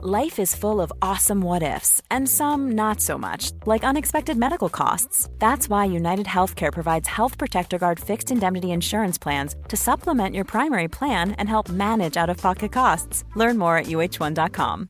Life 0.00 0.38
is 0.38 0.54
full 0.54 0.80
of 0.80 0.92
awesome 1.02 1.40
what 1.40 1.64
ifs, 1.64 2.00
and 2.08 2.28
some 2.28 2.76
not 2.76 3.00
so 3.00 3.18
much, 3.18 3.50
like 3.66 3.82
unexpected 3.82 4.36
medical 4.36 4.68
costs. 4.68 5.28
That's 5.40 5.68
why 5.68 5.86
United 5.86 6.26
Healthcare 6.26 6.72
provides 6.72 7.08
Health 7.08 7.36
Protector 7.36 7.78
Guard 7.78 7.98
fixed 7.98 8.30
indemnity 8.30 8.70
insurance 8.70 9.18
plans 9.18 9.56
to 9.66 9.76
supplement 9.76 10.36
your 10.36 10.44
primary 10.44 10.86
plan 10.86 11.32
and 11.32 11.48
help 11.48 11.68
manage 11.68 12.16
out 12.16 12.30
of 12.30 12.36
pocket 12.36 12.70
costs. 12.70 13.24
Learn 13.34 13.58
more 13.58 13.76
at 13.76 13.86
uh1.com. 13.86 14.88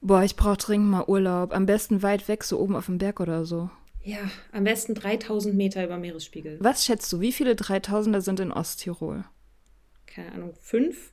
Boah, 0.00 0.22
ich 0.22 0.36
brauch 0.36 0.58
dringend 0.58 0.90
mal 0.90 1.04
Urlaub. 1.08 1.52
Am 1.52 1.66
besten 1.66 2.04
weit 2.04 2.28
weg, 2.28 2.44
so 2.44 2.60
oben 2.60 2.76
auf 2.76 2.86
dem 2.86 2.98
Berg 2.98 3.18
oder 3.18 3.44
so. 3.44 3.68
Ja, 4.00 4.30
am 4.52 4.62
besten 4.62 4.94
3000 4.94 5.56
Meter 5.56 5.82
über 5.82 5.96
Meeresspiegel. 5.96 6.58
Was 6.60 6.84
schätzt 6.84 7.12
du, 7.12 7.18
wie 7.18 7.32
viele 7.32 7.54
3000er 7.54 8.20
sind 8.20 8.38
in 8.38 8.52
Osttirol? 8.52 9.24
Keine 10.06 10.30
Ahnung, 10.30 10.54
fünf? 10.60 11.12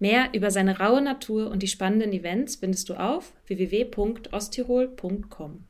Mehr 0.00 0.30
über 0.32 0.50
seine 0.50 0.78
raue 0.78 1.02
Natur 1.02 1.50
und 1.50 1.62
die 1.62 1.68
spannenden 1.68 2.14
Events 2.14 2.56
findest 2.56 2.88
du 2.88 2.94
auf 2.94 3.34
www.osttirol.com. 3.46 5.64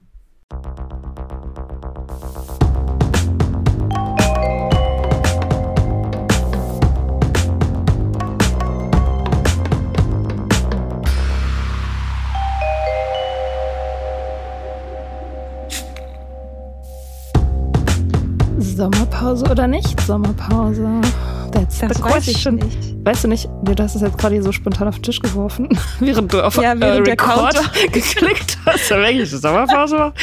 Sommerpause 18.58 19.50
oder 19.50 19.66
nicht 19.66 20.00
Sommerpause? 20.02 21.00
That's 21.52 21.78
Das 21.80 21.96
the 21.96 22.04
weiß 22.04 22.28
ich 22.28 22.34
question. 22.34 22.56
nicht. 22.56 23.04
Weißt 23.04 23.24
du 23.24 23.28
nicht, 23.28 23.48
du 23.64 23.74
hast 23.82 23.94
es 23.94 24.02
jetzt 24.02 24.18
gerade 24.18 24.42
so 24.42 24.52
spontan 24.52 24.88
auf 24.88 24.96
den 24.96 25.02
Tisch 25.02 25.20
geworfen, 25.20 25.68
während 26.00 26.32
du 26.32 26.44
auf 26.44 26.56
Ja, 26.56 26.72
äh, 26.74 26.80
während 26.80 27.06
der 27.06 27.12
Record 27.12 27.72
geklickt 27.92 28.58
hast. 28.64 28.90
Wenn 28.90 29.20
ich 29.20 29.30
Sommerpause 29.30 29.98
war? 29.98 30.14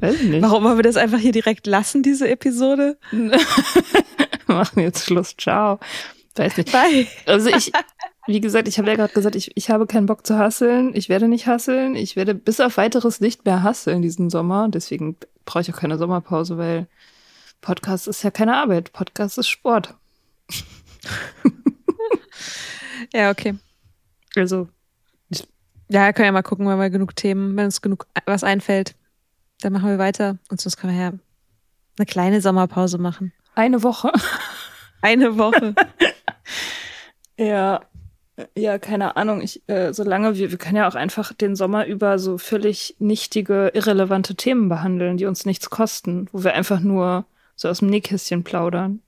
Weiß 0.00 0.14
ich 0.16 0.22
nicht. 0.28 0.42
Warum 0.42 0.64
wollen 0.64 0.76
wir 0.78 0.82
das 0.82 0.96
einfach 0.96 1.18
hier 1.18 1.32
direkt 1.32 1.66
lassen, 1.66 2.02
diese 2.02 2.28
Episode? 2.28 2.96
Machen 4.46 4.80
jetzt 4.80 5.04
Schluss. 5.04 5.34
Ciao. 5.36 5.78
Weiß 6.36 6.56
nicht. 6.56 6.72
Bye. 6.72 7.06
Also 7.26 7.48
ich, 7.50 7.72
wie 8.26 8.40
gesagt, 8.40 8.68
ich 8.68 8.78
habe 8.78 8.88
ja 8.88 8.96
gerade 8.96 9.12
gesagt, 9.12 9.36
ich, 9.36 9.56
ich 9.56 9.70
habe 9.70 9.86
keinen 9.86 10.06
Bock 10.06 10.26
zu 10.26 10.38
hasseln. 10.38 10.92
Ich 10.94 11.08
werde 11.08 11.28
nicht 11.28 11.46
hasseln. 11.46 11.94
Ich 11.94 12.16
werde 12.16 12.34
bis 12.34 12.60
auf 12.60 12.76
weiteres 12.76 13.20
nicht 13.20 13.44
mehr 13.44 13.62
hasseln 13.62 14.02
diesen 14.02 14.30
Sommer. 14.30 14.68
Deswegen 14.68 15.16
brauche 15.44 15.62
ich 15.62 15.72
auch 15.72 15.78
keine 15.78 15.98
Sommerpause, 15.98 16.58
weil 16.58 16.86
Podcast 17.60 18.08
ist 18.08 18.22
ja 18.22 18.30
keine 18.30 18.56
Arbeit. 18.56 18.92
Podcast 18.92 19.38
ist 19.38 19.48
Sport. 19.48 19.94
Ja, 23.12 23.30
okay. 23.30 23.54
Also, 24.36 24.68
Ja, 25.88 26.12
können 26.12 26.26
ja 26.26 26.32
mal 26.32 26.42
gucken, 26.42 26.66
wenn 26.66 26.78
wir 26.78 26.90
genug 26.90 27.16
Themen, 27.16 27.56
wenn 27.56 27.66
uns 27.66 27.82
genug 27.82 28.06
was 28.26 28.44
einfällt, 28.44 28.94
dann 29.60 29.72
machen 29.72 29.88
wir 29.88 29.98
weiter. 29.98 30.38
Und 30.50 30.60
sonst 30.60 30.76
können 30.76 30.94
wir 30.94 31.02
ja 31.02 31.12
eine 31.98 32.06
kleine 32.06 32.40
Sommerpause 32.40 32.98
machen. 32.98 33.32
eine 33.54 33.82
Woche. 33.82 34.12
Eine 35.04 35.36
Woche. 35.36 35.74
Ja, 37.38 37.80
ja, 38.56 38.78
keine 38.78 39.16
Ahnung. 39.16 39.40
Ich, 39.40 39.66
äh, 39.68 39.92
solange 39.92 40.36
wir, 40.36 40.50
wir 40.52 40.58
können 40.58 40.76
ja 40.76 40.86
auch 40.86 40.94
einfach 40.94 41.32
den 41.32 41.56
Sommer 41.56 41.86
über 41.86 42.18
so 42.18 42.38
völlig 42.38 42.94
nichtige, 42.98 43.72
irrelevante 43.74 44.36
Themen 44.36 44.68
behandeln, 44.68 45.16
die 45.16 45.26
uns 45.26 45.44
nichts 45.44 45.70
kosten, 45.70 46.28
wo 46.30 46.44
wir 46.44 46.54
einfach 46.54 46.80
nur 46.80 47.24
so 47.56 47.68
aus 47.68 47.80
dem 47.80 47.88
Nähkästchen 47.88 48.44
plaudern. 48.44 49.00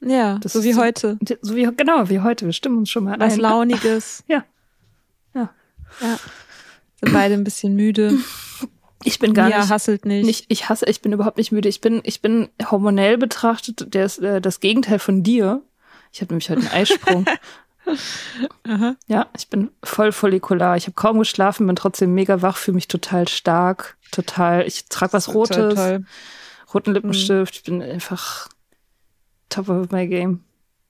Ja, 0.00 0.38
Das 0.38 0.52
so 0.54 0.64
wie 0.64 0.72
so- 0.72 0.80
heute. 0.80 1.18
So 1.42 1.54
wie, 1.56 1.64
genau, 1.76 2.08
wie 2.08 2.20
heute. 2.20 2.46
Wir 2.46 2.52
stimmen 2.52 2.78
uns 2.78 2.90
schon 2.90 3.04
mal 3.04 3.18
Was 3.20 3.34
ein. 3.34 3.40
Launiges. 3.40 4.24
Ja. 4.28 4.44
Ja. 5.34 5.50
Ja. 6.00 6.18
Sind 7.02 7.12
beide 7.12 7.34
ein 7.34 7.44
bisschen 7.44 7.74
müde. 7.76 8.14
Ich 9.04 9.18
bin 9.18 9.32
gar 9.32 9.48
Mia 9.48 9.60
nicht, 9.60 9.70
hasselt 9.70 10.04
nicht. 10.04 10.26
nicht, 10.26 10.44
ich 10.48 10.68
hasse, 10.68 10.84
ich 10.86 11.00
bin 11.00 11.12
überhaupt 11.12 11.38
nicht 11.38 11.52
müde. 11.52 11.68
Ich 11.70 11.80
bin, 11.80 12.00
ich 12.04 12.20
bin 12.20 12.48
hormonell 12.70 13.16
betrachtet 13.16 13.94
der 13.94 14.04
ist, 14.04 14.18
äh, 14.18 14.40
das 14.42 14.60
Gegenteil 14.60 14.98
von 14.98 15.22
dir. 15.22 15.62
Ich 16.12 16.20
habe 16.20 16.32
nämlich 16.34 16.50
heute 16.50 16.60
einen 16.60 16.70
Eisprung. 16.70 17.24
Ja, 19.08 19.26
ich 19.36 19.48
bin 19.48 19.70
voll 19.82 20.12
follikular. 20.12 20.76
Ich 20.76 20.84
habe 20.84 20.94
kaum 20.94 21.18
geschlafen, 21.18 21.66
bin 21.66 21.74
trotzdem 21.76 22.14
mega 22.14 22.40
wach, 22.42 22.56
fühle 22.56 22.76
mich 22.76 22.86
total 22.88 23.26
stark, 23.26 23.96
total. 24.12 24.64
Ich 24.66 24.84
trage 24.86 25.12
was 25.12 25.34
Rotes, 25.34 25.56
Toll, 25.56 25.74
toll. 25.74 26.04
roten 26.72 26.92
Lippenstift. 26.94 27.56
Ich 27.56 27.62
bin 27.64 27.82
einfach 27.82 28.48
top 29.50 29.68
of 29.68 29.90
my 29.90 30.06
game. 30.08 30.40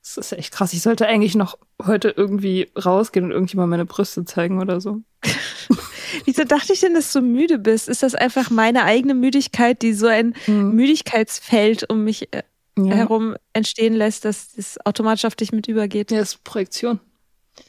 Das 0.02 0.16
ist 0.16 0.32
echt 0.32 0.52
krass. 0.54 0.72
Ich 0.72 0.80
sollte 0.82 1.06
eigentlich 1.06 1.34
noch 1.34 1.58
heute 1.84 2.08
irgendwie 2.16 2.70
rausgehen 2.82 3.26
und 3.26 3.32
irgendjemand 3.32 3.70
meine 3.70 3.84
Brüste 3.84 4.24
zeigen 4.24 4.58
oder 4.60 4.80
so. 4.80 5.02
Wieso 6.24 6.44
dachte 6.44 6.72
ich 6.72 6.80
denn, 6.80 6.94
dass 6.94 7.12
du 7.12 7.20
müde 7.20 7.58
bist? 7.58 7.88
Ist 7.88 8.02
das 8.02 8.14
einfach 8.14 8.50
meine 8.50 8.84
eigene 8.84 9.14
Müdigkeit, 9.14 9.82
die 9.82 9.92
so 9.92 10.06
ein 10.06 10.34
Hm. 10.46 10.74
Müdigkeitsfeld 10.74 11.88
um 11.90 12.04
mich 12.04 12.32
äh, 12.32 12.42
Ja, 12.78 12.94
herum 12.94 13.36
entstehen 13.52 13.94
lässt, 13.94 14.24
dass 14.24 14.52
das 14.54 14.78
automatisch 14.86 15.24
auf 15.26 15.34
dich 15.36 15.52
mit 15.52 15.68
übergeht? 15.68 16.10
ja 16.10 16.18
das 16.20 16.34
ist 16.34 16.44
Projektion. 16.44 16.98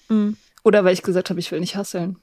Hm, 0.08 0.38
Oder 0.64 0.84
weil 0.86 0.94
ich 0.94 1.04
gesagt 1.04 1.30
habe, 1.30 1.40
ich 1.40 1.52
will 1.52 1.60
nicht 1.60 1.76
hasseln. 1.76 2.16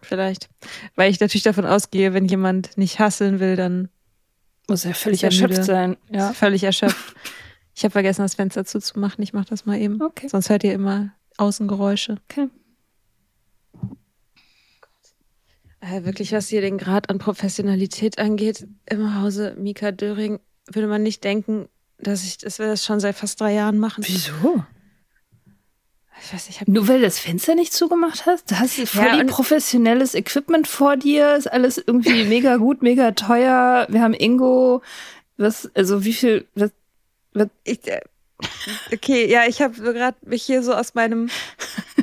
vielleicht. 0.00 0.48
Weil 0.96 1.10
ich 1.10 1.20
natürlich 1.20 1.44
davon 1.44 1.66
ausgehe, 1.66 2.12
wenn 2.14 2.24
jemand 2.26 2.76
nicht 2.76 2.98
hasseln 2.98 3.38
will, 3.40 3.54
dann 3.56 3.88
Muss 4.68 4.84
ja 4.84 4.92
völlig 4.94 5.24
erschöpft 5.24 5.50
müde. 5.54 5.64
sein. 5.64 5.96
Ja. 6.10 6.32
völlig 6.32 6.64
erschöpft. 6.64 7.14
Ich 7.74 7.84
habe 7.84 7.92
vergessen, 7.92 8.20
das 8.20 8.34
Fenster 8.34 8.66
zuzumachen. 8.66 9.24
Ich 9.24 9.32
mache 9.32 9.46
das 9.48 9.64
mal 9.64 9.80
eben. 9.80 10.02
Okay. 10.02 10.28
Sonst 10.28 10.50
hört 10.50 10.62
ihr 10.62 10.74
immer 10.74 11.14
Außengeräusche. 11.38 12.18
Okay. 12.28 12.50
Äh, 15.80 16.04
wirklich, 16.04 16.32
was 16.32 16.48
hier 16.48 16.60
den 16.60 16.76
Grad 16.76 17.08
an 17.08 17.18
Professionalität 17.18 18.18
angeht, 18.18 18.68
im 18.90 19.20
Hause 19.20 19.56
Mika 19.58 19.90
Döring, 19.90 20.38
würde 20.70 20.86
man 20.86 21.02
nicht 21.02 21.24
denken, 21.24 21.68
dass 21.98 22.22
ich, 22.24 22.38
dass 22.38 22.58
wir 22.58 22.66
das 22.66 22.84
schon 22.84 23.00
seit 23.00 23.16
fast 23.16 23.40
drei 23.40 23.54
Jahren 23.54 23.78
machen. 23.78 24.04
Wieso? 24.06 24.64
Ich 26.20 26.32
weiß 26.32 26.46
nicht, 26.46 26.56
ich 26.56 26.60
habe 26.60 26.70
Nur 26.70 26.88
weil 26.88 26.98
du 26.98 27.04
das 27.04 27.18
Fenster 27.18 27.54
nicht 27.54 27.72
zugemacht 27.72 28.26
hast? 28.26 28.50
Du 28.50 28.58
hast 28.58 28.74
voll 28.88 29.04
Ja, 29.04 29.24
professionelles 29.24 30.14
Equipment 30.14 30.68
vor 30.68 30.96
dir, 30.96 31.36
ist 31.36 31.50
alles 31.50 31.78
irgendwie 31.78 32.24
mega 32.28 32.56
gut, 32.56 32.82
mega 32.82 33.12
teuer. 33.12 33.86
Wir 33.88 34.02
haben 34.02 34.14
Ingo, 34.14 34.82
was, 35.36 35.70
also 35.74 36.04
wie 36.04 36.12
viel, 36.12 36.46
was, 36.54 36.70
was 37.32 37.48
Ich, 37.64 37.86
äh, 37.88 38.00
okay, 38.92 39.30
ja, 39.30 39.46
ich 39.46 39.62
habe 39.62 39.74
gerade 39.80 40.16
mich 40.22 40.42
hier 40.42 40.62
so 40.62 40.74
aus 40.74 40.94
meinem, 40.94 41.28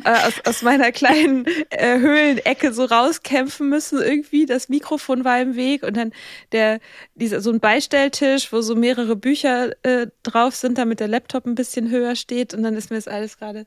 äh, 0.03 0.27
aus, 0.27 0.33
aus 0.45 0.61
meiner 0.61 0.91
kleinen 0.91 1.45
äh, 1.69 1.99
Höhlenecke 1.99 2.73
so 2.73 2.85
rauskämpfen 2.85 3.69
müssen 3.69 4.01
irgendwie. 4.01 4.45
Das 4.45 4.69
Mikrofon 4.69 5.23
war 5.23 5.41
im 5.41 5.55
Weg 5.55 5.83
und 5.83 5.97
dann 5.97 6.11
der, 6.51 6.79
dieser 7.15 7.41
so 7.41 7.51
ein 7.51 7.59
Beistelltisch, 7.59 8.51
wo 8.51 8.61
so 8.61 8.75
mehrere 8.75 9.15
Bücher 9.15 9.71
äh, 9.83 10.07
drauf 10.23 10.55
sind, 10.55 10.77
damit 10.77 10.99
der 10.99 11.07
Laptop 11.07 11.45
ein 11.45 11.55
bisschen 11.55 11.89
höher 11.89 12.15
steht 12.15 12.53
und 12.53 12.63
dann 12.63 12.75
ist 12.75 12.89
mir 12.89 12.97
das 12.97 13.07
alles 13.07 13.37
gerade 13.37 13.65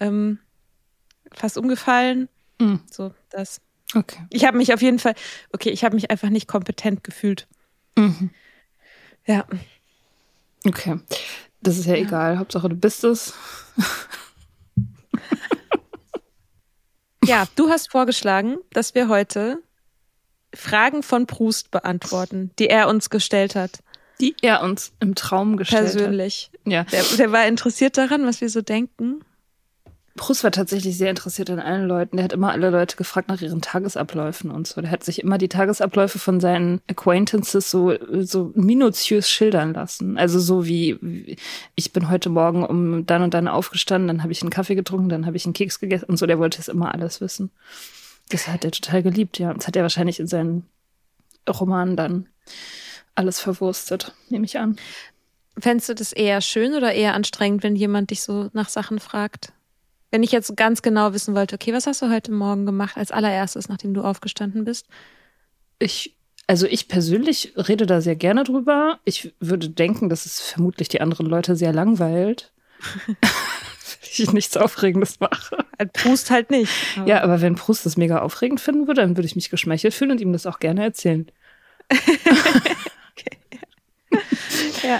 ähm, 0.00 0.38
fast 1.32 1.58
umgefallen. 1.58 2.28
Mhm. 2.60 2.80
So, 2.90 3.12
das. 3.30 3.60
okay. 3.94 4.20
Ich 4.30 4.44
habe 4.44 4.56
mich 4.56 4.72
auf 4.72 4.82
jeden 4.82 4.98
Fall, 4.98 5.14
okay, 5.52 5.70
ich 5.70 5.84
habe 5.84 5.94
mich 5.94 6.10
einfach 6.10 6.30
nicht 6.30 6.48
kompetent 6.48 7.04
gefühlt. 7.04 7.46
Mhm. 7.96 8.30
Ja. 9.26 9.46
Okay. 10.64 10.98
Das 11.62 11.78
ist 11.78 11.86
ja, 11.86 11.94
egal. 11.94 12.38
Hauptsache 12.38 12.68
du 12.68 12.76
bist 12.76 13.02
es. 13.04 13.34
Ja, 17.24 17.44
du 17.56 17.68
hast 17.70 17.90
vorgeschlagen, 17.90 18.58
dass 18.72 18.94
wir 18.94 19.08
heute 19.08 19.58
Fragen 20.54 21.02
von 21.02 21.26
Proust 21.26 21.70
beantworten, 21.70 22.52
die 22.58 22.68
er 22.68 22.88
uns 22.88 23.10
gestellt 23.10 23.56
hat, 23.56 23.80
Die 24.20 24.36
er 24.42 24.62
uns 24.62 24.92
im 25.00 25.14
Traum 25.14 25.56
gestellt 25.56 25.92
persönlich. 25.92 26.50
hat. 26.64 26.72
Ja. 26.72 26.84
Der, 26.84 27.02
der 27.16 27.32
war 27.32 27.46
interessiert 27.46 27.98
daran, 27.98 28.24
was 28.26 28.40
wir 28.40 28.48
so 28.48 28.62
denken. 28.62 29.20
Proust 30.16 30.42
war 30.42 30.50
tatsächlich 30.50 30.96
sehr 30.96 31.10
interessiert 31.10 31.50
an 31.50 31.60
allen 31.60 31.86
Leuten. 31.86 32.16
Der 32.16 32.24
hat 32.24 32.32
immer 32.32 32.50
alle 32.50 32.70
Leute 32.70 32.96
gefragt 32.96 33.28
nach 33.28 33.40
ihren 33.40 33.60
Tagesabläufen 33.60 34.50
und 34.50 34.66
so. 34.66 34.80
Der 34.80 34.90
hat 34.90 35.04
sich 35.04 35.22
immer 35.22 35.38
die 35.38 35.48
Tagesabläufe 35.48 36.18
von 36.18 36.40
seinen 36.40 36.80
Acquaintances 36.88 37.70
so, 37.70 37.94
so 38.22 38.52
minutiös 38.54 39.30
schildern 39.30 39.74
lassen. 39.74 40.18
Also 40.18 40.40
so 40.40 40.66
wie, 40.66 41.36
ich 41.74 41.92
bin 41.92 42.10
heute 42.10 42.30
Morgen 42.30 42.64
um 42.64 43.06
dann 43.06 43.22
und 43.22 43.34
dann 43.34 43.46
aufgestanden, 43.46 44.08
dann 44.08 44.22
habe 44.22 44.32
ich 44.32 44.42
einen 44.42 44.50
Kaffee 44.50 44.74
getrunken, 44.74 45.08
dann 45.08 45.26
habe 45.26 45.36
ich 45.36 45.44
einen 45.44 45.54
Keks 45.54 45.78
gegessen 45.78 46.06
und 46.06 46.16
so. 46.16 46.26
Der 46.26 46.38
wollte 46.38 46.60
es 46.60 46.68
immer 46.68 46.92
alles 46.92 47.20
wissen. 47.20 47.50
Das 48.30 48.48
hat 48.48 48.64
er 48.64 48.72
total 48.72 49.02
geliebt, 49.02 49.38
ja. 49.38 49.54
Das 49.54 49.66
hat 49.66 49.76
er 49.76 49.82
wahrscheinlich 49.82 50.18
in 50.18 50.26
seinen 50.26 50.66
Romanen 51.48 51.96
dann 51.96 52.28
alles 53.14 53.40
verwurstet, 53.40 54.12
nehme 54.28 54.44
ich 54.44 54.58
an. 54.58 54.76
Fändest 55.58 55.88
du 55.88 55.94
das 55.94 56.12
eher 56.12 56.40
schön 56.40 56.74
oder 56.74 56.92
eher 56.92 57.14
anstrengend, 57.14 57.62
wenn 57.62 57.76
jemand 57.76 58.10
dich 58.10 58.22
so 58.22 58.50
nach 58.52 58.68
Sachen 58.68 58.98
fragt? 58.98 59.52
Wenn 60.16 60.22
ich 60.22 60.32
jetzt 60.32 60.56
ganz 60.56 60.80
genau 60.80 61.12
wissen 61.12 61.34
wollte, 61.34 61.56
okay, 61.56 61.74
was 61.74 61.86
hast 61.86 62.00
du 62.00 62.10
heute 62.10 62.32
Morgen 62.32 62.64
gemacht 62.64 62.96
als 62.96 63.10
allererstes, 63.10 63.68
nachdem 63.68 63.92
du 63.92 64.00
aufgestanden 64.00 64.64
bist? 64.64 64.86
Ich, 65.78 66.16
also 66.46 66.66
ich 66.66 66.88
persönlich 66.88 67.52
rede 67.54 67.84
da 67.84 68.00
sehr 68.00 68.16
gerne 68.16 68.42
drüber. 68.42 68.98
Ich 69.04 69.34
würde 69.40 69.68
denken, 69.68 70.08
dass 70.08 70.24
es 70.24 70.40
vermutlich 70.40 70.88
die 70.88 71.02
anderen 71.02 71.26
Leute 71.26 71.54
sehr 71.54 71.74
langweilt. 71.74 72.50
ich 74.16 74.32
nichts 74.32 74.56
Aufregendes 74.56 75.20
mache. 75.20 75.66
Proust 75.92 76.30
halt 76.30 76.50
nicht. 76.50 76.72
Aber. 76.96 77.06
Ja, 77.06 77.22
aber 77.22 77.42
wenn 77.42 77.56
Proust 77.56 77.84
das 77.84 77.98
mega 77.98 78.20
aufregend 78.20 78.62
finden 78.62 78.86
würde, 78.86 79.02
dann 79.02 79.18
würde 79.18 79.26
ich 79.26 79.36
mich 79.36 79.50
geschmeichelt 79.50 79.92
fühlen 79.92 80.12
und 80.12 80.22
ihm 80.22 80.32
das 80.32 80.46
auch 80.46 80.60
gerne 80.60 80.82
erzählen. 80.82 81.30
okay. 81.90 83.38
ja. 84.82 84.98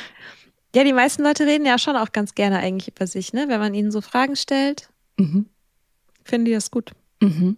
Ja, 0.75 0.85
die 0.85 0.93
meisten 0.93 1.23
Leute 1.23 1.47
reden 1.47 1.65
ja 1.65 1.79
schon 1.79 1.97
auch 1.97 2.13
ganz 2.13 2.35
gerne 2.35 2.59
eigentlich 2.59 2.89
über 2.89 3.07
sich, 3.07 3.33
ne? 3.33 3.47
Wenn 3.49 3.61
man 3.61 3.73
ihnen 3.73 3.91
so 3.91 4.03
Fragen 4.03 4.37
stellt, 4.37 4.91
mhm. 5.19 5.47
finden 6.25 6.45
die 6.47 6.53
das 6.53 6.71
gut. 6.71 6.93
Mhm. 7.21 7.57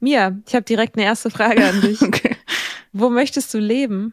Mia, 0.00 0.38
ich 0.46 0.54
habe 0.54 0.64
direkt 0.64 0.96
eine 0.96 1.04
erste 1.04 1.30
Frage 1.30 1.64
an 1.64 1.80
dich. 1.80 2.02
okay. 2.02 2.36
Wo 2.92 3.10
möchtest 3.10 3.52
du 3.54 3.58
leben? 3.58 4.12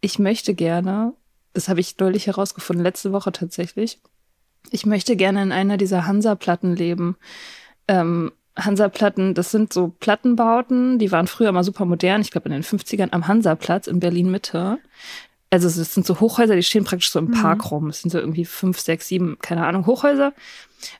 Ich 0.00 0.18
möchte 0.18 0.54
gerne, 0.54 1.14
das 1.52 1.68
habe 1.68 1.80
ich 1.80 1.96
deutlich 1.96 2.26
herausgefunden, 2.26 2.84
letzte 2.84 3.12
Woche 3.12 3.32
tatsächlich, 3.32 3.98
ich 4.70 4.84
möchte 4.84 5.16
gerne 5.16 5.42
in 5.42 5.52
einer 5.52 5.78
dieser 5.78 6.06
Hansa-Platten 6.06 6.76
leben. 6.76 7.16
Ähm, 7.88 8.30
Hansa-Platten, 8.56 9.34
das 9.34 9.50
sind 9.50 9.72
so 9.72 9.88
Plattenbauten, 9.88 10.98
die 10.98 11.10
waren 11.12 11.26
früher 11.26 11.52
mal 11.52 11.64
super 11.64 11.86
modern, 11.86 12.20
ich 12.20 12.30
glaube 12.30 12.48
in 12.48 12.52
den 12.52 12.62
50ern 12.62 13.12
am 13.12 13.26
Hansa-Platz 13.26 13.86
in 13.86 14.00
Berlin-Mitte 14.00 14.78
also 15.50 15.66
es 15.66 15.94
sind 15.94 16.06
so 16.06 16.20
Hochhäuser, 16.20 16.54
die 16.54 16.62
stehen 16.62 16.84
praktisch 16.84 17.10
so 17.10 17.18
im 17.18 17.32
Park 17.32 17.58
mhm. 17.58 17.68
rum. 17.68 17.88
Es 17.88 18.00
sind 18.00 18.10
so 18.10 18.18
irgendwie 18.18 18.44
fünf, 18.44 18.78
sechs, 18.78 19.08
sieben, 19.08 19.36
keine 19.42 19.66
Ahnung, 19.66 19.84
Hochhäuser. 19.86 20.32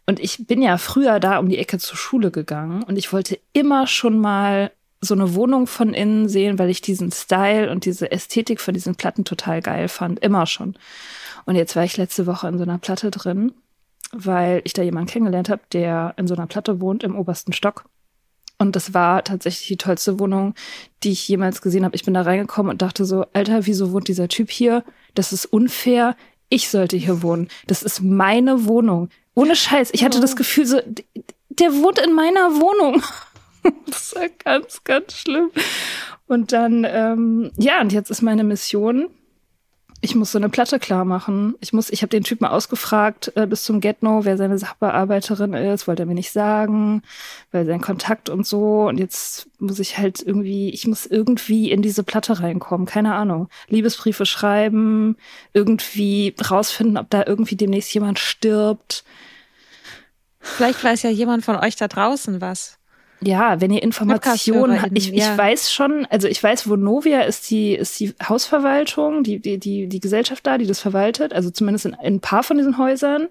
Und 0.06 0.20
ich 0.20 0.46
bin 0.46 0.62
ja 0.62 0.78
früher 0.78 1.20
da 1.20 1.38
um 1.38 1.48
die 1.48 1.58
Ecke 1.58 1.78
zur 1.78 1.96
Schule 1.96 2.30
gegangen 2.30 2.82
und 2.82 2.96
ich 2.96 3.12
wollte 3.12 3.38
immer 3.52 3.86
schon 3.86 4.18
mal 4.18 4.70
so 5.00 5.14
eine 5.14 5.34
Wohnung 5.34 5.66
von 5.66 5.94
innen 5.94 6.28
sehen, 6.28 6.58
weil 6.58 6.68
ich 6.68 6.82
diesen 6.82 7.10
Style 7.10 7.70
und 7.70 7.84
diese 7.86 8.10
Ästhetik 8.10 8.60
von 8.60 8.74
diesen 8.74 8.96
Platten 8.96 9.24
total 9.24 9.62
geil 9.62 9.88
fand. 9.88 10.20
Immer 10.20 10.46
schon. 10.46 10.76
Und 11.46 11.56
jetzt 11.56 11.74
war 11.74 11.84
ich 11.84 11.96
letzte 11.96 12.26
Woche 12.26 12.48
in 12.48 12.58
so 12.58 12.64
einer 12.64 12.78
Platte 12.78 13.10
drin, 13.10 13.52
weil 14.12 14.60
ich 14.64 14.74
da 14.74 14.82
jemanden 14.82 15.10
kennengelernt 15.10 15.48
habe, 15.48 15.62
der 15.72 16.14
in 16.16 16.26
so 16.26 16.34
einer 16.34 16.46
Platte 16.46 16.80
wohnt 16.80 17.02
im 17.02 17.16
obersten 17.16 17.52
Stock. 17.52 17.84
Und 18.58 18.76
das 18.76 18.92
war 18.92 19.24
tatsächlich 19.24 19.68
die 19.68 19.78
tollste 19.78 20.18
Wohnung, 20.18 20.54
die 21.02 21.12
ich 21.12 21.26
jemals 21.26 21.62
gesehen 21.62 21.84
habe. 21.86 21.96
Ich 21.96 22.04
bin 22.04 22.12
da 22.12 22.20
reingekommen 22.20 22.70
und 22.70 22.82
dachte 22.82 23.06
so, 23.06 23.24
Alter, 23.32 23.64
wieso 23.64 23.92
wohnt 23.92 24.08
dieser 24.08 24.28
Typ 24.28 24.50
hier? 24.50 24.84
Das 25.14 25.32
ist 25.32 25.46
unfair. 25.46 26.14
Ich 26.50 26.68
sollte 26.68 26.98
hier 26.98 27.22
wohnen. 27.22 27.48
Das 27.66 27.82
ist 27.82 28.02
meine 28.02 28.66
Wohnung. 28.66 29.08
Ohne 29.34 29.56
Scheiß. 29.56 29.90
Ich 29.92 30.04
hatte 30.04 30.20
das 30.20 30.36
Gefühl 30.36 30.66
so, 30.66 30.80
der 31.48 31.74
wohnt 31.74 31.98
in 31.98 32.12
meiner 32.12 32.60
Wohnung. 32.60 33.02
das 33.86 34.14
war 34.14 34.28
ganz, 34.28 34.84
ganz 34.84 35.14
schlimm. 35.14 35.50
Und 36.26 36.52
dann, 36.52 36.86
ähm, 36.88 37.50
ja, 37.56 37.80
und 37.80 37.92
jetzt 37.92 38.10
ist 38.10 38.22
meine 38.22 38.44
Mission, 38.44 39.10
ich 40.02 40.14
muss 40.14 40.32
so 40.32 40.38
eine 40.38 40.48
Platte 40.48 40.78
klar 40.78 41.04
machen. 41.04 41.54
Ich 41.60 41.72
muss, 41.72 41.90
ich 41.90 42.02
habe 42.02 42.08
den 42.08 42.24
Typen 42.24 42.46
ausgefragt 42.46 43.32
äh, 43.34 43.46
bis 43.46 43.64
zum 43.64 43.80
Get-No, 43.80 44.24
wer 44.24 44.38
seine 44.38 44.58
Sachbearbeiterin 44.58 45.52
ist, 45.52 45.86
wollte 45.86 46.04
er 46.04 46.06
mir 46.06 46.14
nicht 46.14 46.32
sagen, 46.32 47.02
weil 47.52 47.66
sein 47.66 47.82
Kontakt 47.82 48.30
und 48.30 48.46
so. 48.46 48.88
Und 48.88 48.98
jetzt 48.98 49.48
muss 49.58 49.78
ich 49.78 49.98
halt 49.98 50.22
irgendwie, 50.22 50.70
ich 50.70 50.86
muss 50.86 51.04
irgendwie 51.04 51.70
in 51.70 51.82
diese 51.82 52.02
Platte 52.02 52.40
reinkommen, 52.40 52.86
keine 52.86 53.14
Ahnung. 53.14 53.48
Liebesbriefe 53.68 54.24
schreiben, 54.24 55.16
irgendwie 55.52 56.34
rausfinden, 56.50 56.96
ob 56.96 57.10
da 57.10 57.24
irgendwie 57.26 57.56
demnächst 57.56 57.92
jemand 57.92 58.18
stirbt. 58.18 59.04
Vielleicht 60.40 60.82
weiß 60.82 61.02
ja 61.02 61.10
jemand 61.10 61.44
von 61.44 61.56
euch 61.56 61.76
da 61.76 61.88
draußen 61.88 62.40
was 62.40 62.79
ja, 63.22 63.60
wenn 63.60 63.70
ihr 63.70 63.82
Informationen 63.82 64.80
habt, 64.80 64.96
ich, 64.96 65.08
ja. 65.08 65.32
ich 65.32 65.38
weiß 65.38 65.72
schon, 65.72 66.06
also 66.06 66.26
ich 66.26 66.42
weiß, 66.42 66.68
Vonovia 66.68 67.20
ist 67.20 67.50
die, 67.50 67.74
ist 67.74 68.00
die 68.00 68.14
Hausverwaltung, 68.26 69.22
die, 69.22 69.38
die, 69.40 69.58
die, 69.58 69.88
die 69.88 70.00
Gesellschaft 70.00 70.46
da, 70.46 70.58
die 70.58 70.66
das 70.66 70.80
verwaltet, 70.80 71.32
also 71.32 71.50
zumindest 71.50 71.86
in, 71.86 71.92
in 71.92 72.14
ein 72.14 72.20
paar 72.20 72.42
von 72.42 72.56
diesen 72.56 72.78
Häusern. 72.78 73.28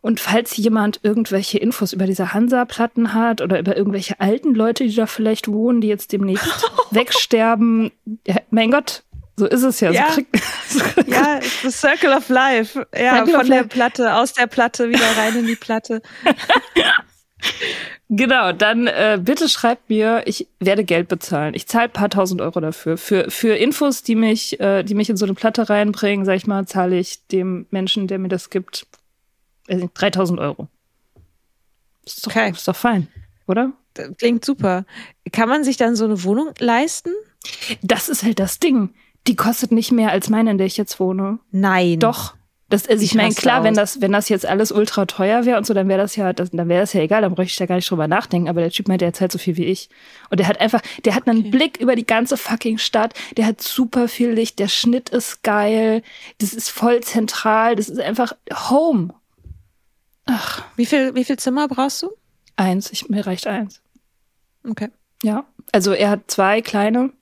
Und 0.00 0.18
falls 0.18 0.56
jemand 0.56 0.98
irgendwelche 1.04 1.58
Infos 1.58 1.92
über 1.92 2.06
diese 2.06 2.34
Hansa-Platten 2.34 3.14
hat 3.14 3.40
oder 3.40 3.60
über 3.60 3.76
irgendwelche 3.76 4.18
alten 4.18 4.52
Leute, 4.52 4.84
die 4.84 4.94
da 4.94 5.06
vielleicht 5.06 5.46
wohnen, 5.46 5.80
die 5.80 5.86
jetzt 5.86 6.10
demnächst 6.10 6.68
wegsterben, 6.90 7.92
ja, 8.26 8.36
mein 8.50 8.72
Gott, 8.72 9.04
so 9.36 9.46
ist 9.46 9.62
es 9.62 9.78
ja. 9.78 9.92
Ja, 9.92 10.08
so 10.68 10.80
krieg, 10.80 11.06
ja 11.08 11.40
the 11.62 11.70
Circle 11.70 12.12
of 12.14 12.28
Life. 12.28 12.84
Ja, 12.94 13.16
Circle 13.16 13.34
von 13.34 13.46
der 13.48 13.62
Platte, 13.62 14.14
aus 14.14 14.32
der 14.32 14.48
Platte, 14.48 14.88
wieder 14.88 15.06
rein 15.16 15.36
in 15.36 15.46
die 15.46 15.56
Platte. 15.56 16.02
Genau, 18.14 18.52
dann 18.52 18.88
äh, 18.88 19.18
bitte 19.22 19.48
schreibt 19.48 19.88
mir, 19.88 20.22
ich 20.26 20.46
werde 20.60 20.84
Geld 20.84 21.08
bezahlen. 21.08 21.54
Ich 21.54 21.66
zahle 21.66 21.88
paar 21.88 22.10
tausend 22.10 22.42
Euro 22.42 22.60
dafür. 22.60 22.98
Für, 22.98 23.30
für 23.30 23.56
Infos, 23.56 24.02
die 24.02 24.16
mich, 24.16 24.60
äh, 24.60 24.82
die 24.82 24.94
mich 24.94 25.08
in 25.08 25.16
so 25.16 25.24
eine 25.24 25.32
Platte 25.32 25.70
reinbringen, 25.70 26.26
sag 26.26 26.36
ich 26.36 26.46
mal, 26.46 26.66
zahle 26.66 26.98
ich 26.98 27.26
dem 27.28 27.66
Menschen, 27.70 28.08
der 28.08 28.18
mir 28.18 28.28
das 28.28 28.50
gibt, 28.50 28.86
äh, 29.66 29.88
3000 29.94 30.40
Euro. 30.40 30.68
Ist 32.04 32.26
doch, 32.26 32.32
okay. 32.32 32.50
ist 32.50 32.68
doch 32.68 32.76
fein, 32.76 33.08
oder? 33.46 33.72
Das 33.94 34.10
klingt 34.18 34.44
super. 34.44 34.84
Kann 35.32 35.48
man 35.48 35.64
sich 35.64 35.78
dann 35.78 35.96
so 35.96 36.04
eine 36.04 36.22
Wohnung 36.22 36.50
leisten? 36.58 37.12
Das 37.80 38.10
ist 38.10 38.24
halt 38.24 38.38
das 38.38 38.58
Ding. 38.58 38.90
Die 39.26 39.36
kostet 39.36 39.72
nicht 39.72 39.92
mehr 39.92 40.10
als 40.10 40.28
meine, 40.28 40.50
in 40.50 40.58
der 40.58 40.66
ich 40.66 40.76
jetzt 40.76 41.00
wohne. 41.00 41.38
Nein. 41.50 41.98
Doch. 42.00 42.34
Das, 42.72 42.88
also 42.88 43.04
ich 43.04 43.14
meine, 43.14 43.34
klar, 43.34 43.64
wenn 43.64 43.74
das, 43.74 44.00
wenn 44.00 44.12
das 44.12 44.30
jetzt 44.30 44.46
alles 44.46 44.72
ultra 44.72 45.04
teuer 45.04 45.44
wäre 45.44 45.58
und 45.58 45.66
so, 45.66 45.74
dann 45.74 45.88
wäre 45.88 46.00
das 46.00 46.16
ja, 46.16 46.32
das, 46.32 46.52
dann 46.52 46.70
wäre 46.70 46.80
das 46.80 46.94
ja 46.94 47.02
egal, 47.02 47.20
dann 47.20 47.34
bräuchte 47.34 47.50
ich 47.50 47.56
da 47.56 47.66
gar 47.66 47.74
nicht 47.74 47.90
drüber 47.90 48.08
nachdenken. 48.08 48.48
Aber 48.48 48.62
der 48.62 48.70
Typ 48.70 48.88
meint, 48.88 49.02
der 49.02 49.12
zahlt 49.12 49.30
so 49.30 49.36
viel 49.36 49.58
wie 49.58 49.66
ich. 49.66 49.90
Und 50.30 50.40
der 50.40 50.48
hat 50.48 50.58
einfach, 50.58 50.80
der 51.04 51.14
hat 51.14 51.28
einen 51.28 51.40
okay. 51.40 51.50
Blick 51.50 51.76
über 51.76 51.96
die 51.96 52.06
ganze 52.06 52.38
fucking 52.38 52.78
Stadt, 52.78 53.12
der 53.36 53.44
hat 53.44 53.60
super 53.60 54.08
viel 54.08 54.30
Licht, 54.30 54.58
der 54.58 54.68
Schnitt 54.68 55.10
ist 55.10 55.42
geil, 55.42 56.00
das 56.38 56.54
ist 56.54 56.70
voll 56.70 57.02
zentral, 57.02 57.76
das 57.76 57.90
ist 57.90 58.00
einfach 58.00 58.32
Home. 58.70 59.12
Ach. 60.24 60.64
Wie 60.76 60.86
viel, 60.86 61.14
wie 61.14 61.24
viel 61.24 61.38
Zimmer 61.38 61.68
brauchst 61.68 62.02
du? 62.02 62.10
Eins, 62.56 62.90
ich, 62.90 63.06
mir 63.10 63.26
reicht 63.26 63.46
eins. 63.46 63.82
Okay. 64.66 64.88
Ja. 65.22 65.44
Also 65.72 65.92
er 65.92 66.08
hat 66.08 66.30
zwei 66.30 66.62
kleine 66.62 67.12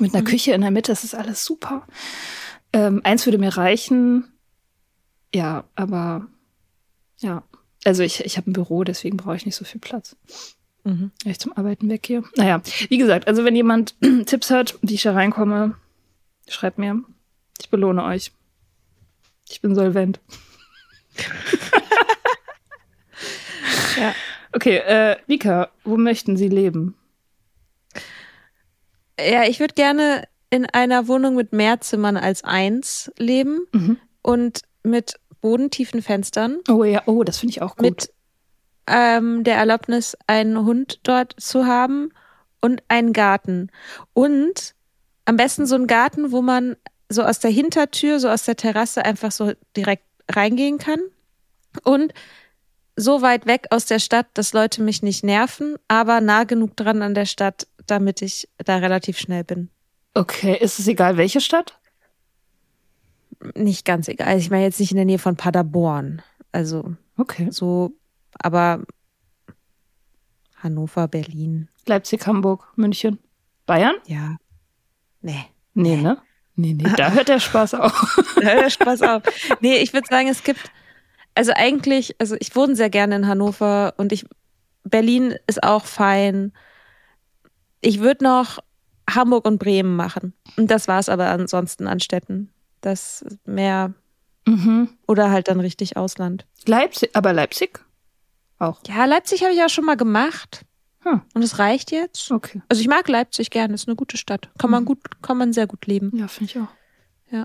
mit 0.00 0.14
einer 0.14 0.22
mhm. 0.22 0.26
Küche 0.26 0.50
in 0.50 0.62
der 0.62 0.72
Mitte, 0.72 0.90
das 0.90 1.04
ist 1.04 1.14
alles 1.14 1.44
super. 1.44 1.86
Ähm, 2.72 3.02
eins 3.04 3.24
würde 3.24 3.38
mir 3.38 3.56
reichen 3.56 4.33
ja, 5.34 5.64
aber 5.74 6.28
ja. 7.18 7.42
Also 7.84 8.02
ich, 8.02 8.24
ich 8.24 8.36
habe 8.36 8.50
ein 8.50 8.54
Büro, 8.54 8.84
deswegen 8.84 9.16
brauche 9.16 9.36
ich 9.36 9.44
nicht 9.44 9.56
so 9.56 9.64
viel 9.64 9.80
Platz. 9.80 10.16
Mhm. 10.84 11.10
Ich 11.24 11.38
zum 11.38 11.52
Arbeiten 11.56 11.88
weg 11.88 12.06
hier. 12.06 12.22
Naja, 12.36 12.62
wie 12.88 12.98
gesagt, 12.98 13.26
also 13.26 13.44
wenn 13.44 13.56
jemand 13.56 13.94
Tipps 14.26 14.50
hat, 14.50 14.78
wie 14.80 14.94
ich 14.94 15.02
da 15.02 15.12
reinkomme, 15.12 15.74
schreibt 16.48 16.78
mir. 16.78 17.02
Ich 17.60 17.68
belohne 17.70 18.04
euch. 18.04 18.32
Ich 19.48 19.60
bin 19.60 19.74
solvent. 19.74 20.20
ja. 23.96 24.14
Okay, 24.52 24.76
äh, 24.76 25.16
Vika, 25.26 25.70
wo 25.84 25.96
möchten 25.96 26.36
Sie 26.36 26.48
leben? 26.48 26.94
Ja, 29.18 29.44
ich 29.44 29.60
würde 29.60 29.74
gerne 29.74 30.28
in 30.50 30.66
einer 30.66 31.08
Wohnung 31.08 31.34
mit 31.34 31.52
mehr 31.52 31.80
Zimmern 31.80 32.16
als 32.16 32.44
eins 32.44 33.10
leben 33.18 33.66
mhm. 33.72 33.98
und 34.22 34.62
mit 34.84 35.14
bodentiefen 35.44 36.00
Fenstern. 36.00 36.60
Oh 36.70 36.84
ja, 36.84 37.02
oh, 37.04 37.22
das 37.22 37.36
finde 37.36 37.50
ich 37.50 37.60
auch 37.60 37.76
gut. 37.76 37.84
Mit 37.84 38.10
ähm, 38.86 39.44
der 39.44 39.56
Erlaubnis, 39.56 40.16
einen 40.26 40.64
Hund 40.64 41.00
dort 41.02 41.34
zu 41.38 41.66
haben 41.66 42.12
und 42.62 42.82
einen 42.88 43.12
Garten. 43.12 43.70
Und 44.14 44.74
am 45.26 45.36
besten 45.36 45.66
so 45.66 45.74
einen 45.74 45.86
Garten, 45.86 46.32
wo 46.32 46.40
man 46.40 46.76
so 47.10 47.22
aus 47.22 47.40
der 47.40 47.50
Hintertür, 47.50 48.20
so 48.20 48.30
aus 48.30 48.46
der 48.46 48.56
Terrasse 48.56 49.04
einfach 49.04 49.32
so 49.32 49.52
direkt 49.76 50.06
reingehen 50.30 50.78
kann. 50.78 51.00
Und 51.82 52.14
so 52.96 53.20
weit 53.20 53.44
weg 53.44 53.66
aus 53.68 53.84
der 53.84 53.98
Stadt, 53.98 54.28
dass 54.32 54.54
Leute 54.54 54.80
mich 54.80 55.02
nicht 55.02 55.24
nerven, 55.24 55.76
aber 55.88 56.22
nah 56.22 56.44
genug 56.44 56.74
dran 56.74 57.02
an 57.02 57.12
der 57.12 57.26
Stadt, 57.26 57.66
damit 57.86 58.22
ich 58.22 58.48
da 58.64 58.76
relativ 58.76 59.18
schnell 59.18 59.44
bin. 59.44 59.68
Okay, 60.14 60.56
ist 60.58 60.78
es 60.78 60.88
egal, 60.88 61.18
welche 61.18 61.42
Stadt? 61.42 61.78
Nicht 63.54 63.84
ganz 63.84 64.08
egal. 64.08 64.28
Also 64.28 64.40
ich 64.40 64.50
meine 64.50 64.64
jetzt 64.64 64.80
nicht 64.80 64.90
in 64.90 64.96
der 64.96 65.04
Nähe 65.04 65.18
von 65.18 65.36
Paderborn. 65.36 66.22
Also 66.52 66.94
okay. 67.16 67.48
so 67.50 67.92
aber 68.38 68.84
Hannover, 70.56 71.08
Berlin. 71.08 71.68
Leipzig, 71.86 72.26
Hamburg, 72.26 72.72
München. 72.76 73.18
Bayern? 73.66 73.94
Ja. 74.06 74.36
Nee. 75.20 75.44
Nee, 75.74 75.96
ne? 75.96 76.18
Nee, 76.56 76.72
nee, 76.72 76.90
da 76.96 77.10
hört 77.10 77.28
der 77.28 77.40
Spaß 77.40 77.74
auf. 77.74 78.16
Da 78.36 78.42
hört 78.42 78.64
der 78.64 78.70
Spaß 78.70 79.02
auf. 79.02 79.22
Nee, 79.60 79.76
ich 79.78 79.92
würde 79.92 80.06
sagen, 80.08 80.28
es 80.28 80.44
gibt, 80.44 80.70
also 81.34 81.52
eigentlich, 81.54 82.14
also 82.20 82.36
ich 82.38 82.54
wohne 82.54 82.76
sehr 82.76 82.90
gerne 82.90 83.16
in 83.16 83.26
Hannover 83.26 83.94
und 83.96 84.12
ich, 84.12 84.24
Berlin 84.84 85.34
ist 85.46 85.62
auch 85.62 85.84
fein. 85.84 86.52
Ich 87.80 88.00
würde 88.00 88.24
noch 88.24 88.60
Hamburg 89.10 89.46
und 89.46 89.58
Bremen 89.58 89.96
machen. 89.96 90.32
Und 90.56 90.70
das 90.70 90.88
war 90.88 91.00
es 91.00 91.08
aber 91.08 91.28
ansonsten 91.28 91.86
an 91.86 92.00
Städten. 92.00 92.50
Das 92.84 93.24
mehr 93.44 93.94
Mhm. 94.46 94.90
oder 95.08 95.30
halt 95.30 95.48
dann 95.48 95.58
richtig 95.60 95.96
Ausland. 95.96 96.46
Leipzig, 96.66 97.10
aber 97.16 97.32
Leipzig? 97.32 97.80
Auch. 98.58 98.80
Ja, 98.86 99.06
Leipzig 99.06 99.42
habe 99.42 99.52
ich 99.52 99.58
ja 99.58 99.70
schon 99.70 99.86
mal 99.86 99.96
gemacht. 99.96 100.66
Hm. 101.00 101.22
Und 101.34 101.42
es 101.42 101.58
reicht 101.58 101.90
jetzt. 101.90 102.30
Okay. 102.30 102.60
Also 102.68 102.80
ich 102.82 102.88
mag 102.88 103.08
Leipzig 103.08 103.48
gerne, 103.50 103.72
ist 103.74 103.88
eine 103.88 103.96
gute 103.96 104.16
Stadt. 104.18 104.50
Kann 104.58 104.70
man 104.70 104.84
gut, 104.84 104.98
kann 105.22 105.38
man 105.38 105.52
sehr 105.54 105.66
gut 105.66 105.86
leben. 105.86 106.10
Ja, 106.14 106.28
finde 106.28 106.50
ich 106.52 106.58
auch. 106.60 106.68
Ja. 107.30 107.44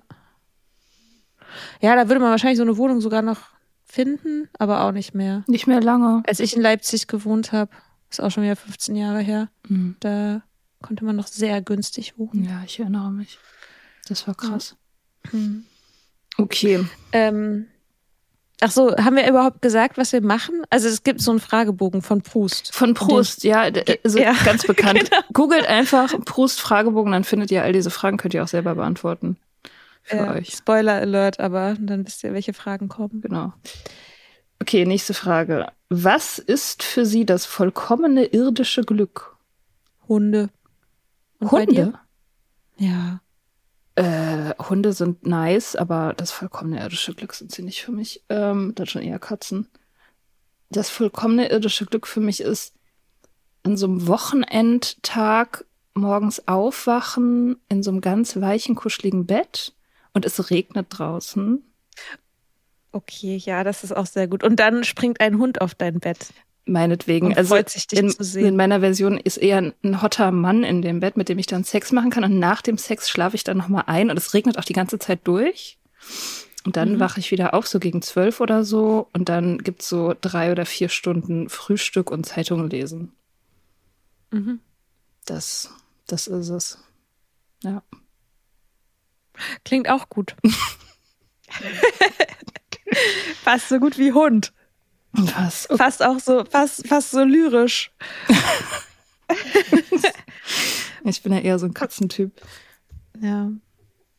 Ja, 1.81 1.95
da 1.95 2.07
würde 2.07 2.19
man 2.19 2.31
wahrscheinlich 2.31 2.57
so 2.57 2.63
eine 2.63 2.77
Wohnung 2.77 3.01
sogar 3.01 3.21
noch 3.21 3.39
finden, 3.85 4.49
aber 4.59 4.83
auch 4.83 4.91
nicht 4.91 5.13
mehr. 5.15 5.43
Nicht 5.47 5.67
mehr 5.67 5.81
lange. 5.81 6.21
Als 6.27 6.39
ich 6.39 6.55
in 6.55 6.61
Leipzig 6.61 7.07
gewohnt 7.07 7.51
habe, 7.51 7.71
ist 8.09 8.21
auch 8.21 8.29
schon 8.29 8.43
wieder 8.43 8.55
15 8.55 8.95
Jahre 8.95 9.19
her, 9.19 9.49
Mhm. 9.67 9.95
da 9.99 10.41
konnte 10.81 11.03
man 11.05 11.15
noch 11.15 11.27
sehr 11.27 11.61
günstig 11.61 12.17
wohnen. 12.17 12.43
Ja, 12.45 12.61
ich 12.65 12.79
erinnere 12.79 13.11
mich. 13.11 13.39
Das 14.07 14.27
war 14.27 14.35
krass. 14.35 14.73
Mhm. 14.73 14.77
Okay. 16.37 16.85
Ähm, 17.11 17.67
ach 18.61 18.71
so, 18.71 18.95
haben 18.95 19.15
wir 19.15 19.27
überhaupt 19.27 19.61
gesagt, 19.61 19.97
was 19.97 20.13
wir 20.13 20.21
machen? 20.21 20.63
Also 20.69 20.87
es 20.87 21.03
gibt 21.03 21.21
so 21.21 21.31
einen 21.31 21.39
Fragebogen 21.39 22.01
von 22.01 22.21
Proust. 22.21 22.73
Von 22.73 22.93
Proust, 22.93 23.43
ja, 23.43 23.69
also 24.03 24.19
Ja, 24.19 24.33
ganz 24.45 24.65
bekannt. 24.65 25.09
Googelt 25.33 25.65
einfach 25.65 26.13
Proust 26.25 26.61
Fragebogen, 26.61 27.11
dann 27.11 27.23
findet 27.23 27.51
ihr 27.51 27.63
all 27.63 27.73
diese 27.73 27.89
Fragen, 27.89 28.17
könnt 28.17 28.33
ihr 28.33 28.43
auch 28.43 28.47
selber 28.47 28.75
beantworten. 28.75 29.37
Für 30.03 30.17
Äh, 30.17 30.29
euch. 30.39 30.49
Spoiler 30.55 30.93
Alert, 30.93 31.39
aber 31.39 31.75
dann 31.79 32.05
wisst 32.05 32.23
ihr, 32.23 32.33
welche 32.33 32.53
Fragen 32.53 32.87
kommen. 32.87 33.21
Genau. 33.21 33.53
Okay, 34.61 34.85
nächste 34.85 35.13
Frage. 35.13 35.67
Was 35.89 36.39
ist 36.39 36.83
für 36.83 37.05
Sie 37.05 37.25
das 37.25 37.45
vollkommene 37.45 38.25
irdische 38.25 38.81
Glück? 38.83 39.35
Hunde. 40.07 40.49
Und? 41.39 41.51
Hunde? 41.51 41.93
Ja. 42.77 43.21
Äh, 43.99 44.55
Hunde 44.69 44.93
sind 44.93 45.27
nice, 45.27 45.75
aber 45.75 46.13
das 46.15 46.31
vollkommene 46.31 46.81
irdische 46.81 47.13
Glück 47.13 47.33
sind 47.33 47.51
sie 47.51 47.63
nicht 47.63 47.83
für 47.83 47.91
mich. 47.91 48.23
Ähm, 48.29 48.71
dann 48.75 48.87
schon 48.87 49.01
eher 49.01 49.19
Katzen. 49.19 49.67
Das 50.69 50.89
vollkommene 50.89 51.49
irdische 51.49 51.85
Glück 51.85 52.07
für 52.07 52.21
mich 52.21 52.39
ist, 52.39 52.73
an 53.63 53.75
so 53.75 53.87
einem 53.87 54.07
Wochenendtag 54.07 55.65
morgens 55.95 56.47
aufwachen, 56.47 57.57
in 57.67 57.83
so 57.83 57.91
einem 57.91 57.99
ganz 57.99 58.39
weichen, 58.39 58.75
kuscheligen 58.75 59.25
Bett 59.25 59.73
und 60.13 60.25
es 60.25 60.49
regnet 60.49 60.87
draußen. 60.91 61.61
Okay, 62.93 63.35
ja, 63.35 63.65
das 63.65 63.83
ist 63.83 63.93
auch 63.93 64.05
sehr 64.05 64.29
gut. 64.29 64.45
Und 64.45 64.61
dann 64.61 64.85
springt 64.85 65.19
ein 65.19 65.39
Hund 65.39 65.59
auf 65.59 65.75
dein 65.75 65.99
Bett. 65.99 66.31
Meinetwegen. 66.65 67.27
Und 67.27 67.37
also 67.37 67.55
freut 67.55 67.69
sich, 67.69 67.87
dich 67.87 67.99
in, 67.99 68.09
zu 68.11 68.23
sehen. 68.23 68.45
in 68.45 68.55
meiner 68.55 68.79
Version 68.81 69.17
ist 69.17 69.37
eher 69.37 69.57
ein, 69.57 69.73
ein 69.83 70.01
hotter 70.01 70.31
Mann 70.31 70.63
in 70.63 70.81
dem 70.81 70.99
Bett, 70.99 71.17
mit 71.17 71.27
dem 71.29 71.39
ich 71.39 71.47
dann 71.47 71.63
Sex 71.63 71.91
machen 71.91 72.11
kann. 72.11 72.23
Und 72.23 72.37
nach 72.37 72.61
dem 72.61 72.77
Sex 72.77 73.09
schlafe 73.09 73.35
ich 73.35 73.43
dann 73.43 73.57
nochmal 73.57 73.85
ein 73.87 74.09
und 74.11 74.17
es 74.17 74.33
regnet 74.33 74.57
auch 74.59 74.65
die 74.65 74.73
ganze 74.73 74.99
Zeit 74.99 75.21
durch. 75.23 75.77
Und 76.65 76.75
dann 76.77 76.93
Mhm. 76.95 76.99
wache 76.99 77.19
ich 77.19 77.31
wieder 77.31 77.53
auf, 77.53 77.67
so 77.67 77.79
gegen 77.79 78.01
zwölf 78.01 78.39
oder 78.39 78.63
so. 78.63 79.07
Und 79.13 79.29
dann 79.29 79.57
gibt's 79.59 79.89
so 79.89 80.13
drei 80.19 80.51
oder 80.51 80.65
vier 80.65 80.89
Stunden 80.89 81.49
Frühstück 81.49 82.11
und 82.11 82.25
Zeitung 82.25 82.69
lesen. 82.69 83.13
Mhm. 84.31 84.59
Das, 85.25 85.71
das 86.05 86.27
ist 86.27 86.49
es. 86.49 86.77
Ja. 87.63 87.81
Klingt 89.63 89.89
auch 89.89 90.09
gut. 90.09 90.35
fast 93.43 93.69
so 93.69 93.79
gut 93.79 93.97
wie 93.97 94.13
Hund. 94.13 94.53
Was? 95.13 95.67
Fast 95.77 96.03
auch 96.03 96.19
so, 96.19 96.43
fast, 96.45 96.87
fast 96.87 97.11
so 97.11 97.23
lyrisch. 97.23 97.91
Ich 101.03 101.23
bin 101.23 101.31
ja 101.31 101.39
eher 101.39 101.59
so 101.59 101.65
ein 101.65 101.73
Katzentyp. 101.73 102.31
Ja. 103.21 103.51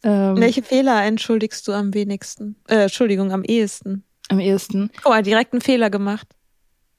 Ähm, 0.03 0.37
Welche 0.37 0.63
Fehler 0.63 1.05
entschuldigst 1.05 1.67
du 1.69 1.73
am 1.73 1.93
wenigsten? 1.95 2.57
Äh, 2.69 2.83
Entschuldigung, 2.85 3.33
am 3.33 3.45
ehesten. 3.45 4.05
Am 4.29 4.41
ehesten. 4.41 4.91
Oh, 5.05 5.21
direkt 5.21 5.53
einen 5.53 5.61
Fehler 5.61 5.91
gemacht. 5.91 6.27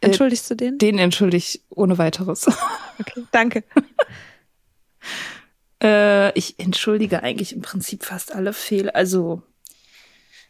Äh, 0.01 0.07
Entschuldigst 0.07 0.50
du 0.50 0.55
den? 0.55 0.77
Den 0.77 0.98
entschuldige 1.00 1.38
ich 1.38 1.62
ohne 1.69 1.98
weiteres. 1.98 2.48
Okay, 3.00 3.24
danke. 3.31 3.63
Äh, 5.81 6.38
ich 6.38 6.60
entschuldige 6.60 7.24
eigentlich 7.24 7.51
im 7.53 7.63
Prinzip 7.63 8.03
fast 8.03 8.31
alle 8.31 8.53
Fehler. 8.53 8.95
Also, 8.95 9.41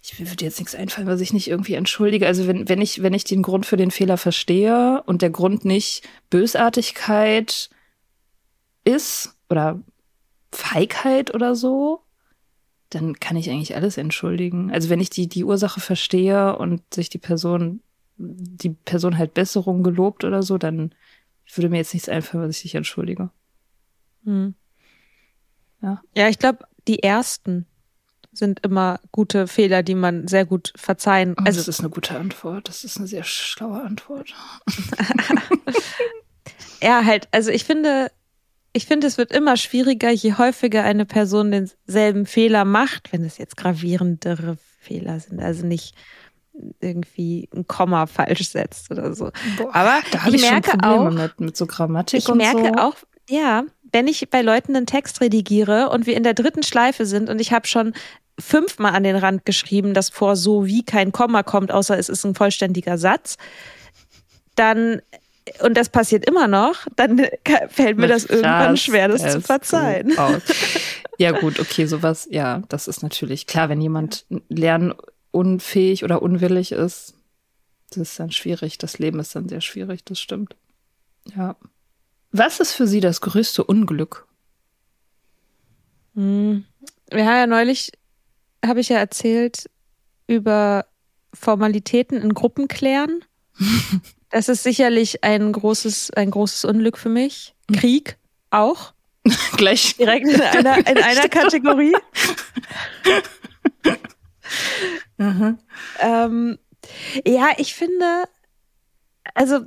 ich 0.03 0.20
mir 0.20 0.29
würde 0.29 0.46
jetzt 0.46 0.60
nichts 0.60 0.74
einfallen, 0.74 1.08
was 1.08 1.22
ich 1.22 1.31
nicht 1.31 1.48
irgendwie 1.48 1.75
entschuldige. 1.75 2.25
Also, 2.25 2.48
wenn, 2.48 2.67
wenn 2.67 2.81
ich, 2.81 3.03
wenn 3.03 3.13
ich 3.13 3.24
den 3.24 3.43
Grund 3.43 3.65
für 3.65 3.77
den 3.77 3.91
Fehler 3.91 4.17
verstehe 4.17 5.03
und 5.05 5.22
der 5.22 5.29
Grund 5.29 5.63
nicht 5.63 6.08
Bösartigkeit 6.29 7.70
ist 8.84 9.36
oder 9.50 9.79
Feigheit 10.51 11.34
oder 11.36 11.55
so, 11.55 12.01
dann 12.89 13.20
kann 13.20 13.38
ich 13.38 13.50
eigentlich 13.50 13.75
alles 13.75 13.98
entschuldigen. 13.98 14.72
Also, 14.72 14.89
wenn 14.89 15.00
ich 15.00 15.12
die, 15.12 15.27
die 15.27 15.43
Ursache 15.43 15.79
verstehe 15.79 16.58
und 16.58 16.81
sich 16.93 17.10
die 17.10 17.20
Person, 17.20 17.81
die 18.17 18.72
Person 18.72 19.20
halt 19.20 19.36
Besserung 19.36 19.84
gelobt 19.84 20.24
oder 20.24 20.41
so, 20.41 20.58
dann 20.58 20.96
würde 21.53 21.70
mir 21.70 21.77
jetzt 21.77 21.93
nichts 21.93 22.10
einfallen, 22.10 22.48
was 22.48 22.58
ich 22.58 22.63
nicht 22.63 22.75
entschuldige. 22.75 23.29
Hm. 24.24 24.55
Ja. 25.81 26.01
Ja, 26.15 26.27
ich 26.27 26.39
glaube, 26.39 26.65
die 26.88 27.03
ersten 27.03 27.65
sind 28.33 28.63
immer 28.65 29.00
gute 29.11 29.45
Fehler, 29.47 29.83
die 29.83 29.95
man 29.95 30.27
sehr 30.27 30.45
gut 30.45 30.71
verzeihen. 30.77 31.35
Also, 31.38 31.47
Also 31.47 31.59
das 31.59 31.67
ist 31.67 31.79
eine 31.81 31.89
gute 31.89 32.17
Antwort. 32.17 32.67
Das 32.69 32.83
ist 32.83 32.97
eine 32.97 33.07
sehr 33.07 33.23
schlaue 33.23 33.81
Antwort. 33.83 34.33
ja, 36.81 37.03
halt, 37.05 37.27
also 37.31 37.51
ich 37.51 37.63
finde, 37.65 38.11
ich 38.73 38.85
finde, 38.85 39.07
es 39.07 39.17
wird 39.17 39.31
immer 39.31 39.57
schwieriger, 39.57 40.09
je 40.11 40.33
häufiger 40.35 40.83
eine 40.83 41.05
Person 41.05 41.51
denselben 41.51 42.25
Fehler 42.25 42.65
macht, 42.65 43.11
wenn 43.11 43.23
es 43.23 43.38
jetzt 43.38 43.57
gravierendere 43.57 44.57
Fehler 44.79 45.19
sind, 45.19 45.41
also 45.41 45.65
nicht 45.65 45.95
irgendwie 46.79 47.50
ein 47.53 47.67
Komma 47.67 48.07
falsch 48.07 48.50
setzt 48.50 48.91
oder 48.91 49.13
so. 49.13 49.31
Aber 49.71 50.00
da 50.11 50.23
habe 50.23 50.35
ich 50.35 50.41
merke 50.41 50.71
Probleme 50.71 51.09
auch- 51.09 51.11
mit, 51.11 51.39
mit 51.39 51.57
so 51.57 51.65
Grammatik 51.65 52.19
Ich 52.19 52.29
und 52.29 52.38
merke 52.38 52.71
so. 52.75 52.81
auch, 52.81 52.95
ja, 53.29 53.63
wenn 53.91 54.07
ich 54.07 54.29
bei 54.29 54.41
Leuten 54.41 54.75
einen 54.75 54.86
Text 54.86 55.21
redigiere 55.21 55.89
und 55.89 56.05
wir 56.05 56.15
in 56.15 56.24
der 56.24 56.33
dritten 56.33 56.63
Schleife 56.63 57.05
sind 57.05 57.29
und 57.29 57.39
ich 57.39 57.51
habe 57.51 57.67
schon 57.67 57.93
fünfmal 58.39 58.93
an 58.93 59.03
den 59.03 59.15
Rand 59.15 59.45
geschrieben, 59.45 59.93
dass 59.93 60.10
vor 60.10 60.36
so 60.36 60.65
wie 60.65 60.83
kein 60.83 61.12
Komma 61.12 61.43
kommt, 61.43 61.71
außer 61.71 61.98
es 61.98 62.10
ist 62.10 62.25
ein 62.25 62.36
vollständiger 62.36 62.98
Satz, 62.98 63.38
dann 64.55 65.01
und 65.63 65.75
das 65.75 65.89
passiert 65.89 66.25
immer 66.25 66.48
noch, 66.48 66.86
dann 66.95 67.19
fällt 67.69 67.98
mir 67.98 68.07
das 68.07 68.25
irgendwann 68.25 68.77
schwer, 68.77 69.07
das 69.07 69.33
zu 69.33 69.41
verzeihen. 69.41 70.13
Ja 71.17 71.31
gut, 71.39 71.60
okay, 71.60 71.86
sowas, 71.86 72.27
ja, 72.31 72.63
das 72.69 72.88
ist 72.88 73.03
natürlich 73.03 73.45
klar, 73.45 73.69
wenn 73.69 73.79
jemand 73.79 74.25
lernunfähig 74.50 76.03
oder 76.03 76.24
unwillig 76.24 76.71
ist, 76.71 77.13
das 77.91 78.10
ist 78.10 78.19
dann 78.19 78.31
schwierig. 78.31 78.79
Das 78.79 78.98
Leben 78.98 79.19
ist 79.19 79.36
dann 79.36 79.48
sehr 79.48 79.62
schwierig, 79.62 80.03
das 80.03 80.19
stimmt. 80.19 80.55
Ja. 81.36 81.55
Was 82.31 82.59
ist 82.59 82.73
für 82.73 82.88
Sie 82.88 83.00
das 83.00 83.21
größte 83.21 83.63
Unglück? 83.63 84.27
Hm. 86.15 86.65
Wir 87.09 87.25
haben 87.25 87.38
ja 87.38 87.47
neulich, 87.47 87.91
habe 88.65 88.79
ich 88.79 88.89
ja 88.89 88.97
erzählt, 88.97 89.69
über 90.27 90.85
Formalitäten 91.33 92.21
in 92.21 92.33
Gruppen 92.33 92.67
klären. 92.67 93.23
Das 94.33 94.47
ist 94.47 94.63
sicherlich 94.63 95.25
ein 95.25 95.51
großes, 95.51 96.11
ein 96.11 96.31
großes 96.31 96.63
Unglück 96.63 96.97
für 96.97 97.09
mich. 97.09 97.53
Krieg 97.73 98.17
auch. 98.50 98.93
Gleich. 99.57 99.97
Direkt 99.97 100.29
in 100.29 100.39
einer, 100.39 100.77
in 100.88 100.97
einer 100.97 101.27
Kategorie. 101.27 101.93
Ähm, 106.00 106.57
ja, 107.27 107.50
ich 107.57 107.75
finde, 107.75 108.23
also 109.33 109.65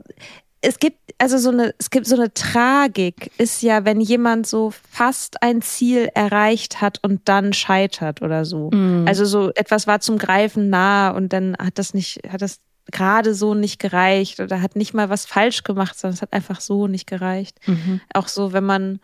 es 0.65 0.79
gibt, 0.79 0.99
also 1.19 1.39
so 1.39 1.51
eine, 1.51 1.75
es 1.79 1.91
gibt 1.91 2.07
so 2.07 2.17
eine 2.17 2.33
Tragik, 2.33 3.31
ist 3.39 3.63
ja, 3.63 3.85
wenn 3.85 4.01
jemand 4.01 4.47
so 4.47 4.73
fast 4.91 5.43
ein 5.43 5.63
Ziel 5.63 6.09
erreicht 6.15 6.81
hat 6.81 6.99
und 7.03 7.29
dann 7.29 7.53
scheitert 7.53 8.23
oder 8.23 8.45
so. 8.45 8.71
Mhm. 8.73 9.05
Also 9.07 9.25
so 9.25 9.51
etwas 9.55 9.87
war 9.87 10.01
zum 10.01 10.19
Greifen 10.19 10.71
nah 10.71 11.11
und 11.11 11.33
dann 11.33 11.57
hat 11.59 11.79
das 11.79 11.95
nicht, 11.95 12.21
hat 12.31 12.43
das 12.43 12.61
gerade 12.93 13.35
so 13.35 13.55
nicht 13.55 13.79
gereicht 13.79 14.41
oder 14.41 14.61
hat 14.61 14.77
nicht 14.77 14.93
mal 14.95 15.09
was 15.09 15.25
falsch 15.27 15.63
gemacht, 15.65 15.99
sondern 15.99 16.15
es 16.15 16.23
hat 16.23 16.33
einfach 16.33 16.61
so 16.61 16.87
nicht 16.87 17.07
gereicht. 17.07 17.59
Mhm. 17.67 18.01
Auch 18.13 18.29
so, 18.29 18.53
wenn 18.53 18.65
man 18.65 19.01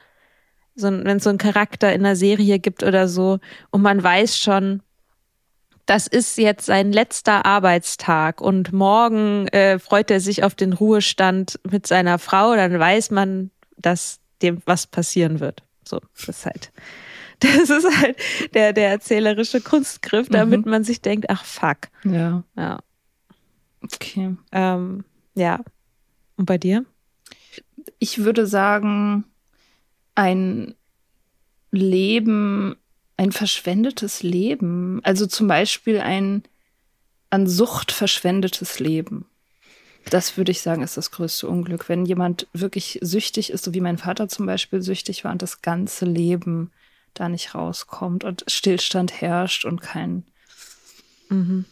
so, 0.75 0.87
ein- 0.87 1.05
wenn 1.05 1.17
es 1.19 1.25
so 1.25 1.31
einen 1.31 1.38
Charakter 1.38 1.93
in 1.93 2.05
einer 2.05 2.17
Serie 2.17 2.59
gibt 2.59 2.83
oder 2.83 3.09
so 3.09 3.38
und 3.71 3.83
man 3.83 4.02
weiß 4.02 4.38
schon, 4.38 4.83
das 5.87 6.07
ist 6.07 6.39
jetzt 6.39 6.67
sein 6.67 6.93
letzter 6.93 7.45
Arbeitstag 7.47 8.41
und 8.41 8.73
morgen 8.73 9.49
äh, 9.49 9.79
freut 9.79 10.11
er 10.11 10.21
sich 10.21 10.45
auf 10.45 10.55
den 10.55 10.73
Ruhestand 10.73 11.59
mit 11.69 11.87
seiner 11.87 12.19
Frau, 12.19 12.55
dann 12.55 12.79
weiß 12.79 13.11
man, 13.11 13.51
dass 13.77 14.21
dem 14.43 14.63
was 14.67 14.87
passieren 14.87 15.41
wird. 15.41 15.63
So, 15.85 16.01
das 16.15 16.29
ist 16.29 16.47
halt, 16.47 16.73
das 17.41 17.71
ist 17.71 18.01
halt 18.01 18.17
der, 18.55 18.73
der 18.73 18.91
erzählerische 18.91 19.61
Kunstgriff, 19.61 20.29
damit 20.29 20.65
mhm. 20.65 20.71
man 20.71 20.85
sich 20.85 21.01
denkt, 21.01 21.27
ach 21.29 21.45
fuck. 21.45 21.79
Ja. 22.05 22.45
Ja. 22.57 22.79
Okay. 23.83 24.37
Ähm, 24.53 25.05
ja. 25.35 25.61
Und 26.37 26.47
bei 26.47 26.59
dir? 26.59 26.85
Ich 27.99 28.19
würde 28.25 28.47
sagen, 28.47 29.25
ein 30.15 30.75
Leben, 31.71 32.77
ein 33.21 33.33
verschwendetes 33.33 34.23
Leben. 34.23 35.00
Also 35.05 35.27
zum 35.27 35.47
Beispiel 35.47 36.00
ein 36.00 36.43
an 37.29 37.47
Sucht 37.47 37.93
verschwendetes 37.93 38.79
Leben. 38.81 39.27
Das 40.09 40.39
würde 40.39 40.53
ich 40.53 40.62
sagen, 40.62 40.83
ist 40.83 40.97
das 40.97 41.11
größte 41.11 41.47
Unglück. 41.47 41.91
Wenn 41.91 42.07
jemand 42.07 42.47
wirklich 42.55 42.99
süchtig 43.03 43.50
ist, 43.50 43.62
so 43.62 43.75
wie 43.75 43.83
mein 43.83 43.99
Vater 43.99 44.31
zum 44.31 44.47
Beispiel 44.47 44.81
süchtig 44.81 45.23
war 45.23 45.33
und 45.33 45.43
das 45.43 45.61
ganze 45.61 46.07
Leben 46.07 46.73
da 47.12 47.29
nicht 47.29 47.55
rauskommt 47.55 48.25
und 48.25 48.45
Stillstand 48.47 49.21
herrscht 49.21 49.67
und 49.67 49.83
kein, 49.83 50.25
mhm. 51.29 51.67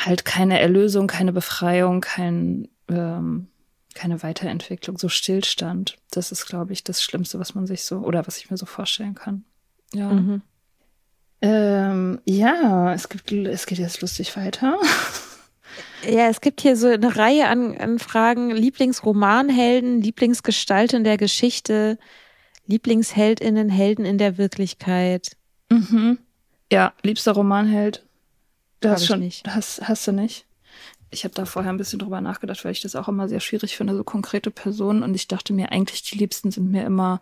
halt 0.00 0.24
keine 0.24 0.58
Erlösung, 0.58 1.06
keine 1.06 1.32
Befreiung, 1.32 2.00
kein, 2.00 2.66
ähm, 2.88 3.46
keine 3.94 4.20
Weiterentwicklung, 4.24 4.98
so 4.98 5.08
Stillstand. 5.08 5.98
Das 6.10 6.32
ist, 6.32 6.46
glaube 6.46 6.72
ich, 6.72 6.82
das 6.82 7.04
Schlimmste, 7.04 7.38
was 7.38 7.54
man 7.54 7.68
sich 7.68 7.84
so 7.84 7.98
oder 7.98 8.26
was 8.26 8.38
ich 8.38 8.50
mir 8.50 8.56
so 8.56 8.66
vorstellen 8.66 9.14
kann. 9.14 9.44
Ja. 9.94 10.12
Mhm. 10.12 10.42
Ähm, 11.42 12.20
ja, 12.24 12.94
es 12.94 13.08
gibt, 13.08 13.30
es 13.32 13.66
geht 13.66 13.78
jetzt 13.78 14.00
lustig 14.00 14.36
weiter. 14.36 14.78
Ja, 16.04 16.28
es 16.28 16.40
gibt 16.40 16.60
hier 16.60 16.76
so 16.76 16.88
eine 16.88 17.16
Reihe 17.16 17.46
an, 17.46 17.76
an 17.78 17.98
Fragen. 17.98 18.50
Lieblingsromanhelden, 18.50 20.00
Lieblingsgestalt 20.00 20.92
in 20.94 21.04
der 21.04 21.16
Geschichte, 21.16 21.98
Lieblingsheldinnen, 22.66 23.68
Helden 23.68 24.04
in 24.04 24.18
der 24.18 24.36
Wirklichkeit. 24.36 25.36
Mhm. 25.70 26.18
Ja, 26.72 26.92
liebster 27.02 27.32
Romanheld. 27.32 28.04
Du 28.80 28.88
hast 28.88 29.06
schon, 29.06 29.20
nicht. 29.20 29.46
Hast, 29.46 29.86
hast 29.88 30.06
du 30.06 30.12
nicht? 30.12 30.44
Ich 31.10 31.24
habe 31.24 31.34
da 31.34 31.44
vorher 31.44 31.70
ein 31.70 31.78
bisschen 31.78 31.98
drüber 31.98 32.20
nachgedacht, 32.20 32.64
weil 32.64 32.72
ich 32.72 32.80
das 32.80 32.96
auch 32.96 33.08
immer 33.08 33.28
sehr 33.28 33.40
schwierig 33.40 33.76
finde, 33.76 33.94
so 33.96 34.02
konkrete 34.02 34.50
Personen. 34.50 35.02
Und 35.02 35.14
ich 35.14 35.28
dachte 35.28 35.52
mir, 35.52 35.70
eigentlich 35.70 36.02
die 36.02 36.18
Liebsten 36.18 36.50
sind 36.50 36.70
mir 36.70 36.84
immer 36.84 37.20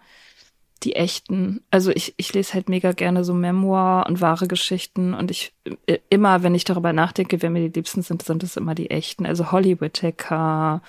die 0.82 0.96
echten. 0.96 1.62
Also 1.70 1.90
ich, 1.90 2.14
ich 2.16 2.32
lese 2.32 2.54
halt 2.54 2.68
mega 2.68 2.92
gerne 2.92 3.24
so 3.24 3.34
Memoir 3.34 4.06
und 4.08 4.20
wahre 4.20 4.48
Geschichten 4.48 5.14
und 5.14 5.30
ich 5.30 5.52
äh, 5.86 5.98
immer, 6.08 6.42
wenn 6.42 6.54
ich 6.54 6.64
darüber 6.64 6.92
nachdenke, 6.92 7.42
wer 7.42 7.50
mir 7.50 7.68
die 7.68 7.78
liebsten 7.78 8.02
sind, 8.02 8.22
sind 8.22 8.42
es 8.42 8.56
immer 8.56 8.74
die 8.74 8.90
echten. 8.90 9.26
Also 9.26 9.52
Holly 9.52 9.80
Whittaker, 9.80 10.82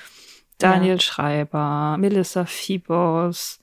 Daniel 0.57 0.95
ja. 0.95 1.00
Schreiber, 1.00 1.98
Melissa 2.00 2.45
Phoebos, 2.45 3.60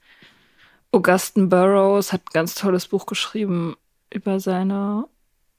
Augustin 0.93 1.49
Burroughs 1.49 2.13
hat 2.13 2.23
ein 2.23 2.33
ganz 2.33 2.55
tolles 2.55 2.89
Buch 2.89 3.07
geschrieben 3.07 3.77
über 4.13 4.41
seine 4.41 5.07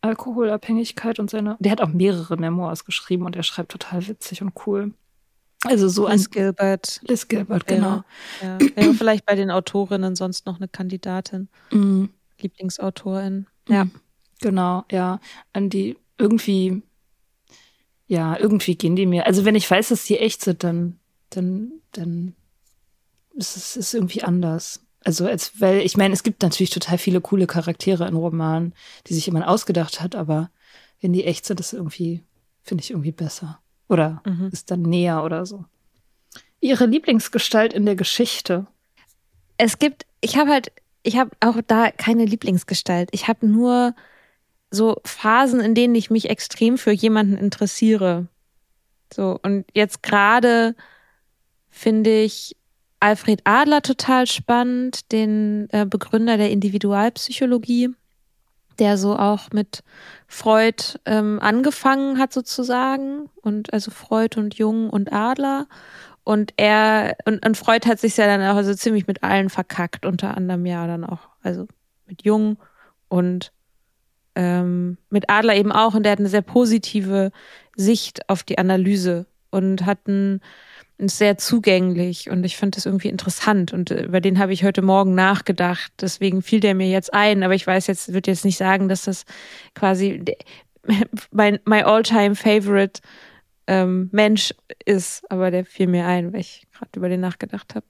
Alkoholabhängigkeit 0.01 1.19
und 1.19 1.29
seine. 1.29 1.57
Der 1.59 1.71
hat 1.71 1.81
auch 1.81 1.89
mehrere 1.89 2.37
Memoirs 2.37 2.85
geschrieben 2.85 3.25
und 3.25 3.35
er 3.35 3.43
schreibt 3.43 3.71
total 3.71 4.07
witzig 4.07 4.41
und 4.41 4.53
cool. 4.65 4.93
Also 5.65 5.89
so 5.89 6.07
Liz 6.07 6.29
Gilbert. 6.29 7.01
Liz 7.03 7.27
Gilbert, 7.27 7.67
genau. 7.67 8.03
Ja, 8.41 8.57
ja. 8.77 8.93
Vielleicht 8.93 9.25
bei 9.25 9.35
den 9.35 9.51
Autorinnen 9.51 10.15
sonst 10.15 10.45
noch 10.45 10.57
eine 10.57 10.67
Kandidatin. 10.67 11.49
Mm. 11.71 12.05
Lieblingsautorin. 12.41 13.45
Mm. 13.67 13.73
Ja. 13.73 13.87
Genau, 14.41 14.85
ja. 14.89 15.19
An 15.51 15.69
die 15.69 15.97
irgendwie, 16.17 16.81
ja, 18.07 18.37
irgendwie 18.39 18.75
gehen 18.75 18.95
die 18.95 19.05
mir. 19.05 19.25
Also 19.25 19.43
wenn 19.43 19.55
ich 19.55 19.69
weiß, 19.69 19.89
dass 19.89 20.05
die 20.05 20.17
echt 20.17 20.41
sind, 20.41 20.63
dann, 20.63 20.99
dann, 21.29 21.73
dann 21.91 22.33
ist 23.33 23.57
es 23.57 23.75
ist 23.75 23.93
irgendwie 23.93 24.23
anders. 24.23 24.81
Also 25.03 25.25
als, 25.25 25.59
weil, 25.59 25.79
ich 25.81 25.97
meine, 25.97 26.13
es 26.13 26.23
gibt 26.23 26.41
natürlich 26.41 26.71
total 26.71 26.97
viele 26.97 27.21
coole 27.21 27.47
Charaktere 27.47 28.07
in 28.07 28.15
Romanen, 28.15 28.73
die 29.07 29.13
sich 29.13 29.25
jemand 29.25 29.47
ausgedacht 29.47 30.01
hat, 30.01 30.15
aber 30.15 30.49
wenn 31.01 31.13
die 31.13 31.25
echt 31.25 31.45
sind, 31.45 31.59
ist 31.59 31.73
irgendwie, 31.73 32.23
finde 32.63 32.83
ich 32.83 32.91
irgendwie 32.91 33.11
besser. 33.11 33.59
Oder 33.89 34.21
mhm. 34.25 34.49
ist 34.53 34.71
dann 34.71 34.83
näher 34.83 35.23
oder 35.23 35.45
so. 35.45 35.65
Ihre 36.61 36.85
Lieblingsgestalt 36.85 37.73
in 37.73 37.85
der 37.85 37.95
Geschichte? 37.95 38.67
Es 39.57 39.79
gibt, 39.79 40.05
ich 40.21 40.37
habe 40.37 40.51
halt, 40.51 40.71
ich 41.03 41.17
habe 41.17 41.31
auch 41.41 41.57
da 41.65 41.91
keine 41.91 42.25
Lieblingsgestalt. 42.25 43.09
Ich 43.11 43.27
habe 43.27 43.45
nur 43.45 43.95
so 44.71 44.97
Phasen, 45.03 45.59
in 45.59 45.73
denen 45.73 45.95
ich 45.95 46.09
mich 46.09 46.29
extrem 46.29 46.77
für 46.77 46.91
jemanden 46.91 47.37
interessiere. 47.37 48.27
So, 49.11 49.39
und 49.41 49.65
jetzt 49.73 50.03
gerade 50.03 50.75
finde 51.69 52.21
ich 52.21 52.55
Alfred 52.99 53.41
Adler 53.45 53.81
total 53.81 54.27
spannend, 54.27 55.11
den 55.11 55.67
äh, 55.71 55.85
Begründer 55.85 56.37
der 56.37 56.51
Individualpsychologie 56.51 57.89
der 58.79 58.97
so 58.97 59.15
auch 59.17 59.51
mit 59.51 59.83
Freud 60.27 60.83
ähm, 61.05 61.39
angefangen 61.41 62.17
hat 62.17 62.33
sozusagen 62.33 63.29
und 63.41 63.73
also 63.73 63.91
Freud 63.91 64.39
und 64.39 64.55
Jung 64.55 64.89
und 64.89 65.11
Adler. 65.11 65.67
Und 66.23 66.53
er 66.57 67.15
und, 67.25 67.45
und 67.45 67.57
Freud 67.57 67.87
hat 67.87 67.99
sich 67.99 68.15
ja 68.17 68.25
dann 68.25 68.41
auch 68.41 68.55
also 68.55 68.73
ziemlich 68.73 69.07
mit 69.07 69.23
allen 69.23 69.49
verkackt 69.49 70.05
unter 70.05 70.37
anderem 70.37 70.65
ja 70.65 70.85
dann 70.87 71.03
auch 71.03 71.29
also 71.41 71.67
mit 72.07 72.23
Jung 72.23 72.57
und 73.07 73.51
ähm, 74.35 74.97
mit 75.09 75.29
Adler 75.29 75.55
eben 75.55 75.71
auch. 75.71 75.95
Und 75.95 76.03
der 76.03 76.13
hat 76.13 76.19
eine 76.19 76.29
sehr 76.29 76.41
positive 76.41 77.31
Sicht 77.75 78.29
auf 78.29 78.43
die 78.43 78.57
Analyse 78.57 79.25
und 79.49 79.85
hat 79.85 80.07
ein 80.07 80.41
ist 81.05 81.17
sehr 81.17 81.37
zugänglich 81.37 82.29
und 82.29 82.43
ich 82.43 82.57
fand 82.57 82.75
das 82.75 82.85
irgendwie 82.85 83.09
interessant 83.09 83.73
und 83.73 83.91
äh, 83.91 84.03
über 84.03 84.21
den 84.21 84.39
habe 84.39 84.53
ich 84.53 84.63
heute 84.63 84.81
Morgen 84.81 85.15
nachgedacht. 85.15 85.91
Deswegen 86.01 86.41
fiel 86.41 86.59
der 86.59 86.75
mir 86.75 86.89
jetzt 86.89 87.13
ein, 87.13 87.43
aber 87.43 87.55
ich 87.55 87.65
weiß 87.65 87.87
jetzt, 87.87 88.13
würde 88.13 88.31
jetzt 88.31 88.45
nicht 88.45 88.57
sagen, 88.57 88.89
dass 88.89 89.03
das 89.03 89.25
quasi 89.75 90.23
mein 91.31 91.59
my 91.65 91.81
all-time 91.83 92.35
favorite 92.35 93.01
ähm, 93.67 94.09
Mensch 94.11 94.53
ist, 94.85 95.29
aber 95.31 95.51
der 95.51 95.65
fiel 95.65 95.87
mir 95.87 96.05
ein, 96.05 96.33
weil 96.33 96.41
ich 96.41 96.67
gerade 96.73 96.91
über 96.95 97.09
den 97.09 97.21
nachgedacht 97.21 97.75
habe. 97.75 97.85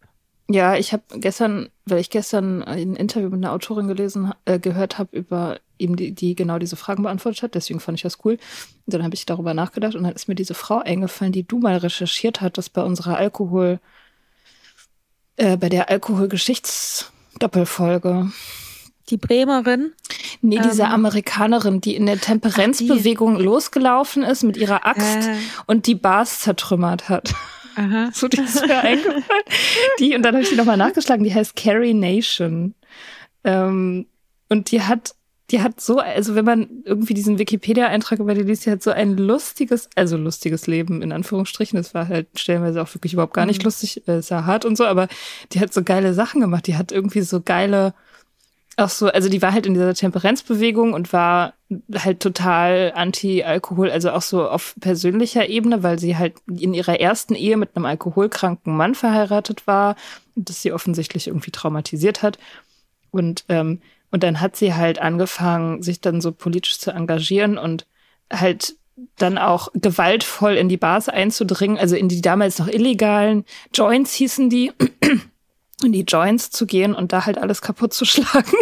Ja, 0.51 0.75
ich 0.75 0.93
habe 0.93 1.03
gestern, 1.13 1.69
weil 1.85 1.99
ich 1.99 2.09
gestern 2.09 2.63
ein 2.63 2.95
Interview 2.95 3.29
mit 3.29 3.37
einer 3.37 3.53
Autorin 3.53 3.87
gelesen, 3.87 4.33
äh, 4.45 4.57
gehört 4.57 4.97
habe 4.97 5.15
über 5.15 5.59
eben 5.77 5.95
die, 5.95 6.11
die 6.11 6.33
genau 6.33 6.57
diese 6.57 6.75
Fragen 6.75 7.03
beantwortet 7.03 7.43
hat. 7.43 7.53
Deswegen 7.53 7.79
fand 7.79 7.99
ich 7.99 8.01
das 8.01 8.17
cool. 8.25 8.33
Und 8.33 8.93
dann 8.93 9.03
habe 9.03 9.13
ich 9.13 9.27
darüber 9.27 9.53
nachgedacht 9.53 9.93
und 9.93 10.01
dann 10.03 10.13
ist 10.13 10.27
mir 10.27 10.33
diese 10.33 10.55
Frau 10.55 10.79
eingefallen, 10.79 11.33
die 11.33 11.43
du 11.43 11.59
mal 11.59 11.77
recherchiert 11.77 12.41
hattest 12.41 12.73
bei 12.73 12.81
unserer 12.81 13.17
Alkohol, 13.17 13.79
äh, 15.37 15.55
bei 15.55 15.69
der 15.69 15.91
Alkoholgeschichtsdoppelfolge. 15.91 18.31
Die 19.09 19.17
Bremerin? 19.17 19.91
Nee, 20.41 20.61
diese 20.63 20.81
ähm, 20.83 20.89
Amerikanerin, 20.89 21.79
die 21.79 21.95
in 21.95 22.07
der 22.07 22.19
Temperenzbewegung 22.19 23.39
losgelaufen 23.39 24.23
ist 24.23 24.41
mit 24.43 24.57
ihrer 24.57 24.87
Axt 24.87 25.27
äh. 25.27 25.35
und 25.67 25.85
die 25.85 25.95
Bars 25.95 26.39
zertrümmert 26.39 27.07
hat. 27.07 27.35
Aha. 27.75 28.09
So, 28.13 28.27
die 28.27 28.41
ist 28.41 28.65
mir 28.65 28.79
eingefallen. 28.83 29.23
Die, 29.99 30.15
und 30.15 30.23
dann 30.23 30.35
habe 30.35 30.43
ich 30.43 30.49
die 30.49 30.55
nochmal 30.55 30.77
nachgeschlagen, 30.77 31.23
die 31.23 31.33
heißt 31.33 31.55
Carrie 31.55 31.93
Nation. 31.93 32.75
Ähm, 33.43 34.07
und 34.49 34.71
die 34.71 34.81
hat, 34.81 35.15
die 35.51 35.61
hat 35.61 35.79
so, 35.81 35.99
also 35.99 36.35
wenn 36.35 36.45
man 36.45 36.83
irgendwie 36.85 37.13
diesen 37.13 37.39
Wikipedia-Eintrag 37.39 38.19
über 38.19 38.33
die 38.33 38.43
liest, 38.43 38.65
die 38.65 38.71
hat 38.71 38.83
so 38.83 38.91
ein 38.91 39.17
lustiges, 39.17 39.89
also 39.95 40.17
lustiges 40.17 40.67
Leben, 40.67 41.01
in 41.01 41.11
Anführungsstrichen. 41.11 41.77
Das 41.77 41.93
war 41.93 42.07
halt 42.07 42.27
stellenweise 42.37 42.81
auch 42.81 42.93
wirklich 42.93 43.13
überhaupt 43.13 43.33
gar 43.33 43.45
nicht 43.45 43.61
mhm. 43.61 43.65
lustig, 43.65 44.07
äh, 44.07 44.19
ist 44.19 44.29
ja 44.29 44.45
hart 44.45 44.65
und 44.65 44.75
so, 44.75 44.85
aber 44.85 45.07
die 45.51 45.59
hat 45.59 45.73
so 45.73 45.83
geile 45.83 46.13
Sachen 46.13 46.41
gemacht. 46.41 46.67
Die 46.67 46.77
hat 46.77 46.91
irgendwie 46.91 47.21
so 47.21 47.41
geile, 47.41 47.93
auch 48.79 48.89
so, 48.89 49.07
also 49.07 49.29
die 49.29 49.41
war 49.41 49.53
halt 49.53 49.65
in 49.65 49.73
dieser 49.73 49.93
Temperenzbewegung 49.93 50.93
und 50.93 51.13
war 51.13 51.53
halt 51.93 52.19
total 52.19 52.93
anti-Alkohol, 52.95 53.91
also 53.91 54.11
auch 54.11 54.21
so 54.21 54.47
auf 54.47 54.75
persönlicher 54.79 55.47
Ebene, 55.47 55.83
weil 55.83 55.99
sie 55.99 56.17
halt 56.17 56.35
in 56.47 56.73
ihrer 56.73 56.99
ersten 56.99 57.35
Ehe 57.35 57.57
mit 57.57 57.75
einem 57.75 57.85
alkoholkranken 57.85 58.75
Mann 58.75 58.95
verheiratet 58.95 59.67
war 59.67 59.95
das 60.45 60.61
sie 60.61 60.71
offensichtlich 60.71 61.27
irgendwie 61.27 61.51
traumatisiert 61.51 62.21
hat. 62.21 62.37
Und, 63.11 63.45
ähm, 63.49 63.81
und 64.11 64.23
dann 64.23 64.41
hat 64.41 64.55
sie 64.55 64.73
halt 64.73 64.99
angefangen, 64.99 65.83
sich 65.83 66.01
dann 66.01 66.21
so 66.21 66.31
politisch 66.31 66.79
zu 66.79 66.91
engagieren 66.91 67.57
und 67.57 67.85
halt 68.31 68.75
dann 69.17 69.37
auch 69.37 69.69
gewaltvoll 69.73 70.55
in 70.55 70.67
die 70.67 70.77
Bars 70.77 71.07
einzudringen, 71.07 71.77
also 71.77 71.95
in 71.95 72.09
die 72.09 72.21
damals 72.21 72.59
noch 72.59 72.67
illegalen 72.67 73.45
Joints 73.73 74.13
hießen 74.13 74.49
die, 74.49 74.73
in 75.83 75.91
die 75.93 76.01
Joints 76.03 76.49
zu 76.51 76.65
gehen 76.65 76.93
und 76.93 77.13
da 77.13 77.25
halt 77.25 77.37
alles 77.37 77.61
kaputt 77.61 77.93
zu 77.93 78.05
schlagen. 78.05 78.57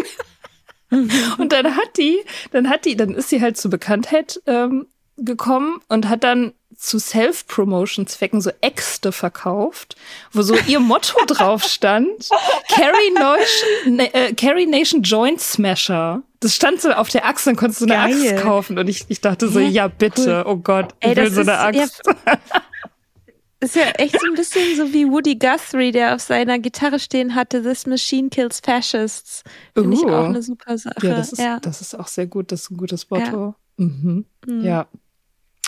und 1.38 1.52
dann 1.52 1.76
hat 1.76 1.98
die, 1.98 2.18
dann 2.52 2.70
hat 2.70 2.86
die, 2.86 2.96
dann 2.96 3.14
ist 3.14 3.30
sie 3.30 3.42
halt 3.42 3.58
zur 3.58 3.72
Bekanntheit 3.72 4.42
ähm, 4.48 4.88
gekommen 5.18 5.82
und 5.90 6.08
hat 6.08 6.24
dann 6.24 6.54
zu 6.78 7.00
Self-Promotion-Zwecken 7.00 8.40
so 8.40 8.52
Äxte 8.62 9.12
verkauft, 9.12 9.96
wo 10.32 10.44
so 10.44 10.56
ihr 10.68 10.80
Motto 10.80 11.18
drauf 11.28 11.64
stand: 11.64 12.30
Carry 12.70 13.12
Nation, 13.16 14.00
äh, 14.00 14.34
Carry 14.34 14.66
Nation 14.68 15.02
Joint 15.02 15.42
Smasher. 15.42 16.22
Das 16.40 16.56
stand 16.56 16.80
so 16.82 16.92
auf 16.92 17.10
der 17.10 17.26
Axt, 17.26 17.48
dann 17.48 17.56
konntest 17.56 17.82
du 17.82 17.86
eine 17.92 17.96
Geil. 18.14 18.32
Axt 18.32 18.44
kaufen. 18.44 18.78
Und 18.78 18.88
ich, 18.88 19.06
ich 19.08 19.22
dachte 19.22 19.48
so, 19.50 19.60
Hä? 19.60 19.70
ja, 19.70 19.88
bitte, 19.88 20.44
Cool. 20.46 20.52
oh 20.54 20.58
Gott, 20.58 20.94
Ey, 21.00 21.12
ich 21.14 21.18
will 21.18 21.26
das 21.26 21.34
so 21.34 21.52
eine 21.52 21.84
ist- 21.84 22.02
ja, 22.06 22.14
Axt. 22.34 22.38
Ist 23.60 23.76
ja 23.76 23.90
echt 23.98 24.20
so 24.20 24.28
ein 24.28 24.36
bisschen 24.36 24.76
so 24.76 24.94
wie 24.94 25.08
Woody 25.08 25.36
Guthrie, 25.36 25.92
der 25.92 26.14
auf 26.14 26.22
seiner 26.22 26.60
Gitarre 26.60 27.00
stehen 27.00 27.34
hatte, 27.34 27.64
This 27.64 27.88
Machine 27.88 28.30
Kills 28.30 28.60
Fascists. 28.64 29.44
Finde 29.74 29.96
ich 29.98 30.04
Uh. 30.04 30.10
auch 30.10 30.26
eine 30.26 30.44
super 30.44 30.78
Sache. 30.78 31.08
Ja, 31.08 31.16
das 31.16 31.32
ist, 31.34 31.40
ja. 31.40 31.60
das 31.60 31.82
ist 31.82 31.96
auch 32.00 32.08
sehr 32.08 32.28
gut. 32.28 32.52
Das 32.52 32.64
ist 32.64 32.72
ein 32.72 32.78
gutes 32.78 33.10
Motto. 33.10 33.56
Mhm. 33.78 34.26
Ja. 34.46 34.88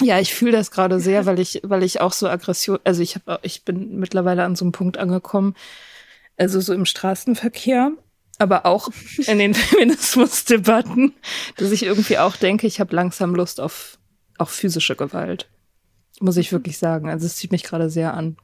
Ja, 0.01 0.19
ich 0.19 0.33
fühle 0.33 0.53
das 0.53 0.71
gerade 0.71 0.99
sehr, 0.99 1.25
weil 1.25 1.39
ich, 1.39 1.61
weil 1.63 1.83
ich 1.83 1.99
auch 1.99 2.13
so 2.13 2.29
Aggression, 2.29 2.79
also 2.85 3.01
ich 3.01 3.15
habe, 3.15 3.39
ich 3.41 3.65
bin 3.65 3.97
mittlerweile 3.99 4.43
an 4.43 4.55
so 4.55 4.63
einem 4.63 4.71
Punkt 4.71 4.97
angekommen, 4.97 5.55
also 6.37 6.61
so 6.61 6.73
im 6.73 6.85
Straßenverkehr, 6.85 7.91
aber 8.37 8.65
auch 8.65 8.89
in 9.27 9.39
den 9.39 9.53
Feminismusdebatten, 9.55 11.13
dass 11.57 11.71
ich 11.71 11.83
irgendwie 11.83 12.17
auch 12.17 12.37
denke, 12.37 12.65
ich 12.65 12.79
habe 12.79 12.95
langsam 12.95 13.35
Lust 13.35 13.59
auf 13.59 13.97
auch 14.37 14.49
physische 14.49 14.95
Gewalt. 14.95 15.49
Muss 16.19 16.37
ich 16.37 16.51
wirklich 16.51 16.77
sagen. 16.77 17.09
Also 17.09 17.25
es 17.25 17.35
zieht 17.35 17.51
mich 17.51 17.63
gerade 17.63 17.89
sehr 17.89 18.13
an. 18.13 18.37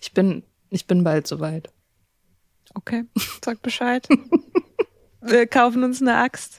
Ich 0.00 0.12
bin, 0.12 0.42
ich 0.70 0.86
bin 0.86 1.04
bald 1.04 1.26
soweit. 1.26 1.70
Okay, 2.74 3.04
sag 3.44 3.62
Bescheid. 3.62 4.08
Wir 5.20 5.46
kaufen 5.46 5.84
uns 5.84 6.02
eine 6.02 6.16
Axt. 6.16 6.58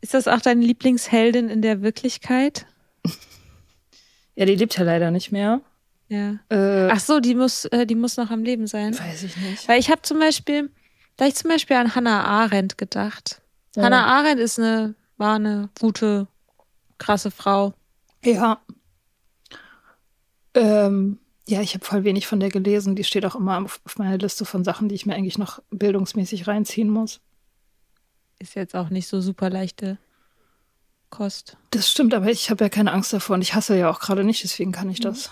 Ist 0.00 0.14
das 0.14 0.28
auch 0.28 0.40
deine 0.40 0.64
Lieblingsheldin 0.64 1.48
in 1.48 1.60
der 1.62 1.82
Wirklichkeit? 1.82 2.66
Ja, 4.34 4.44
die 4.44 4.54
lebt 4.54 4.76
ja 4.76 4.84
leider 4.84 5.10
nicht 5.10 5.32
mehr. 5.32 5.60
Ja. 6.08 6.38
Äh, 6.50 6.88
Ach 6.90 7.00
so, 7.00 7.20
die 7.20 7.34
muss, 7.34 7.64
äh, 7.66 7.86
die 7.86 7.94
muss 7.94 8.16
noch 8.16 8.30
am 8.30 8.44
Leben 8.44 8.66
sein. 8.66 8.96
weiß 8.98 9.22
ich 9.24 9.36
nicht. 9.36 9.68
Weil 9.68 9.80
ich 9.80 9.90
habe 9.90 10.02
zum 10.02 10.18
Beispiel, 10.18 10.70
da 11.16 11.26
ich 11.26 11.34
zum 11.34 11.50
Beispiel 11.50 11.76
an 11.76 11.94
Hannah 11.94 12.24
Arendt 12.24 12.78
gedacht. 12.78 13.42
Ja. 13.74 13.82
Hannah 13.82 14.06
Arendt 14.06 14.40
ist 14.40 14.58
eine, 14.58 14.94
war 15.16 15.36
eine 15.36 15.70
gute, 15.80 16.28
krasse 16.98 17.30
Frau. 17.30 17.74
Ja. 18.34 18.60
Ähm, 20.54 21.18
ja, 21.48 21.60
ich 21.60 21.74
habe 21.74 21.84
voll 21.84 22.04
wenig 22.04 22.26
von 22.26 22.40
der 22.40 22.48
gelesen. 22.48 22.96
Die 22.96 23.04
steht 23.04 23.24
auch 23.24 23.36
immer 23.36 23.62
auf, 23.62 23.80
auf 23.84 23.98
meiner 23.98 24.18
Liste 24.18 24.44
von 24.44 24.64
Sachen, 24.64 24.88
die 24.88 24.94
ich 24.94 25.06
mir 25.06 25.14
eigentlich 25.14 25.38
noch 25.38 25.62
bildungsmäßig 25.70 26.46
reinziehen 26.46 26.90
muss. 26.90 27.20
Ist 28.38 28.54
jetzt 28.54 28.74
auch 28.74 28.90
nicht 28.90 29.06
so 29.06 29.20
super 29.20 29.48
leichte 29.48 29.98
Kost. 31.08 31.56
Das 31.70 31.88
stimmt, 31.88 32.14
aber 32.14 32.30
ich 32.30 32.50
habe 32.50 32.64
ja 32.64 32.68
keine 32.68 32.92
Angst 32.92 33.12
davor 33.12 33.34
und 33.34 33.42
ich 33.42 33.54
hasse 33.54 33.78
ja 33.78 33.88
auch 33.90 34.00
gerade 34.00 34.24
nicht, 34.24 34.42
deswegen 34.42 34.72
kann 34.72 34.90
ich 34.90 35.00
das. 35.00 35.30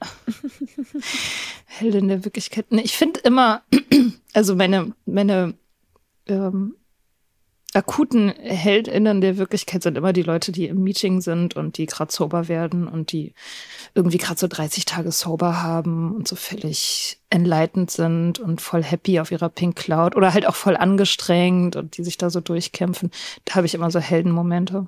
Heldin 1.66 2.08
der 2.08 2.24
Wirklichkeit. 2.24 2.66
Nee, 2.70 2.82
ich 2.82 2.96
finde 2.96 3.20
immer, 3.20 3.62
also 4.32 4.56
meine, 4.56 4.94
meine 5.04 5.54
ähm, 6.26 6.76
akuten 7.74 8.28
HeldInnen 8.38 9.20
der 9.20 9.38
Wirklichkeit 9.38 9.82
sind 9.82 9.96
immer 9.96 10.12
die 10.12 10.22
Leute, 10.22 10.52
die 10.52 10.66
im 10.66 10.82
Meeting 10.82 11.20
sind 11.20 11.56
und 11.56 11.78
die 11.78 11.86
gerade 11.86 12.12
sober 12.12 12.48
werden 12.48 12.86
und 12.88 13.12
die 13.12 13.34
irgendwie 13.94 14.18
gerade 14.18 14.38
so 14.38 14.46
30 14.46 14.84
Tage 14.84 15.10
sober 15.12 15.62
haben 15.62 16.14
und 16.14 16.28
so 16.28 16.36
völlig 16.36 17.18
enlightened 17.30 17.90
sind 17.90 18.38
und 18.40 18.60
voll 18.60 18.82
happy 18.82 19.20
auf 19.20 19.30
ihrer 19.30 19.48
Pink 19.48 19.76
Cloud 19.76 20.16
oder 20.16 20.34
halt 20.34 20.46
auch 20.46 20.54
voll 20.54 20.76
angestrengt 20.76 21.76
und 21.76 21.96
die 21.96 22.04
sich 22.04 22.18
da 22.18 22.30
so 22.30 22.40
durchkämpfen. 22.40 23.10
Da 23.46 23.54
habe 23.54 23.66
ich 23.66 23.74
immer 23.74 23.90
so 23.90 24.00
Heldenmomente. 24.00 24.86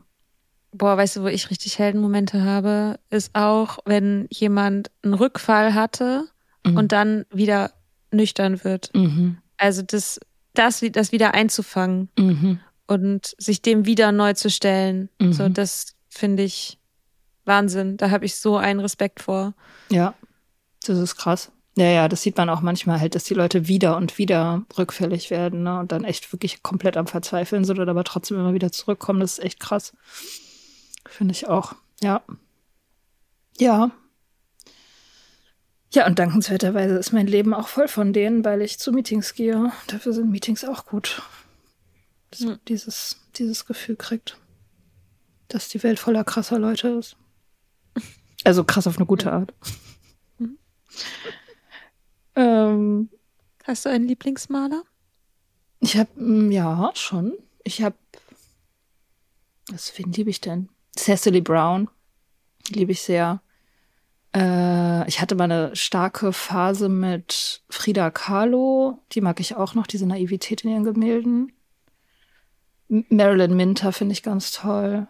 Boah, 0.72 0.96
weißt 0.96 1.16
du, 1.16 1.22
wo 1.22 1.26
ich 1.28 1.50
richtig 1.50 1.78
Heldenmomente 1.78 2.42
habe, 2.42 2.98
ist 3.08 3.30
auch, 3.34 3.78
wenn 3.84 4.26
jemand 4.30 4.90
einen 5.02 5.14
Rückfall 5.14 5.74
hatte 5.74 6.24
Mhm. 6.66 6.76
und 6.78 6.92
dann 6.92 7.24
wieder 7.30 7.72
nüchtern 8.10 8.64
wird. 8.64 8.90
Mhm. 8.94 9.36
Also 9.58 9.82
das, 9.82 10.18
das, 10.54 10.84
das 10.92 11.12
wieder 11.12 11.34
einzufangen 11.34 12.08
Mhm. 12.18 12.58
Und 12.86 13.34
sich 13.38 13.62
dem 13.62 13.86
wieder 13.86 14.12
neu 14.12 14.34
zu 14.34 14.50
stellen. 14.50 15.08
Mhm. 15.18 15.32
So, 15.32 15.48
das 15.48 15.94
finde 16.08 16.42
ich 16.42 16.78
Wahnsinn. 17.44 17.96
Da 17.96 18.10
habe 18.10 18.24
ich 18.24 18.36
so 18.36 18.56
einen 18.56 18.80
Respekt 18.80 19.20
vor. 19.20 19.54
Ja, 19.90 20.14
das 20.84 20.98
ist 20.98 21.16
krass. 21.16 21.50
Ja, 21.76 21.86
ja, 21.86 22.08
das 22.08 22.22
sieht 22.22 22.36
man 22.36 22.48
auch 22.50 22.60
manchmal 22.60 23.00
halt, 23.00 23.16
dass 23.16 23.24
die 23.24 23.34
Leute 23.34 23.66
wieder 23.66 23.96
und 23.96 24.16
wieder 24.16 24.64
rückfällig 24.78 25.30
werden 25.30 25.64
ne? 25.64 25.80
und 25.80 25.90
dann 25.90 26.04
echt 26.04 26.32
wirklich 26.32 26.62
komplett 26.62 26.96
am 26.96 27.08
Verzweifeln 27.08 27.64
sind 27.64 27.80
oder 27.80 27.90
aber 27.90 28.04
trotzdem 28.04 28.38
immer 28.38 28.54
wieder 28.54 28.70
zurückkommen. 28.70 29.18
Das 29.18 29.38
ist 29.38 29.44
echt 29.44 29.58
krass. 29.58 29.92
Finde 31.08 31.32
ich 31.32 31.48
auch. 31.48 31.74
Ja. 32.00 32.22
Ja. 33.58 33.90
Ja, 35.92 36.06
und 36.06 36.18
dankenswerterweise 36.18 36.94
ist 36.94 37.12
mein 37.12 37.26
Leben 37.26 37.54
auch 37.54 37.68
voll 37.68 37.88
von 37.88 38.12
denen, 38.12 38.44
weil 38.44 38.62
ich 38.62 38.78
zu 38.78 38.92
Meetings 38.92 39.34
gehe. 39.34 39.72
Dafür 39.88 40.12
sind 40.12 40.30
Meetings 40.30 40.64
auch 40.64 40.86
gut. 40.86 41.22
Man 42.40 42.58
dieses, 42.68 43.16
dieses 43.36 43.66
Gefühl 43.66 43.96
kriegt, 43.96 44.38
dass 45.48 45.68
die 45.68 45.82
Welt 45.82 45.98
voller 45.98 46.24
krasser 46.24 46.58
Leute 46.58 46.88
ist. 46.88 47.16
Also 48.44 48.64
krass 48.64 48.86
auf 48.86 48.96
eine 48.96 49.06
gute 49.06 49.32
Art. 49.32 49.54
ähm, 52.36 53.08
Hast 53.64 53.86
du 53.86 53.90
einen 53.90 54.06
Lieblingsmaler? 54.06 54.82
ich 55.80 55.96
habe, 55.96 56.10
ja, 56.50 56.90
schon. 56.94 57.34
Ich 57.62 57.82
habe, 57.82 57.96
was 59.70 59.96
wen 59.98 60.12
liebe 60.12 60.30
ich 60.30 60.40
denn? 60.40 60.68
Cecily 60.96 61.40
Brown. 61.40 61.88
Liebe 62.68 62.92
ich 62.92 63.02
sehr. 63.02 63.42
Äh, 64.34 65.06
ich 65.08 65.20
hatte 65.20 65.34
mal 65.34 65.44
eine 65.44 65.76
starke 65.76 66.32
Phase 66.32 66.88
mit 66.88 67.62
Frida 67.68 68.10
Kahlo. 68.10 68.98
Die 69.12 69.20
mag 69.20 69.40
ich 69.40 69.56
auch 69.56 69.74
noch, 69.74 69.86
diese 69.86 70.06
Naivität 70.06 70.64
in 70.64 70.70
ihren 70.70 70.84
Gemälden. 70.84 71.52
Marilyn 72.88 73.56
Minter 73.56 73.92
finde 73.92 74.12
ich 74.12 74.22
ganz 74.22 74.52
toll. 74.52 75.06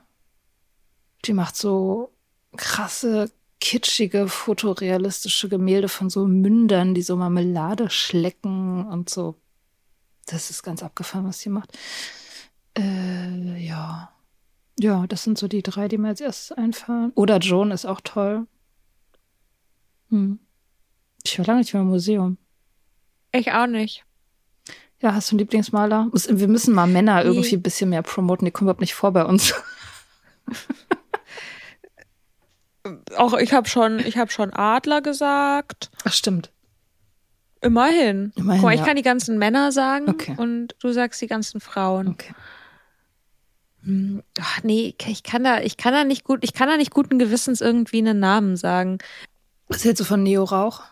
Die 1.24 1.32
macht 1.32 1.56
so 1.56 2.12
krasse, 2.56 3.30
kitschige, 3.60 4.28
fotorealistische 4.28 5.48
Gemälde 5.48 5.88
von 5.88 6.10
so 6.10 6.26
Mündern, 6.26 6.94
die 6.94 7.02
so 7.02 7.16
Marmelade 7.16 7.90
schlecken 7.90 8.86
und 8.86 9.10
so. 9.10 9.36
Das 10.26 10.50
ist 10.50 10.62
ganz 10.62 10.82
abgefahren, 10.82 11.26
was 11.26 11.40
sie 11.40 11.50
macht. 11.50 11.76
Äh, 12.76 13.56
ja. 13.64 14.10
Ja, 14.78 15.06
das 15.06 15.22
sind 15.22 15.38
so 15.38 15.48
die 15.48 15.62
drei, 15.62 15.88
die 15.88 15.98
mir 15.98 16.08
als 16.08 16.20
erstes 16.20 16.52
einfallen. 16.52 17.12
Oder 17.14 17.38
Joan 17.38 17.70
ist 17.70 17.84
auch 17.84 18.00
toll. 18.00 18.46
Hm. 20.10 20.40
Ich 21.24 21.38
war 21.38 21.46
lange 21.46 21.60
nicht 21.60 21.72
mehr 21.72 21.82
im 21.82 21.88
Museum. 21.88 22.38
Ich 23.32 23.52
auch 23.52 23.66
nicht. 23.66 24.04
Ja, 25.00 25.14
hast 25.14 25.30
du 25.30 25.34
einen 25.34 25.40
Lieblingsmaler? 25.40 26.08
Wir 26.12 26.48
müssen 26.48 26.74
mal 26.74 26.86
Männer 26.86 27.16
Nee. 27.22 27.28
irgendwie 27.30 27.56
ein 27.56 27.62
bisschen 27.62 27.90
mehr 27.90 28.02
promoten. 28.02 28.44
Die 28.46 28.50
kommen 28.50 28.66
überhaupt 28.66 28.80
nicht 28.80 28.94
vor 28.94 29.12
bei 29.12 29.24
uns. 29.24 29.54
Auch 33.16 33.34
ich 33.34 33.52
habe 33.52 33.68
schon, 33.68 33.98
ich 34.00 34.18
habe 34.18 34.30
schon 34.30 34.52
Adler 34.52 35.00
gesagt. 35.00 35.90
Ach, 36.04 36.12
stimmt. 36.12 36.50
Immerhin. 37.62 38.32
Immerhin, 38.36 38.60
Guck 38.60 38.62
mal, 38.68 38.74
ich 38.74 38.80
ja. 38.80 38.86
kann 38.86 38.96
die 38.96 39.02
ganzen 39.02 39.38
Männer 39.38 39.72
sagen 39.72 40.08
Okay. 40.10 40.34
und 40.36 40.74
du 40.80 40.92
sagst 40.92 41.20
die 41.22 41.26
ganzen 41.26 41.60
Frauen. 41.60 42.08
Okay. 42.08 42.34
Hm, 43.84 44.22
Ach, 44.38 44.62
nee, 44.62 44.94
ich 45.06 45.22
kann 45.22 45.44
da, 45.44 45.60
ich 45.60 45.78
kann 45.78 45.94
da 45.94 46.04
nicht 46.04 46.24
gut, 46.24 46.40
ich 46.42 46.52
kann 46.52 46.68
da 46.68 46.76
nicht 46.76 46.92
guten 46.92 47.18
Gewissens 47.18 47.62
irgendwie 47.62 47.98
einen 47.98 48.18
Namen 48.20 48.56
sagen. 48.56 48.98
Was 49.68 49.84
hältst 49.84 50.00
du 50.00 50.04
von 50.04 50.22
Neo 50.22 50.44
Rauch? 50.44 50.82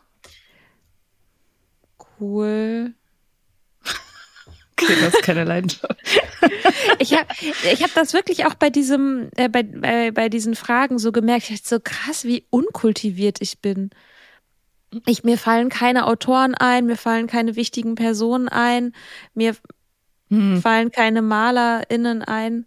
Cool. 2.18 2.94
Okay, 4.82 4.96
das 5.00 5.14
ist 5.14 5.22
keine 5.22 5.44
Leidenschaft. 5.44 5.96
Ich 6.98 7.14
habe 7.14 7.26
ich 7.40 7.82
hab 7.82 7.94
das 7.94 8.12
wirklich 8.12 8.46
auch 8.46 8.54
bei 8.54 8.70
diesem, 8.70 9.28
äh, 9.36 9.48
bei, 9.48 9.62
bei, 9.62 10.10
bei 10.10 10.28
diesen 10.28 10.54
Fragen 10.54 10.98
so 10.98 11.12
gemerkt. 11.12 11.50
Ich 11.50 11.62
dachte 11.62 11.68
so 11.76 11.80
krass, 11.82 12.24
wie 12.24 12.46
unkultiviert 12.50 13.38
ich 13.40 13.60
bin. 13.60 13.90
Ich, 15.06 15.24
mir 15.24 15.38
fallen 15.38 15.68
keine 15.68 16.06
Autoren 16.06 16.54
ein, 16.54 16.86
mir 16.86 16.96
fallen 16.96 17.26
keine 17.26 17.56
wichtigen 17.56 17.94
Personen 17.94 18.48
ein, 18.48 18.92
mir 19.34 19.56
Hm. 20.32 20.62
fallen 20.62 20.90
keine 20.90 21.20
MalerInnen 21.20 22.22
ein. 22.22 22.66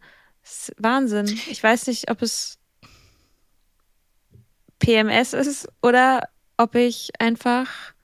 Wahnsinn. 0.77 1.25
Ich 1.49 1.63
weiß 1.63 1.87
nicht, 1.87 2.11
ob 2.11 2.21
es 2.21 2.59
PMS 4.77 5.33
ist 5.33 5.67
oder 5.81 6.29
ob 6.57 6.75
ich 6.75 7.09
einfach 7.19 7.94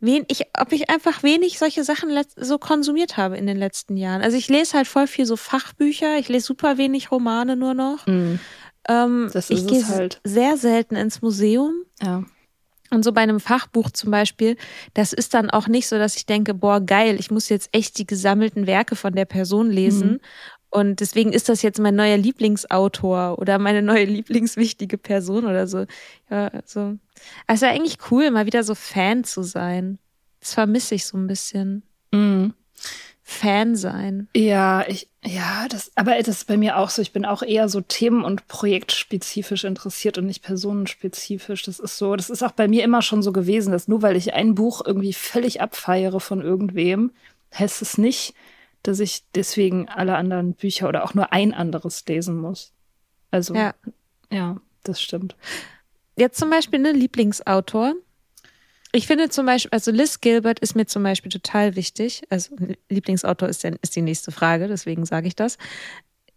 wen 0.00 0.24
ich, 0.28 0.42
ob 0.58 0.72
ich 0.72 0.90
einfach 0.90 1.22
wenig 1.22 1.58
solche 1.58 1.84
Sachen 1.84 2.10
so 2.36 2.58
konsumiert 2.58 3.16
habe 3.16 3.36
in 3.36 3.46
den 3.46 3.56
letzten 3.56 3.96
Jahren. 3.96 4.22
Also 4.22 4.36
ich 4.36 4.48
lese 4.48 4.76
halt 4.76 4.86
voll 4.86 5.06
viel 5.06 5.26
so 5.26 5.36
Fachbücher, 5.36 6.18
ich 6.18 6.28
lese 6.28 6.46
super 6.46 6.78
wenig 6.78 7.10
Romane 7.10 7.56
nur 7.56 7.74
noch. 7.74 8.06
Hm. 8.06 8.38
Ähm, 8.88 9.30
Das 9.32 9.50
ich 9.50 9.58
ist 9.58 9.64
es 9.64 9.70
gehe 9.70 9.88
halt. 9.88 10.20
sehr 10.24 10.56
selten 10.56 10.96
ins 10.96 11.22
Museum. 11.22 11.74
Ja. 12.00 12.24
Und 12.90 13.04
so 13.04 13.12
bei 13.12 13.22
einem 13.22 13.40
Fachbuch 13.40 13.90
zum 13.90 14.12
Beispiel, 14.12 14.56
das 14.94 15.12
ist 15.12 15.34
dann 15.34 15.50
auch 15.50 15.66
nicht 15.66 15.88
so, 15.88 15.98
dass 15.98 16.14
ich 16.16 16.24
denke, 16.24 16.54
boah, 16.54 16.80
geil, 16.80 17.16
ich 17.18 17.32
muss 17.32 17.48
jetzt 17.48 17.68
echt 17.72 17.98
die 17.98 18.06
gesammelten 18.06 18.68
Werke 18.68 18.94
von 18.94 19.12
der 19.12 19.24
Person 19.24 19.70
lesen. 19.70 20.08
Mhm. 20.12 20.20
Und 20.70 21.00
deswegen 21.00 21.32
ist 21.32 21.48
das 21.48 21.62
jetzt 21.62 21.78
mein 21.78 21.94
neuer 21.94 22.16
Lieblingsautor 22.16 23.38
oder 23.38 23.58
meine 23.58 23.82
neue 23.82 24.04
lieblingswichtige 24.04 24.98
Person 24.98 25.46
oder 25.46 25.66
so. 25.66 25.86
Ja, 26.30 26.50
so. 26.64 26.96
Also 27.46 27.66
eigentlich 27.66 27.98
cool, 28.10 28.30
mal 28.30 28.46
wieder 28.46 28.62
so 28.62 28.74
Fan 28.74 29.24
zu 29.24 29.42
sein. 29.42 29.98
Das 30.40 30.54
vermisse 30.54 30.94
ich 30.94 31.06
so 31.06 31.16
ein 31.16 31.26
bisschen. 31.26 31.82
Mhm. 32.12 32.54
Fan 33.28 33.74
sein. 33.74 34.28
Ja, 34.36 34.84
ich, 34.86 35.08
ja, 35.24 35.66
das, 35.68 35.90
aber 35.96 36.16
das 36.16 36.28
ist 36.28 36.46
bei 36.46 36.56
mir 36.56 36.76
auch 36.76 36.90
so. 36.90 37.02
Ich 37.02 37.12
bin 37.12 37.24
auch 37.24 37.42
eher 37.42 37.68
so 37.68 37.80
themen- 37.80 38.22
und 38.22 38.46
projektspezifisch 38.46 39.64
interessiert 39.64 40.16
und 40.16 40.26
nicht 40.26 40.44
personenspezifisch. 40.44 41.64
Das 41.64 41.80
ist 41.80 41.98
so, 41.98 42.14
das 42.14 42.30
ist 42.30 42.44
auch 42.44 42.52
bei 42.52 42.68
mir 42.68 42.84
immer 42.84 43.02
schon 43.02 43.22
so 43.22 43.32
gewesen, 43.32 43.72
dass 43.72 43.88
nur 43.88 44.02
weil 44.02 44.14
ich 44.14 44.34
ein 44.34 44.54
Buch 44.54 44.82
irgendwie 44.86 45.12
völlig 45.12 45.60
abfeiere 45.60 46.20
von 46.20 46.40
irgendwem, 46.40 47.10
heißt 47.52 47.82
es 47.82 47.98
nicht, 47.98 48.34
dass 48.86 49.00
ich 49.00 49.24
deswegen 49.34 49.88
alle 49.88 50.16
anderen 50.16 50.54
Bücher 50.54 50.88
oder 50.88 51.04
auch 51.04 51.14
nur 51.14 51.32
ein 51.32 51.54
anderes 51.54 52.04
lesen 52.06 52.36
muss. 52.36 52.72
Also, 53.30 53.54
ja, 53.54 53.74
ja 54.30 54.56
das 54.84 55.00
stimmt. 55.00 55.36
Jetzt 56.16 56.38
zum 56.38 56.50
Beispiel 56.50 56.84
ein 56.86 56.96
Lieblingsautor. 56.96 57.94
Ich 58.92 59.06
finde 59.06 59.28
zum 59.28 59.44
Beispiel, 59.44 59.70
also 59.72 59.90
Liz 59.90 60.20
Gilbert 60.20 60.60
ist 60.60 60.74
mir 60.74 60.86
zum 60.86 61.02
Beispiel 61.02 61.30
total 61.30 61.76
wichtig. 61.76 62.22
Also 62.30 62.56
Lieblingsautor 62.88 63.48
ist, 63.48 63.64
der, 63.64 63.76
ist 63.82 63.94
die 63.94 64.02
nächste 64.02 64.32
Frage, 64.32 64.68
deswegen 64.68 65.04
sage 65.04 65.28
ich 65.28 65.36
das. 65.36 65.58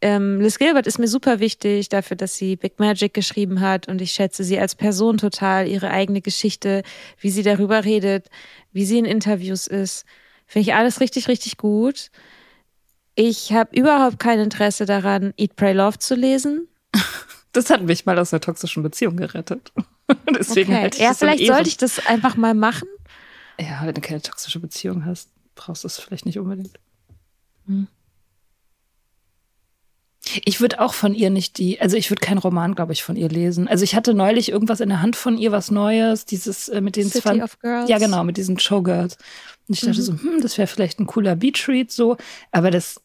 Ähm, 0.02 0.42
Liz 0.42 0.58
Gilbert 0.60 0.88
ist 0.88 0.98
mir 0.98 1.08
super 1.08 1.40
wichtig 1.40 1.90
dafür, 1.90 2.18
dass 2.18 2.36
sie 2.36 2.56
Big 2.56 2.80
Magic 2.80 3.14
geschrieben 3.14 3.62
hat 3.62 3.88
und 3.88 4.02
ich 4.02 4.12
schätze 4.12 4.44
sie 4.44 4.60
als 4.60 4.76
Person 4.76 5.18
total, 5.18 5.68
ihre 5.68 5.90
eigene 5.92 6.22
Geschichte, 6.22 6.84
wie 7.20 7.30
sie 7.30 7.44
darüber 7.44 7.86
redet, 7.86 8.30
wie 8.72 8.86
sie 8.86 8.98
in 8.98 9.06
Interviews 9.06 9.68
ist. 9.68 10.06
Finde 10.46 10.70
ich 10.70 10.76
alles 10.76 11.00
richtig, 11.00 11.28
richtig 11.28 11.58
gut. 11.58 12.12
Ich 13.22 13.52
habe 13.52 13.76
überhaupt 13.76 14.18
kein 14.18 14.40
Interesse 14.40 14.86
daran, 14.86 15.34
Eat, 15.36 15.58
Pray, 15.58 15.74
Love 15.74 16.00
zu 16.00 16.16
lesen. 16.16 16.70
Das 17.52 17.72
hat 17.72 17.82
mich 17.82 18.06
mal 18.06 18.18
aus 18.20 18.32
einer 18.32 18.42
toxischen 18.42 18.84
Beziehung 18.84 19.18
gerettet. 19.18 19.74
Deswegen 20.38 20.72
okay. 20.72 20.92
ja, 21.00 21.16
vielleicht 21.16 21.44
sollte 21.48 21.68
ich 21.68 21.78
das 21.78 22.06
einfach 22.06 22.36
mal 22.38 22.54
machen. 22.54 22.88
Ja, 23.60 23.82
wenn 23.84 23.96
du 23.96 24.02
keine 24.02 24.22
toxische 24.22 24.60
Beziehung 24.60 25.04
hast, 25.04 25.30
brauchst 25.56 25.84
du 25.84 25.88
es 25.88 25.98
vielleicht 25.98 26.28
nicht 26.28 26.38
unbedingt. 26.38 26.80
Hm. 27.66 27.88
Ich 30.46 30.62
würde 30.62 30.80
auch 30.80 30.94
von 30.94 31.16
ihr 31.16 31.32
nicht 31.32 31.58
die, 31.58 31.82
also 31.82 31.98
ich 31.98 32.12
würde 32.12 32.22
keinen 32.22 32.38
Roman, 32.38 32.76
glaube 32.76 32.94
ich, 32.94 33.04
von 33.04 33.16
ihr 33.16 33.30
lesen. 33.30 33.68
Also 33.68 33.84
ich 33.84 33.96
hatte 33.96 34.14
neulich 34.14 34.50
irgendwas 34.50 34.80
in 34.80 34.90
der 34.90 35.02
Hand 35.02 35.16
von 35.16 35.40
ihr, 35.40 35.52
was 35.52 35.72
Neues, 35.72 36.26
dieses 36.26 36.70
äh, 36.70 36.82
mit 36.82 36.96
den 36.96 37.10
City 37.10 37.22
Zwan 37.24 37.42
of 37.42 37.58
Girls. 37.60 37.90
Ja, 37.90 37.98
genau, 37.98 38.24
mit 38.24 38.38
diesen 38.38 38.60
Showgirls. 38.60 39.18
Und 39.68 39.74
ich 39.74 39.82
dachte 39.82 39.98
mhm. 39.98 40.04
so, 40.04 40.14
hm, 40.14 40.42
das 40.42 40.60
wäre 40.60 40.68
vielleicht 40.68 41.00
ein 41.00 41.08
cooler 41.08 41.36
Beach-Read 41.36 41.92
so, 41.92 42.16
aber 42.52 42.70
das, 42.70 43.02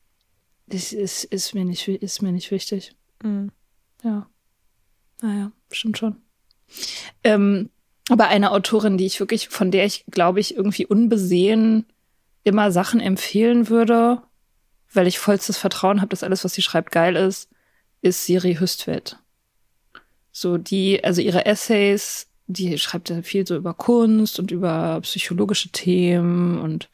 das 0.74 0.92
ist, 0.92 1.24
ist, 1.24 1.54
mir 1.54 1.64
nicht, 1.64 1.86
ist 1.86 2.20
mir 2.20 2.32
nicht 2.32 2.50
wichtig. 2.50 2.94
Mhm. 3.22 3.52
Ja. 4.02 4.28
Naja, 5.22 5.52
stimmt 5.70 5.98
schon. 5.98 6.16
Ähm, 7.22 7.70
aber 8.08 8.28
eine 8.28 8.50
Autorin, 8.50 8.98
die 8.98 9.06
ich 9.06 9.20
wirklich, 9.20 9.48
von 9.48 9.70
der 9.70 9.86
ich, 9.86 10.04
glaube 10.10 10.40
ich, 10.40 10.56
irgendwie 10.56 10.84
unbesehen 10.84 11.86
immer 12.42 12.72
Sachen 12.72 13.00
empfehlen 13.00 13.68
würde, 13.68 14.20
weil 14.92 15.06
ich 15.06 15.18
vollstes 15.18 15.56
Vertrauen 15.56 16.00
habe, 16.00 16.10
dass 16.10 16.24
alles, 16.24 16.44
was 16.44 16.54
sie 16.54 16.62
schreibt, 16.62 16.90
geil 16.90 17.16
ist, 17.16 17.48
ist 18.02 18.26
Siri 18.26 18.56
Hüstvedt. 18.56 19.18
So 20.32 20.58
die, 20.58 21.02
also 21.04 21.22
ihre 21.22 21.46
Essays, 21.46 22.26
die 22.46 22.76
schreibt 22.78 23.08
ja 23.08 23.22
viel 23.22 23.46
so 23.46 23.56
über 23.56 23.72
Kunst 23.72 24.38
und 24.40 24.50
über 24.50 25.00
psychologische 25.02 25.70
Themen 25.70 26.58
und 26.58 26.90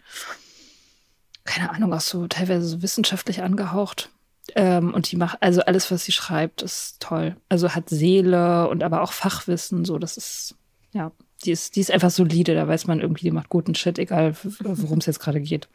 keine 1.50 1.70
Ahnung, 1.70 1.92
auch 1.92 2.00
so 2.00 2.28
teilweise 2.28 2.64
so 2.64 2.80
wissenschaftlich 2.80 3.42
angehaucht. 3.42 4.10
Ähm, 4.54 4.94
und 4.94 5.10
die 5.10 5.16
macht, 5.16 5.42
also 5.42 5.62
alles, 5.62 5.90
was 5.90 6.04
sie 6.04 6.12
schreibt, 6.12 6.62
ist 6.62 7.00
toll. 7.00 7.36
Also 7.48 7.74
hat 7.74 7.88
Seele 7.88 8.68
und 8.68 8.84
aber 8.84 9.02
auch 9.02 9.12
Fachwissen, 9.12 9.84
so, 9.84 9.98
das 9.98 10.16
ist, 10.16 10.54
ja, 10.92 11.10
die 11.44 11.50
ist, 11.50 11.74
die 11.74 11.80
ist 11.80 11.90
einfach 11.90 12.10
solide, 12.10 12.54
da 12.54 12.68
weiß 12.68 12.86
man 12.86 13.00
irgendwie, 13.00 13.24
die 13.24 13.30
macht 13.32 13.48
guten 13.48 13.74
Shit, 13.74 13.98
egal 13.98 14.36
worum 14.60 14.98
es 14.98 15.06
jetzt 15.06 15.18
gerade 15.18 15.40
geht. 15.40 15.68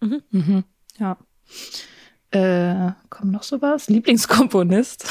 Mhm. 0.00 0.22
Mhm, 0.30 0.64
ja. 0.98 1.16
Äh, 2.30 2.92
kommt 3.08 3.32
noch 3.32 3.44
sowas? 3.44 3.88
Lieblingskomponist? 3.88 5.10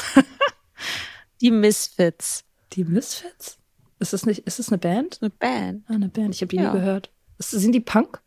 die 1.40 1.50
Misfits. 1.50 2.44
Die 2.72 2.84
Misfits? 2.84 3.58
Ist 3.98 4.12
das 4.12 4.26
nicht, 4.26 4.46
ist 4.46 4.60
das 4.60 4.68
eine 4.68 4.78
Band? 4.78 5.18
Eine 5.20 5.30
Band. 5.30 5.84
Ah, 5.88 5.94
eine 5.94 6.08
Band. 6.08 6.36
Ich 6.36 6.40
habe 6.40 6.50
die 6.50 6.56
ja. 6.56 6.72
nie 6.72 6.78
gehört. 6.78 7.10
Ist, 7.38 7.50
sind 7.50 7.72
die 7.72 7.80
Punk? 7.80 8.22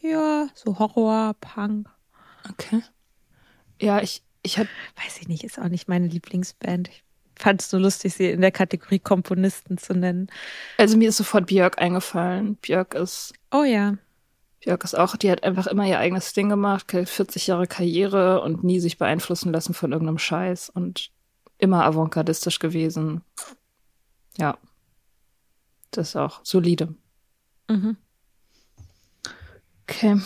Ja, 0.00 0.48
so 0.54 0.78
Horror, 0.78 1.34
Punk. 1.40 1.88
Okay. 2.48 2.82
Ja, 3.80 4.00
ich, 4.00 4.22
ich 4.42 4.58
hab. 4.58 4.66
Weiß 4.96 5.18
ich 5.20 5.28
nicht, 5.28 5.44
ist 5.44 5.58
auch 5.58 5.68
nicht 5.68 5.88
meine 5.88 6.06
Lieblingsband. 6.06 6.88
Ich 6.88 7.04
fand 7.36 7.60
es 7.60 7.70
so 7.70 7.78
lustig, 7.78 8.14
sie 8.14 8.30
in 8.30 8.40
der 8.40 8.52
Kategorie 8.52 8.98
Komponisten 8.98 9.78
zu 9.78 9.94
nennen. 9.94 10.30
Also 10.78 10.96
mir 10.96 11.08
ist 11.08 11.16
sofort 11.16 11.46
Björk 11.46 11.80
eingefallen. 11.80 12.56
Björk 12.56 12.94
ist. 12.94 13.34
Oh 13.50 13.64
ja. 13.64 13.96
Björk 14.60 14.84
ist 14.84 14.96
auch, 14.96 15.16
die 15.16 15.30
hat 15.30 15.42
einfach 15.42 15.66
immer 15.66 15.86
ihr 15.86 15.98
eigenes 15.98 16.34
Ding 16.34 16.50
gemacht, 16.50 16.90
40 16.90 17.46
Jahre 17.46 17.66
Karriere 17.66 18.42
und 18.42 18.62
nie 18.62 18.78
sich 18.78 18.98
beeinflussen 18.98 19.52
lassen 19.52 19.72
von 19.72 19.92
irgendeinem 19.92 20.18
Scheiß 20.18 20.68
und 20.68 21.10
immer 21.56 21.84
avantgardistisch 21.84 22.58
gewesen. 22.58 23.22
Ja. 24.36 24.58
Das 25.90 26.10
ist 26.10 26.16
auch 26.16 26.40
solide. 26.44 26.94
Mhm. 27.68 27.96
Okay. 29.90 30.20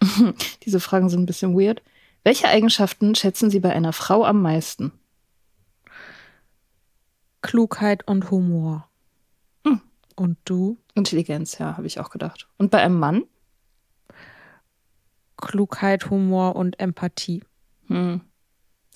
Diese 0.64 0.80
Fragen 0.80 1.10
sind 1.10 1.22
ein 1.22 1.26
bisschen 1.26 1.54
weird. 1.54 1.82
Welche 2.24 2.48
Eigenschaften 2.48 3.14
schätzen 3.14 3.50
Sie 3.50 3.60
bei 3.60 3.72
einer 3.72 3.92
Frau 3.92 4.24
am 4.24 4.40
meisten? 4.40 4.92
Klugheit 7.42 8.08
und 8.08 8.30
Humor. 8.30 8.88
Hm. 9.66 9.80
Und 10.16 10.38
du? 10.46 10.78
Intelligenz, 10.94 11.58
ja, 11.58 11.76
habe 11.76 11.86
ich 11.86 12.00
auch 12.00 12.10
gedacht. 12.10 12.48
Und 12.56 12.70
bei 12.70 12.82
einem 12.82 12.98
Mann? 12.98 13.24
Klugheit, 15.36 16.10
Humor 16.10 16.56
und 16.56 16.80
Empathie. 16.80 17.44
Hm. 17.86 18.22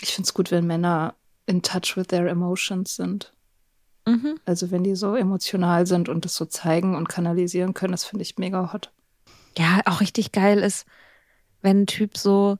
Ich 0.01 0.15
finde 0.15 0.27
es 0.27 0.35
gut, 0.35 0.51
wenn 0.51 0.67
Männer 0.67 1.15
in 1.47 1.63
touch 1.63 1.97
with 1.97 2.09
their 2.09 2.27
emotions 2.27 2.97
sind. 2.97 3.33
Mhm. 4.07 4.41
Also 4.45 4.73
wenn 4.73 4.83
die 4.83 4.97
so 4.97 5.15
emotional 5.15 5.87
sind 5.87 6.09
und 6.09 6.25
das 6.25 6.35
so 6.35 6.45
zeigen 6.45 6.97
und 6.97 7.09
kanalisieren 7.09 7.75
können, 7.75 7.93
das 7.93 8.05
finde 8.05 8.23
ich 8.23 8.37
mega 8.37 8.73
hot. 8.73 8.91
Ja, 9.57 9.81
auch 9.85 10.01
richtig 10.01 10.33
geil 10.33 10.59
ist, 10.59 10.87
wenn 11.61 11.83
ein 11.83 11.87
Typ 11.87 12.17
so 12.17 12.59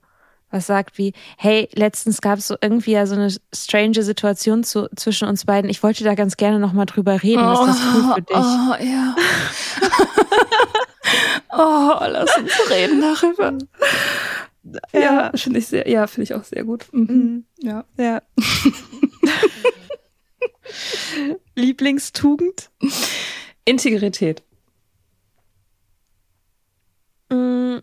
was 0.53 0.67
sagt 0.67 0.99
wie, 0.99 1.13
hey, 1.35 1.67
letztens 1.73 2.21
gab 2.21 2.37
es 2.37 2.47
so 2.47 2.55
irgendwie 2.61 2.91
ja 2.91 3.07
so 3.07 3.15
eine 3.15 3.35
strange 3.53 4.03
Situation 4.03 4.63
zu, 4.63 4.87
zwischen 4.95 5.27
uns 5.27 5.45
beiden. 5.45 5.67
Ich 5.69 5.81
wollte 5.81 6.03
da 6.03 6.13
ganz 6.13 6.37
gerne 6.37 6.59
nochmal 6.59 6.85
drüber 6.85 7.23
reden. 7.23 7.43
Oh, 7.43 7.53
ist 7.53 7.65
das 7.67 7.79
cool 7.95 8.13
für 8.13 8.21
dich? 8.21 8.37
Oh, 8.37 8.75
ja. 8.79 9.15
oh, 11.57 11.97
lass 12.07 12.37
uns 12.37 12.53
reden 12.69 13.01
darüber. 13.01 13.57
Ja, 14.93 14.99
ja 14.99 15.31
finde 15.33 15.57
ich 15.59 15.67
sehr, 15.67 15.89
ja, 15.89 16.05
finde 16.05 16.23
ich 16.23 16.35
auch 16.35 16.43
sehr 16.43 16.63
gut. 16.63 16.85
Mhm. 16.93 17.07
mhm. 17.07 17.45
Ja. 17.59 17.85
Ja. 17.97 18.21
Lieblingstugend? 21.55 22.69
Integrität. 23.65 24.43
Mm, 27.33 27.79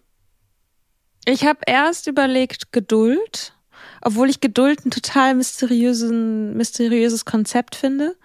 ich 1.24 1.44
habe 1.44 1.60
erst 1.66 2.06
überlegt 2.06 2.72
Geduld, 2.72 3.54
obwohl 4.02 4.30
ich 4.30 4.40
Geduld 4.40 4.84
ein 4.84 4.90
total 4.90 5.34
mysteriösen, 5.34 6.56
mysteriöses 6.56 7.24
Konzept 7.24 7.76
finde. 7.76 8.16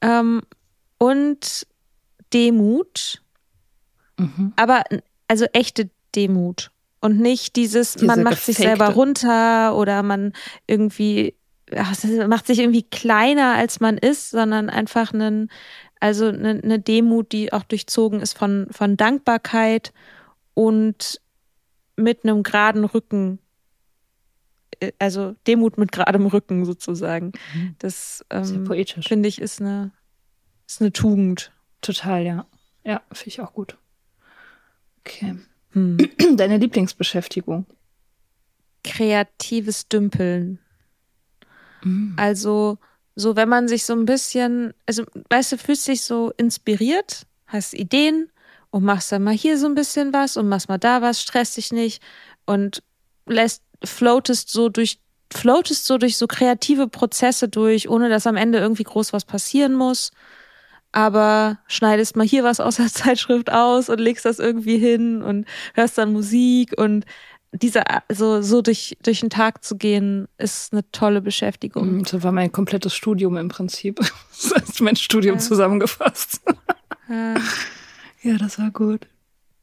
Ähm, 0.00 0.42
und 0.98 1.66
Demut. 2.32 3.22
Mhm. 4.18 4.52
Aber 4.56 4.84
also 5.28 5.46
echte 5.52 5.90
Demut. 6.14 6.70
Und 7.00 7.18
nicht 7.18 7.56
dieses, 7.56 7.94
Diese 7.94 8.06
man 8.06 8.22
macht 8.22 8.34
gefakte. 8.34 8.52
sich 8.52 8.56
selber 8.56 8.88
runter 8.88 9.74
oder 9.76 10.02
man 10.02 10.34
irgendwie 10.66 11.34
ach, 11.76 11.94
macht 12.26 12.46
sich 12.46 12.58
irgendwie 12.58 12.82
kleiner, 12.82 13.54
als 13.54 13.80
man 13.80 13.96
ist, 13.96 14.30
sondern 14.30 14.70
einfach 14.70 15.12
einen, 15.12 15.50
also 16.00 16.26
eine, 16.26 16.60
eine 16.62 16.80
Demut, 16.80 17.32
die 17.32 17.52
auch 17.52 17.62
durchzogen 17.62 18.20
ist 18.20 18.36
von, 18.36 18.66
von 18.70 18.96
Dankbarkeit 18.96 19.92
und 20.54 21.20
mit 21.96 22.24
einem 22.24 22.42
geraden 22.42 22.84
Rücken, 22.84 23.38
äh, 24.80 24.92
also 24.98 25.36
Demut 25.46 25.78
mit 25.78 25.92
geradem 25.92 26.26
Rücken 26.26 26.64
sozusagen. 26.64 27.32
Mhm. 27.54 27.76
Das 27.78 28.24
ähm, 28.30 28.66
finde 28.66 29.28
ich 29.28 29.40
ist 29.40 29.60
eine, 29.60 29.92
ist 30.66 30.80
eine 30.80 30.92
Tugend. 30.92 31.52
Total, 31.82 32.24
ja. 32.24 32.46
Ja, 32.84 33.02
finde 33.12 33.28
ich 33.28 33.40
auch 33.40 33.52
gut. 33.52 33.76
Okay. 35.00 35.36
Hm. 35.72 35.98
Deine 36.36 36.56
Lieblingsbeschäftigung? 36.56 37.66
Kreatives 38.82 39.88
Dümpeln. 39.88 40.58
Mhm. 41.82 42.14
Also, 42.16 42.78
so 43.20 43.36
wenn 43.36 43.48
man 43.48 43.68
sich 43.68 43.84
so 43.84 43.92
ein 43.92 44.06
bisschen, 44.06 44.74
also 44.86 45.04
weißt 45.30 45.52
du, 45.52 45.58
fühlst 45.58 45.86
dich 45.88 46.02
so 46.02 46.32
inspiriert, 46.36 47.26
hast 47.46 47.74
Ideen 47.74 48.30
und 48.70 48.84
machst 48.84 49.12
dann 49.12 49.22
mal 49.24 49.34
hier 49.34 49.58
so 49.58 49.66
ein 49.66 49.74
bisschen 49.74 50.12
was 50.12 50.36
und 50.36 50.48
machst 50.48 50.68
mal 50.68 50.78
da 50.78 51.02
was, 51.02 51.20
stresst 51.22 51.56
dich 51.56 51.72
nicht 51.72 52.02
und 52.46 52.82
lässt, 53.26 53.62
floatest 53.84 54.50
so 54.50 54.68
durch, 54.68 54.98
floatest 55.32 55.86
so 55.86 55.98
durch 55.98 56.16
so 56.16 56.26
kreative 56.26 56.88
Prozesse 56.88 57.48
durch, 57.48 57.88
ohne 57.88 58.08
dass 58.08 58.26
am 58.26 58.36
Ende 58.36 58.58
irgendwie 58.58 58.84
groß 58.84 59.12
was 59.12 59.24
passieren 59.24 59.74
muss. 59.74 60.10
aber 60.92 61.58
schneidest 61.68 62.16
mal 62.16 62.26
hier 62.26 62.44
was 62.44 62.60
aus 62.60 62.76
der 62.76 62.86
Zeitschrift 62.92 63.50
aus 63.52 63.88
und 63.88 63.98
legst 64.00 64.24
das 64.24 64.38
irgendwie 64.38 64.78
hin 64.78 65.22
und 65.22 65.46
hörst 65.74 65.98
dann 65.98 66.12
Musik 66.12 66.74
und 66.78 67.04
dieser, 67.52 67.84
also 68.08 68.42
so 68.42 68.62
durch, 68.62 68.96
durch 69.02 69.20
den 69.20 69.30
Tag 69.30 69.64
zu 69.64 69.76
gehen, 69.76 70.28
ist 70.38 70.72
eine 70.72 70.88
tolle 70.92 71.20
Beschäftigung. 71.20 71.98
Mm, 71.98 72.04
So 72.04 72.22
war 72.22 72.32
mein 72.32 72.52
komplettes 72.52 72.94
Studium 72.94 73.36
im 73.36 73.48
Prinzip. 73.48 73.98
Das 74.30 74.54
heißt, 74.54 74.80
mein 74.80 74.96
Studium 74.96 75.34
Ja. 75.36 75.40
zusammengefasst. 75.40 76.40
Ja. 77.08 77.34
Ja, 78.22 78.36
das 78.36 78.58
war 78.58 78.70
gut. 78.70 79.06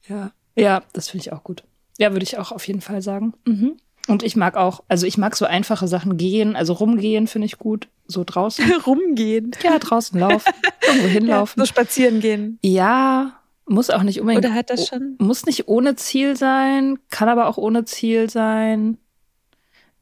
Ja. 0.08 0.32
Ja, 0.56 0.82
das 0.93 1.10
finde 1.10 1.21
ich 1.26 1.32
auch 1.32 1.43
gut. 1.43 1.63
Ja, 2.00 2.12
würde 2.12 2.23
ich 2.23 2.39
auch 2.39 2.52
auf 2.52 2.65
jeden 2.67 2.82
Fall 2.82 3.04
sagen. 3.04 3.34
Mhm. 3.45 3.78
Und 4.08 4.23
ich 4.23 4.36
mag 4.36 4.56
auch, 4.58 4.84
also 4.88 5.06
ich 5.06 5.17
mag 5.19 5.36
so 5.36 5.45
einfache 5.45 5.88
Sachen 5.88 6.17
gehen, 6.17 6.56
also 6.56 6.73
rumgehen 6.73 7.28
finde 7.28 7.45
ich 7.45 7.60
gut. 7.60 7.88
So 8.08 8.23
draußen. 8.26 8.65
Rumgehen. 8.88 9.52
Ja, 9.63 9.78
draußen 9.78 10.19
laufen. 10.19 10.52
Irgendwo 10.88 11.06
Ja, 11.06 11.12
hinlaufen. 11.13 11.60
so 11.62 11.65
spazieren 11.67 12.19
gehen. 12.19 12.58
Ja, 12.63 13.37
muss 13.67 13.89
auch 13.89 14.03
nicht 14.03 14.19
unbedingt. 14.19 14.45
Oder 14.45 14.53
hat 14.53 14.69
das 14.69 14.88
schon? 14.88 15.15
Muss 15.19 15.45
nicht 15.45 15.67
ohne 15.67 15.95
Ziel 15.95 16.38
sein, 16.38 16.97
kann 17.10 17.30
aber 17.30 17.47
auch 17.47 17.58
ohne 17.58 17.86
Ziel 17.86 18.30
sein. 18.30 18.97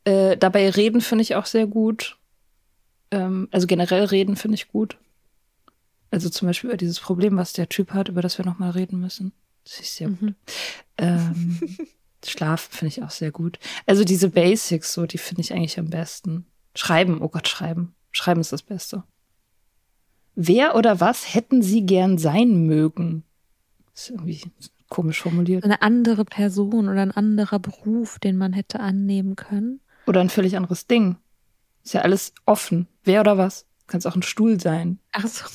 Äh, 0.04 0.38
dabei 0.38 0.70
reden 0.70 1.02
finde 1.02 1.24
ich 1.24 1.36
auch 1.36 1.46
sehr 1.46 1.68
gut. 1.68 2.18
Ähm, 3.12 3.48
also 3.52 3.68
generell 3.68 4.06
reden 4.06 4.36
finde 4.36 4.56
ich 4.56 4.68
gut. 4.68 4.98
Also 6.12 6.30
zum 6.30 6.48
Beispiel 6.48 6.70
über 6.70 6.78
dieses 6.78 7.00
Problem, 7.00 7.38
was 7.38 7.54
der 7.54 7.68
Typ 7.68 7.92
hat, 7.92 8.10
über 8.10 8.22
das 8.22 8.38
wir 8.38 8.46
nochmal 8.46 8.72
reden 8.72 9.00
müssen. 9.00 9.34
Das 9.64 9.80
ist 9.80 9.96
sehr 9.96 10.10
gut. 10.10 10.22
Mhm. 10.22 10.36
Ähm, 10.98 11.60
Schlafen 12.26 12.72
finde 12.72 12.88
ich 12.88 13.04
auch 13.04 13.12
sehr 13.12 13.32
gut. 13.32 13.60
Also 13.86 14.04
diese 14.04 14.30
Basics, 14.30 14.94
so, 14.94 15.06
die 15.06 15.18
finde 15.18 15.42
ich 15.42 15.54
eigentlich 15.54 15.80
am 15.80 15.90
besten. 15.90 16.46
Schreiben, 16.76 17.22
oh 17.22 17.30
Gott, 17.30 17.48
schreiben. 17.48 17.94
Schreiben 18.12 18.42
ist 18.42 18.52
das 18.52 18.62
Beste. 18.62 19.04
Wer 20.36 20.76
oder 20.76 21.00
was 21.00 21.34
hätten 21.34 21.62
Sie 21.62 21.86
gern 21.86 22.18
sein 22.18 22.66
mögen? 22.66 23.24
Ist 23.96 24.10
irgendwie 24.10 24.42
komisch 24.90 25.22
formuliert. 25.22 25.64
Eine 25.64 25.82
andere 25.82 26.26
Person 26.26 26.90
oder 26.90 27.02
ein 27.02 27.12
anderer 27.12 27.60
Beruf, 27.60 28.20
den 28.20 28.38
man 28.38 28.54
hätte 28.54 28.80
annehmen 28.80 29.36
können. 29.36 29.82
Oder 30.06 30.22
ein 30.22 30.30
völlig 30.30 30.56
anderes 30.58 30.88
Ding. 30.88 31.18
Ist 31.84 31.94
ja 31.94 32.02
alles 32.02 32.34
offen. 32.46 32.88
Wer 33.04 33.22
oder 33.22 33.38
was? 33.38 33.66
Kann 33.88 34.00
es 34.00 34.06
auch 34.06 34.16
ein 34.16 34.24
Stuhl 34.24 34.60
sein. 34.60 35.00
Ach 35.12 35.28
so. 35.28 35.46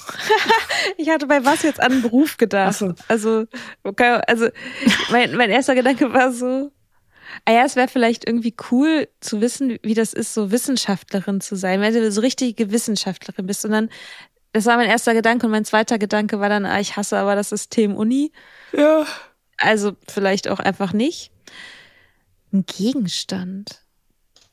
ich 0.96 1.11
hatte 1.11 1.26
bei 1.26 1.44
was 1.44 1.62
jetzt 1.62 1.81
an 1.81 1.92
einen 1.92 2.03
Beruf 2.03 2.37
gedacht. 2.37 2.68
Ach 2.70 2.79
so. 2.79 2.94
Also, 3.09 3.46
okay, 3.83 4.20
also 4.26 4.48
mein, 5.11 5.35
mein 5.35 5.50
erster 5.50 5.74
Gedanke 5.74 6.12
war 6.12 6.33
so, 6.33 6.70
ah 7.44 7.53
ja, 7.53 7.64
es 7.64 7.76
wäre 7.76 7.88
vielleicht 7.88 8.26
irgendwie 8.26 8.55
cool 8.70 9.09
zu 9.20 9.40
wissen, 9.40 9.79
wie 9.83 9.94
das 9.94 10.12
ist, 10.12 10.33
so 10.33 10.53
Wissenschaftlerin 10.53 11.40
zu 11.40 11.57
sein, 11.57 11.81
wenn 11.81 11.92
du 11.92 12.12
so 12.12 12.20
richtige 12.20 12.70
Wissenschaftlerin 12.70 13.46
bist. 13.46 13.64
Und 13.64 13.72
dann, 13.72 13.90
das 14.53 14.67
war 14.67 14.77
mein 14.77 14.89
erster 14.89 15.15
Gedanke 15.15 15.47
und 15.47 15.53
mein 15.53 15.65
zweiter 15.65 15.99
Gedanke 15.99 16.41
war 16.41 16.49
dann, 16.49 16.67
ah, 16.67 16.81
ich 16.81 16.97
hasse 16.97 17.19
aber 17.19 17.37
das 17.37 17.51
System 17.51 17.95
Uni. 17.95 18.33
Ja. 18.73 19.07
Also 19.59 19.93
vielleicht 20.09 20.49
auch 20.49 20.59
einfach 20.59 20.93
nicht. 20.93 21.31
Ein 22.53 22.65
Gegenstand. 22.67 23.83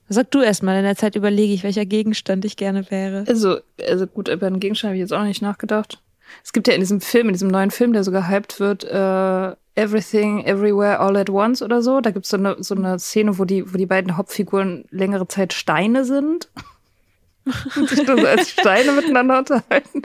Sag 0.09 0.31
du 0.31 0.41
erst 0.41 0.63
mal, 0.63 0.77
in 0.77 0.83
der 0.83 0.95
Zeit 0.95 1.15
überlege 1.15 1.53
ich, 1.53 1.63
welcher 1.63 1.85
Gegenstand 1.85 2.45
ich 2.45 2.55
gerne 2.55 2.89
wäre. 2.91 3.25
Also, 3.27 3.59
also 3.87 4.07
gut, 4.07 4.29
über 4.29 4.47
einen 4.47 4.59
Gegenstand 4.59 4.89
habe 4.89 4.97
ich 4.97 5.01
jetzt 5.01 5.13
auch 5.13 5.19
noch 5.19 5.25
nicht 5.25 5.41
nachgedacht. 5.41 6.01
Es 6.43 6.53
gibt 6.53 6.67
ja 6.67 6.73
in 6.73 6.79
diesem 6.79 7.01
Film, 7.01 7.27
in 7.27 7.33
diesem 7.33 7.49
neuen 7.49 7.71
Film, 7.71 7.93
der 7.93 8.03
so 8.03 8.11
gehypt 8.11 8.59
wird, 8.59 8.83
äh, 8.83 9.55
Everything, 9.75 10.43
Everywhere, 10.43 10.99
All 10.99 11.17
at 11.17 11.29
Once 11.29 11.61
oder 11.61 11.81
so. 11.81 12.01
Da 12.01 12.11
gibt's 12.11 12.29
so 12.29 12.37
eine, 12.37 12.55
so 12.63 12.75
eine 12.75 12.99
Szene, 12.99 13.37
wo 13.37 13.45
die, 13.45 13.73
wo 13.73 13.77
die 13.77 13.85
beiden 13.85 14.17
Hauptfiguren 14.17 14.85
längere 14.89 15.27
Zeit 15.27 15.53
Steine 15.53 16.05
sind. 16.05 16.49
Und 17.75 17.89
sich 17.89 18.05
dann 18.05 18.19
so 18.19 18.27
als 18.27 18.51
Steine 18.51 18.91
miteinander 18.91 19.39
unterhalten. 19.39 20.01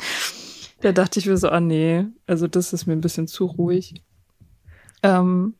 Da 0.81 0.93
dachte 0.93 1.21
ich 1.21 1.27
mir 1.27 1.37
so, 1.37 1.49
ah 1.49 1.61
nee, 1.61 2.07
also 2.27 2.49
das 2.49 2.73
ist 2.73 2.87
mir 2.87 2.93
ein 2.95 3.01
bisschen 3.01 3.29
zu 3.29 3.47
ruhig. 3.47 4.03
Ähm, 5.03 5.55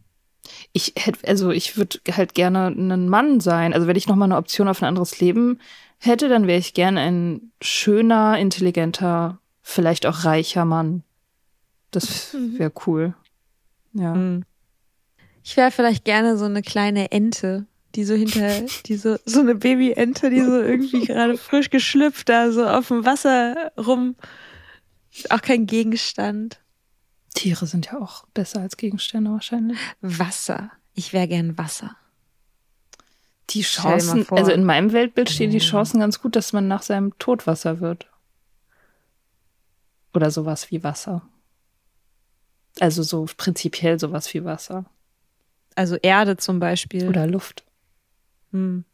ich 0.73 0.95
hätte, 0.97 1.27
also 1.29 1.51
ich 1.51 1.77
würde 1.77 1.99
halt 2.11 2.35
gerne 2.35 2.67
ein 2.69 3.09
Mann 3.09 3.41
sein. 3.41 3.73
Also 3.73 3.87
wenn 3.87 3.97
ich 3.97 4.09
noch 4.09 4.17
mal 4.17 4.25
eine 4.25 4.37
Option 4.37 4.69
auf 4.69 4.83
ein 4.83 4.89
anderes 4.89 5.21
Leben 5.21 5.61
hätte, 5.99 6.29
dann 6.29 6.47
wäre 6.47 6.59
ich 6.59 6.75
gerne 6.75 7.01
ein 7.01 7.53
schöner, 7.61 8.39
intelligenter, 8.39 9.39
vielleicht 9.63 10.07
auch 10.07 10.25
reicher 10.25 10.65
Mann. 10.65 11.05
Das 11.93 12.35
wäre 12.35 12.73
cool. 12.87 13.15
Ja. 13.93 14.15
Hm. 14.15 14.45
Ich 15.45 15.57
wäre 15.57 15.71
vielleicht 15.71 16.05
gerne 16.05 16.37
so 16.37 16.45
eine 16.45 16.63
kleine 16.63 17.11
Ente, 17.11 17.67
die 17.95 18.05
so 18.05 18.15
hinter, 18.15 18.63
die 18.87 18.97
so, 18.97 19.17
so 19.25 19.41
eine 19.41 19.55
Babyente, 19.55 20.31
die 20.31 20.41
so 20.41 20.61
irgendwie 20.61 21.01
gerade 21.07 21.37
frisch 21.37 21.71
geschlüpft 21.71 22.29
da 22.29 22.51
so 22.53 22.67
auf 22.67 22.89
dem 22.89 23.05
Wasser 23.05 23.73
rum. 23.77 24.17
Auch 25.29 25.43
kein 25.43 25.67
Gegenstand. 25.67 26.61
Tiere 27.35 27.67
sind 27.67 27.87
ja 27.87 27.99
auch 27.99 28.27
besser 28.35 28.61
als 28.61 28.77
Gegenstände 28.77 29.31
wahrscheinlich. 29.31 29.79
Wasser. 30.01 30.71
Ich 30.95 31.13
wäre 31.13 31.29
gern 31.29 31.57
Wasser. 31.59 31.97
Die 33.51 33.63
Chancen, 33.63 34.27
also 34.31 34.51
in 34.53 34.65
meinem 34.65 34.93
Weltbild 34.93 35.29
stehen 35.29 35.51
die 35.51 35.59
Chancen 35.59 36.01
ganz 36.01 36.21
gut, 36.21 36.37
dass 36.37 36.53
man 36.53 36.69
nach 36.69 36.83
seinem 36.83 37.19
Tod 37.19 37.47
Wasser 37.47 37.81
wird. 37.81 38.07
Oder 40.15 40.31
sowas 40.31 40.71
wie 40.71 40.83
Wasser. 40.83 41.23
Also 42.81 43.03
so 43.03 43.27
prinzipiell 43.37 43.99
sowas 43.99 44.33
wie 44.33 44.45
Wasser. 44.45 44.87
Also 45.75 45.97
Erde 45.97 46.37
zum 46.37 46.61
Beispiel. 46.61 47.09
Oder 47.09 47.27
Luft. 47.27 47.65
Hm. 48.53 48.85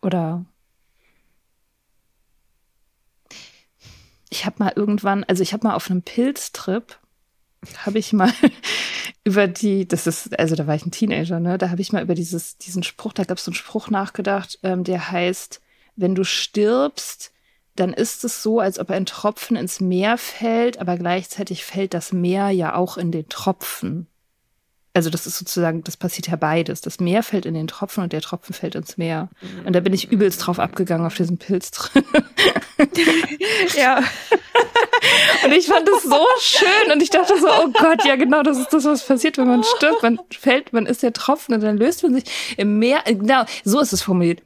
Oder 0.00 0.44
ich 4.30 4.46
habe 4.46 4.56
mal 4.58 4.72
irgendwann, 4.74 5.24
also 5.24 5.42
ich 5.42 5.52
habe 5.52 5.66
mal 5.66 5.74
auf 5.74 5.90
einem 5.90 6.02
Pilztrip, 6.02 6.98
habe 7.78 7.98
ich 7.98 8.12
mal 8.12 8.32
über 9.24 9.48
die, 9.48 9.88
das 9.88 10.06
ist, 10.06 10.38
also 10.38 10.54
da 10.54 10.66
war 10.66 10.74
ich 10.74 10.86
ein 10.86 10.90
Teenager, 10.90 11.40
ne? 11.40 11.58
Da 11.58 11.70
habe 11.70 11.80
ich 11.80 11.92
mal 11.92 12.02
über 12.02 12.14
dieses, 12.14 12.58
diesen 12.58 12.82
Spruch, 12.82 13.12
da 13.12 13.24
gab 13.24 13.38
es 13.38 13.44
so 13.44 13.50
einen 13.50 13.56
Spruch 13.56 13.90
nachgedacht, 13.90 14.58
ähm, 14.62 14.84
der 14.84 15.10
heißt, 15.10 15.60
wenn 15.96 16.14
du 16.14 16.24
stirbst, 16.24 17.32
dann 17.74 17.92
ist 17.92 18.24
es 18.24 18.42
so, 18.42 18.60
als 18.60 18.78
ob 18.78 18.90
ein 18.90 19.06
Tropfen 19.06 19.56
ins 19.56 19.80
Meer 19.80 20.18
fällt, 20.18 20.78
aber 20.80 20.96
gleichzeitig 20.96 21.64
fällt 21.64 21.94
das 21.94 22.12
Meer 22.12 22.50
ja 22.50 22.74
auch 22.74 22.96
in 22.96 23.12
den 23.12 23.28
Tropfen. 23.28 24.08
Also 24.98 25.10
das 25.10 25.28
ist 25.28 25.38
sozusagen, 25.38 25.84
das 25.84 25.96
passiert 25.96 26.26
ja 26.26 26.34
beides. 26.34 26.80
Das 26.80 26.98
Meer 26.98 27.22
fällt 27.22 27.46
in 27.46 27.54
den 27.54 27.68
Tropfen 27.68 28.02
und 28.02 28.12
der 28.12 28.20
Tropfen 28.20 28.52
fällt 28.52 28.74
ins 28.74 28.96
Meer. 28.98 29.28
Und 29.64 29.72
da 29.76 29.78
bin 29.78 29.92
ich 29.92 30.10
übelst 30.10 30.44
drauf 30.44 30.58
abgegangen 30.58 31.06
auf 31.06 31.14
diesen 31.14 31.38
Pilztrip. 31.38 32.04
Ja. 33.76 33.98
Und 35.44 35.52
ich 35.52 35.66
fand 35.66 35.88
es 35.88 36.02
so 36.02 36.24
schön 36.40 36.92
und 36.92 37.02
ich 37.02 37.10
dachte 37.10 37.34
so, 37.38 37.46
oh 37.46 37.68
Gott, 37.72 38.04
ja 38.04 38.16
genau, 38.16 38.42
das 38.42 38.58
ist 38.58 38.72
das, 38.72 38.84
was 38.84 39.04
passiert, 39.06 39.38
wenn 39.38 39.46
man 39.46 39.62
stirbt. 39.64 40.02
Man 40.02 40.18
fällt, 40.30 40.72
man 40.72 40.86
ist 40.86 41.02
der 41.02 41.12
Tropfen 41.12 41.54
und 41.54 41.60
dann 41.62 41.76
löst 41.76 42.02
man 42.02 42.14
sich 42.14 42.24
im 42.56 42.78
Meer. 42.78 43.02
Genau, 43.06 43.44
so 43.64 43.78
ist 43.80 43.92
es 43.92 44.02
formuliert. 44.02 44.42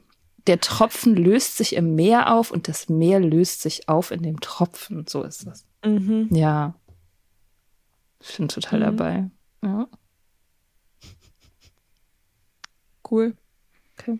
Der 0.47 0.59
Tropfen 0.59 1.15
löst 1.15 1.57
sich 1.57 1.75
im 1.75 1.95
Meer 1.95 2.31
auf 2.33 2.51
und 2.51 2.67
das 2.67 2.89
Meer 2.89 3.19
löst 3.19 3.61
sich 3.61 3.87
auf 3.89 4.11
in 4.11 4.21
dem 4.23 4.39
Tropfen. 4.39 5.05
So 5.07 5.23
ist 5.23 5.45
das. 5.47 5.65
Mhm. 5.85 6.29
Ja. 6.31 6.73
Ich 8.21 8.37
bin 8.37 8.47
total 8.47 8.79
Mhm. 8.79 8.83
dabei. 8.83 9.29
Ja. 9.63 9.87
Cool. 13.13 13.35
Okay. 13.99 14.19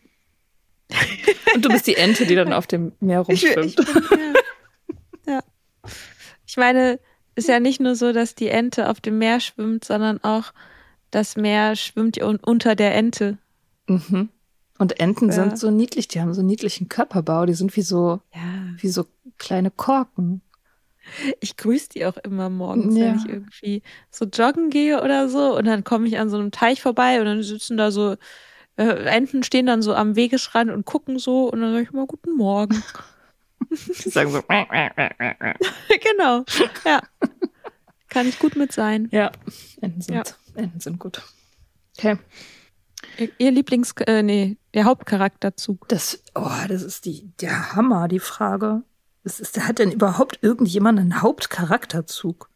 Und 1.56 1.65
du 1.65 1.69
bist 1.69 1.88
die 1.88 1.95
Ente, 1.95 2.27
die 2.27 2.36
dann 2.36 2.53
auf 2.53 2.67
dem 2.67 2.91
Meer 2.99 3.25
Ich, 3.27 3.43
ich 3.43 3.58
rumschwimmt. 3.58 4.10
bin, 4.10 4.19
ja. 5.25 5.34
ja. 5.34 5.43
Ich 6.45 6.58
meine, 6.58 6.99
ist 7.34 7.47
ja 7.47 7.60
nicht 7.60 7.79
nur 7.82 7.95
so, 7.95 8.13
dass 8.13 8.36
die 8.36 8.49
Ente 8.49 8.88
auf 8.89 9.01
dem 9.01 9.17
Meer 9.17 9.39
schwimmt, 9.39 9.84
sondern 9.84 10.23
auch 10.23 10.53
das 11.10 11.36
Meer 11.36 11.75
schwimmt 11.75 12.19
unter 12.19 12.75
der 12.75 12.93
Ente. 12.93 13.39
Mhm. 13.88 14.29
Und 14.77 14.99
Enten 14.99 15.27
Ja. 15.29 15.34
sind 15.34 15.58
so 15.58 15.71
niedlich, 15.71 16.08
die 16.08 16.21
haben 16.21 16.34
so 16.36 16.41
einen 16.41 16.49
niedlichen 16.49 16.89
Körperbau, 16.89 17.47
die 17.47 17.53
sind 17.56 17.75
wie 17.75 17.82
so, 17.82 18.19
Ja. 18.36 18.41
wie 18.77 18.89
so 18.89 19.08
kleine 19.39 19.71
Korken. 19.71 20.41
Ich 21.41 21.58
grüße 21.58 21.89
die 21.89 22.06
auch 22.06 22.17
immer 22.17 22.49
morgens, 22.49 22.95
Ja. 22.95 23.06
wenn 23.06 23.17
ich 23.17 23.25
irgendwie 23.27 23.82
so 24.12 24.25
joggen 24.25 24.69
gehe 24.69 25.01
oder 25.01 25.27
so. 25.29 25.58
Und 25.58 25.65
dann 25.65 25.84
komme 25.84 26.08
ich 26.08 26.19
an 26.19 26.29
so 26.29 26.38
einem 26.38 26.51
Teich 26.51 26.82
vorbei 26.84 27.19
und 27.19 27.25
dann 27.25 27.41
sitzen 27.41 27.77
da 27.77 27.89
so 27.91 28.15
äh, 28.78 29.06
Enten 29.06 29.44
stehen 29.44 29.65
dann 29.65 29.82
so 29.82 29.94
am 29.94 30.15
Wegesrand 30.15 30.71
und 30.71 30.86
gucken 30.86 31.19
so 31.19 31.50
und 31.50 31.62
dann 31.62 31.71
sage 31.71 31.84
ich 31.84 31.92
mal 31.92 32.06
Guten 32.06 32.36
Morgen. 32.36 32.84
Die 33.69 34.10
sagen 34.10 34.32
so. 34.32 34.42
genau. 34.48 36.44
Ja. 36.86 37.02
Kann 38.10 38.28
ich 38.28 38.38
gut 38.40 38.56
mit 38.56 38.71
sein. 38.71 39.08
Ja, 39.12 39.32
Enten 39.82 40.02
sind, 40.02 40.15
Ja. 40.15 40.24
Enten 40.56 40.80
sind 40.80 41.00
gut. 41.00 41.21
Okay. 41.98 42.17
Ihr, 43.17 43.30
ihr 43.38 43.52
Lieblings, 43.52 43.94
äh, 44.06 44.24
nee, 44.24 44.58
ihr 44.71 44.86
Hauptcharakterzug. 44.86 45.88
Das, 45.90 46.24
oh, 46.36 46.50
das 46.67 46.84
ist 46.84 47.06
die, 47.06 47.32
der 47.42 47.76
Hammer, 47.76 48.08
die 48.08 48.19
Frage. 48.19 48.84
Was 49.24 49.40
ist, 49.40 49.60
hat 49.65 49.80
denn 49.80 49.92
überhaupt 49.92 50.40
irgendjemand 50.42 51.00
einen 51.00 51.21
Hauptcharakterzug? 51.21 52.50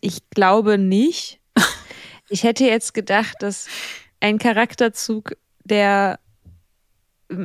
Ich 0.00 0.30
glaube 0.30 0.78
nicht. 0.78 1.40
Ich 2.28 2.42
hätte 2.42 2.64
jetzt 2.64 2.92
gedacht, 2.92 3.36
dass 3.40 3.68
ein 4.20 4.38
Charakterzug, 4.38 5.36
der 5.66 6.18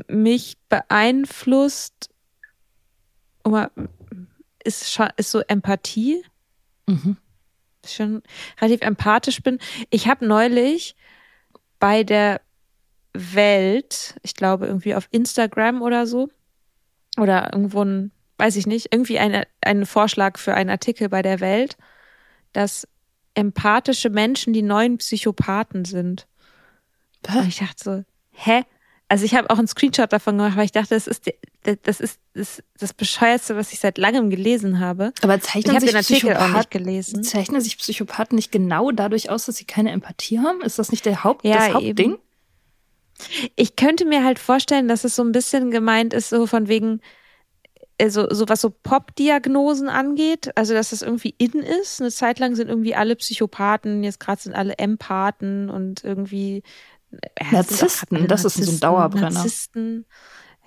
mich 0.08 0.58
beeinflusst, 0.70 2.10
ist, 4.64 5.00
ist 5.18 5.32
so 5.32 5.40
Empathie. 5.40 6.24
Mhm. 6.88 7.18
Schon 7.86 8.22
relativ 8.60 8.82
empathisch 8.82 9.42
bin. 9.42 9.58
Ich 9.90 10.08
habe 10.08 10.26
neulich 10.26 10.96
bei 11.80 12.04
der 12.04 12.42
Welt, 13.14 14.16
ich 14.22 14.36
glaube 14.36 14.68
irgendwie 14.68 14.96
auf 14.96 15.08
Instagram 15.12 15.82
oder 15.82 16.06
so, 16.06 16.30
oder 17.18 17.52
irgendwo 17.52 17.84
ein, 17.84 18.12
weiß 18.38 18.56
ich 18.56 18.68
nicht, 18.68 18.94
irgendwie 18.94 19.20
eine, 19.20 19.48
einen 19.62 19.86
Vorschlag 19.86 20.38
für 20.38 20.54
einen 20.54 20.70
Artikel 20.70 21.10
bei 21.10 21.22
der 21.22 21.40
Welt, 21.40 21.76
dass 22.54 22.88
empathische 23.34 24.10
Menschen 24.10 24.54
die 24.54 24.62
neuen 24.62 24.98
Psychopathen 24.98 25.86
sind. 25.86 26.28
Und 27.28 27.48
ich 27.48 27.60
dachte 27.60 27.84
so, 27.84 28.04
hä? 28.46 28.64
Also 29.08 29.26
ich 29.26 29.36
habe 29.36 29.50
auch 29.50 29.58
einen 29.58 29.68
Screenshot 29.68 30.14
davon 30.14 30.38
gemacht, 30.38 30.56
weil 30.56 30.64
ich 30.64 30.72
dachte, 30.72 30.94
das 30.96 31.06
ist 31.06 31.30
das 31.84 32.00
ist 32.00 32.20
das, 32.34 32.64
das 32.80 32.94
bescheuerste, 32.94 33.58
was 33.58 33.74
ich 33.74 33.80
seit 33.80 33.98
langem 33.98 34.30
gelesen 34.30 34.80
habe. 34.80 35.12
Aber 35.22 35.40
zeichnen 35.42 35.76
ich 35.76 35.82
sich 35.82 35.90
den 35.90 35.98
Artikel 35.98 36.38
auch 36.38 36.42
Psychopath- 36.42 36.58
nicht 36.58 36.72
gelesen. 36.72 37.24
Zeichnen 37.24 37.60
sich 37.60 37.78
Psychopathen 37.78 38.38
nicht 38.38 38.54
genau 38.54 38.92
dadurch 38.92 39.30
aus, 39.30 39.48
dass 39.48 39.58
sie 39.58 39.66
keine 39.66 39.92
Empathie 39.92 40.40
haben? 40.40 40.62
Ist 40.62 40.80
das 40.80 40.92
nicht 40.92 41.06
der 41.06 41.26
Haupt, 41.26 41.44
Ja, 41.44 41.58
das 41.58 41.74
Hauptding? 41.74 42.14
eben. 42.14 42.18
Ich 43.58 43.76
könnte 43.76 44.06
mir 44.06 44.24
halt 44.24 44.40
vorstellen, 44.40 44.88
dass 44.88 45.04
es 45.04 45.16
so 45.16 45.24
ein 45.24 45.32
bisschen 45.34 45.72
gemeint 45.72 46.14
ist, 46.14 46.30
so 46.30 46.48
von 46.48 46.68
wegen, 46.70 47.02
also 48.00 48.28
so 48.34 48.48
was 48.48 48.62
so 48.62 48.70
Pop-Diagnosen 48.72 49.90
angeht, 49.90 50.52
also 50.56 50.74
dass 50.74 50.90
das 50.92 51.02
irgendwie 51.02 51.36
in 51.38 51.52
ist. 51.62 52.02
Eine 52.02 52.12
Zeit 52.12 52.40
lang 52.40 52.56
sind 52.56 52.70
irgendwie 52.70 52.96
alle 52.96 53.16
Psychopathen, 53.16 54.04
jetzt 54.04 54.20
gerade 54.20 54.42
sind 54.42 54.56
alle 54.56 54.78
Empathen 54.80 55.70
und 55.70 56.04
irgendwie 56.04 56.64
Narzissten, 57.52 58.28
das 58.28 58.46
ist 58.46 58.56
so 58.56 58.62
ein 58.62 58.66
Narzissten, 58.66 58.80
Dauerbrenner. 58.80 59.30
Narzissten. 59.32 60.06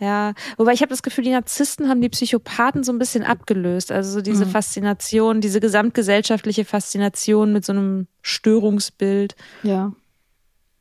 Ja, 0.01 0.35
wobei 0.57 0.73
ich 0.73 0.81
habe 0.81 0.91
das 0.91 1.03
Gefühl, 1.05 1.23
die 1.25 1.31
Narzissten 1.31 1.89
haben 1.89 2.01
die 2.01 2.09
Psychopathen 2.09 2.83
so 2.83 2.93
ein 2.93 2.99
bisschen 2.99 3.23
abgelöst. 3.23 3.93
Also 3.93 4.11
so 4.11 4.21
diese 4.23 4.45
Mhm. 4.45 4.51
Faszination, 4.51 5.41
diese 5.41 5.61
gesamtgesellschaftliche 5.61 6.65
Faszination 6.65 7.53
mit 7.53 7.65
so 7.65 7.73
einem 7.73 8.09
Störungsbild. 8.23 9.37
Ja. 9.63 9.93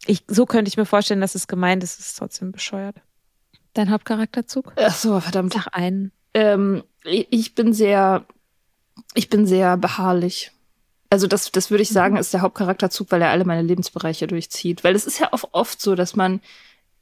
Ich, 0.06 0.24
so 0.28 0.46
könnte 0.46 0.68
ich 0.70 0.78
mir 0.78 0.86
vorstellen, 0.86 1.22
dass 1.22 1.36
es 1.36 1.48
gemeint 1.48 1.84
ist, 1.84 2.00
es 2.00 2.08
ist 2.08 2.18
trotzdem 2.18 2.52
bescheuert. 2.52 2.96
Dein 3.74 3.92
Hauptcharakterzug? 3.92 4.74
Ach 4.78 4.96
so, 4.96 5.20
verdammt. 5.20 5.54
Sag 5.54 5.68
einen. 5.72 6.12
Ähm, 6.34 6.84
ich 7.04 7.54
bin 7.56 7.74
sehr, 7.74 8.26
ich 9.14 9.30
bin 9.30 9.46
sehr 9.46 9.78
beharrlich. 9.78 10.52
Also 11.14 11.28
das, 11.28 11.52
das 11.52 11.70
würde 11.70 11.84
ich 11.84 11.90
sagen, 11.90 12.18
ist 12.18 12.34
der 12.34 12.42
Hauptcharakterzug, 12.42 13.12
weil 13.12 13.22
er 13.22 13.30
alle 13.30 13.46
meine 13.46 13.62
Lebensbereiche 13.62 14.26
durchzieht. 14.26 14.84
Weil 14.84 14.96
es 14.96 15.06
ist 15.06 15.20
ja 15.20 15.32
oft, 15.32 15.48
oft 15.52 15.80
so, 15.80 15.94
dass 15.94 16.16
man 16.16 16.42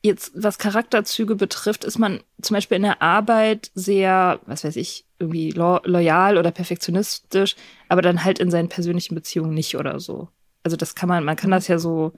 jetzt, 0.02 0.34
was 0.36 0.58
Charakterzüge 0.58 1.36
betrifft, 1.36 1.86
ist 1.86 1.98
man 1.98 2.20
zum 2.42 2.56
Beispiel 2.56 2.76
in 2.76 2.84
der 2.84 3.02
Arbeit 3.02 3.72
sehr, 3.74 4.42
was 4.48 4.66
weiß 4.66 4.76
ich, 4.76 5.06
irgendwie 5.18 5.52
lo 5.52 5.80
loyal 5.86 6.38
oder 6.38 6.52
perfektionistisch, 6.52 7.56
aber 7.88 8.02
dann 8.02 8.26
halt 8.26 8.40
in 8.40 8.52
seinen 8.52 8.68
persönlichen 8.68 9.16
Beziehungen 9.16 9.54
nicht 9.54 9.78
oder 9.78 10.02
so. 10.02 10.28
Also 10.62 10.76
das 10.76 10.94
kann 10.94 11.08
man, 11.08 11.24
man 11.24 11.38
kann 11.38 11.52
das 11.52 11.70
ja 11.70 11.80
so 11.80 12.12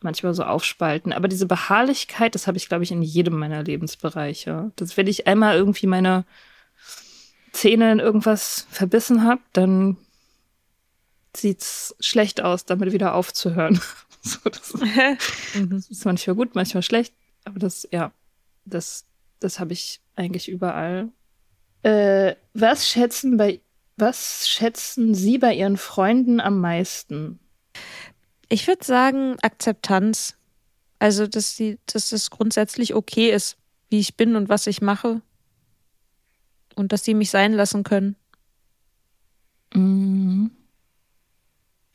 manchmal 0.00 0.34
so 0.34 0.42
aufspalten. 0.42 1.12
Aber 1.12 1.28
diese 1.28 1.46
Beharrlichkeit, 1.46 2.34
das 2.34 2.48
habe 2.48 2.56
ich, 2.56 2.68
glaube 2.68 2.82
ich, 2.82 2.90
in 2.90 3.00
jedem 3.00 3.38
meiner 3.38 3.62
Lebensbereiche. 3.62 4.72
Das, 4.74 4.96
wenn 4.96 5.06
ich 5.06 5.28
einmal 5.28 5.56
irgendwie 5.56 5.86
meine 5.86 6.24
Zähne 7.52 7.92
in 7.92 8.00
irgendwas 8.00 8.66
verbissen 8.70 9.22
habe, 9.22 9.40
dann 9.52 9.98
sieht's 11.36 11.94
schlecht 12.00 12.40
aus, 12.42 12.64
damit 12.64 12.92
wieder 12.92 13.14
aufzuhören. 13.14 13.80
so, 14.22 14.38
das, 14.48 14.72
das 15.70 15.88
ist 15.88 16.04
manchmal 16.04 16.36
gut, 16.36 16.54
manchmal 16.54 16.82
schlecht. 16.82 17.14
Aber 17.44 17.58
das, 17.58 17.88
ja, 17.90 18.12
das, 18.64 19.04
das 19.40 19.58
habe 19.60 19.72
ich 19.72 20.00
eigentlich 20.16 20.48
überall. 20.48 21.08
Äh, 21.82 22.36
was 22.54 22.88
schätzen 22.88 23.36
bei, 23.36 23.60
was 23.96 24.48
schätzen 24.48 25.14
Sie 25.14 25.38
bei 25.38 25.54
Ihren 25.54 25.76
Freunden 25.76 26.40
am 26.40 26.60
meisten? 26.60 27.40
Ich 28.48 28.66
würde 28.66 28.84
sagen, 28.84 29.36
Akzeptanz. 29.42 30.36
Also, 30.98 31.26
dass, 31.26 31.56
die, 31.56 31.78
dass 31.86 32.12
es 32.12 32.30
grundsätzlich 32.30 32.94
okay 32.94 33.30
ist, 33.30 33.56
wie 33.88 33.98
ich 33.98 34.16
bin 34.16 34.36
und 34.36 34.48
was 34.48 34.66
ich 34.68 34.80
mache. 34.80 35.20
Und 36.76 36.92
dass 36.92 37.04
sie 37.04 37.14
mich 37.14 37.30
sein 37.30 37.52
lassen 37.52 37.82
können. 37.82 38.14
Mhm. 39.74 40.50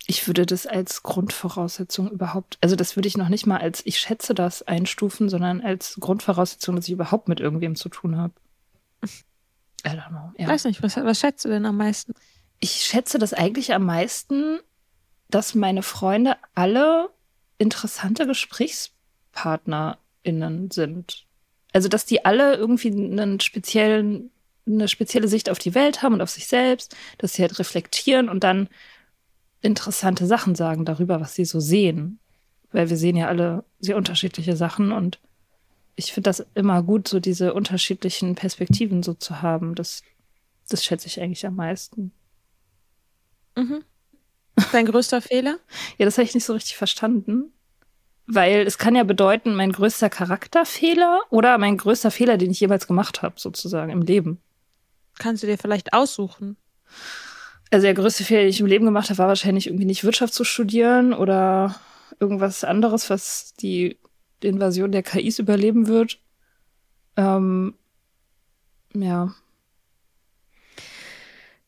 Ich 0.10 0.26
würde 0.26 0.46
das 0.46 0.66
als 0.66 1.04
Grundvoraussetzung 1.04 2.10
überhaupt, 2.10 2.58
also 2.62 2.78
das 2.78 2.96
würde 2.96 3.10
ich 3.10 3.18
noch 3.18 3.28
nicht 3.28 3.46
mal 3.46 3.58
als 3.58 3.86
ich 3.86 4.00
schätze 4.00 4.34
das 4.34 4.64
einstufen, 4.64 5.28
sondern 5.28 5.60
als 5.60 5.98
Grundvoraussetzung, 6.00 6.78
dass 6.78 6.88
ich 6.88 6.94
überhaupt 6.94 7.28
mit 7.28 7.42
irgendwem 7.42 7.76
zu 7.76 7.90
tun 7.90 8.16
habe. 8.18 8.32
I 9.86 9.90
don't 9.90 10.08
know. 10.10 10.32
Ja. 10.38 10.48
Weiß 10.48 10.64
nicht, 10.64 10.82
was, 10.82 10.96
was 10.96 11.20
schätzt 11.20 11.44
du 11.46 11.50
denn 11.50 11.66
am 11.66 11.76
meisten? 11.78 12.14
Ich 12.60 12.72
schätze 12.72 13.20
das 13.20 13.34
eigentlich 13.34 13.74
am 13.74 13.86
meisten, 13.86 14.60
dass 15.30 15.56
meine 15.56 15.84
Freunde 15.84 16.38
alle 16.56 17.10
interessante 17.58 18.26
GesprächspartnerInnen 18.26 20.72
sind. 20.72 21.26
Also, 21.74 21.90
dass 21.90 22.06
die 22.06 22.24
alle 22.26 22.56
irgendwie 22.56 22.92
einen 22.92 23.42
speziellen, 23.42 24.32
eine 24.66 24.88
spezielle 24.88 25.28
Sicht 25.28 25.50
auf 25.50 25.60
die 25.60 25.76
Welt 25.76 26.02
haben 26.02 26.14
und 26.14 26.22
auf 26.22 26.30
sich 26.30 26.48
selbst, 26.48 26.96
dass 27.18 27.34
sie 27.34 27.42
halt 27.42 27.60
reflektieren 27.60 28.30
und 28.30 28.46
dann 28.46 28.70
interessante 29.62 30.26
Sachen 30.26 30.56
sagen 30.56 30.86
darüber, 30.86 31.20
was 31.20 31.36
sie 31.36 31.46
so 31.46 31.60
sehen. 31.60 32.20
Weil 32.72 32.90
wir 32.90 32.98
sehen 32.98 33.16
ja 33.16 33.28
alle 33.28 33.64
sehr 33.80 33.96
unterschiedliche 33.96 34.56
Sachen 34.56 34.92
und 34.92 35.20
ich 35.96 36.14
finde 36.14 36.30
das 36.30 36.46
immer 36.54 36.84
gut, 36.84 37.08
so 37.08 37.20
diese 37.20 37.54
unterschiedlichen 37.54 38.36
Perspektiven 38.36 39.02
so 39.02 39.14
zu 39.14 39.42
haben. 39.42 39.74
Das, 39.74 40.04
das 40.70 40.86
schätze 40.86 41.08
ich 41.08 41.20
eigentlich 41.20 41.46
am 41.46 41.56
meisten. 41.56 42.12
Mhm. 43.56 43.84
Dein 44.72 44.86
größter 44.86 45.22
Fehler? 45.22 45.58
Ja, 45.98 46.06
das 46.06 46.18
habe 46.18 46.26
ich 46.26 46.36
nicht 46.36 46.46
so 46.46 46.54
richtig 46.54 46.78
verstanden. 46.78 47.52
Weil 48.28 48.68
es 48.68 48.78
kann 48.78 48.96
ja 48.96 49.04
bedeuten, 49.04 49.56
mein 49.56 49.72
größter 49.72 50.10
Charakterfehler 50.10 51.22
oder 51.30 51.58
mein 51.58 51.78
größter 51.78 52.12
Fehler, 52.12 52.38
den 52.38 52.52
ich 52.52 52.60
jemals 52.60 52.86
gemacht 52.86 53.22
habe, 53.24 53.40
sozusagen 53.40 53.92
im 53.92 54.02
Leben. 54.02 54.40
Kannst 55.18 55.42
du 55.42 55.48
dir 55.48 55.58
vielleicht 55.58 55.94
aussuchen? 55.94 56.58
Also 57.70 57.84
der 57.86 57.94
größte 57.94 58.24
Fehler, 58.24 58.42
den 58.42 58.50
ich 58.50 58.60
im 58.60 58.66
Leben 58.66 58.86
gemacht 58.86 59.10
habe, 59.10 59.18
war 59.18 59.28
wahrscheinlich 59.28 59.68
irgendwie 59.68 59.86
nicht 59.86 60.04
Wirtschaft 60.04 60.34
zu 60.34 60.44
studieren 60.44 61.14
oder 61.14 61.76
irgendwas 62.20 62.64
anderes, 62.64 63.10
was 63.10 63.54
die 63.60 63.98
Invasion 64.42 64.92
der 64.92 65.04
KIs 65.04 65.40
überleben 65.40 65.88
wird. 65.88 66.20
Ähm, 67.18 67.74
ja. 68.94 69.34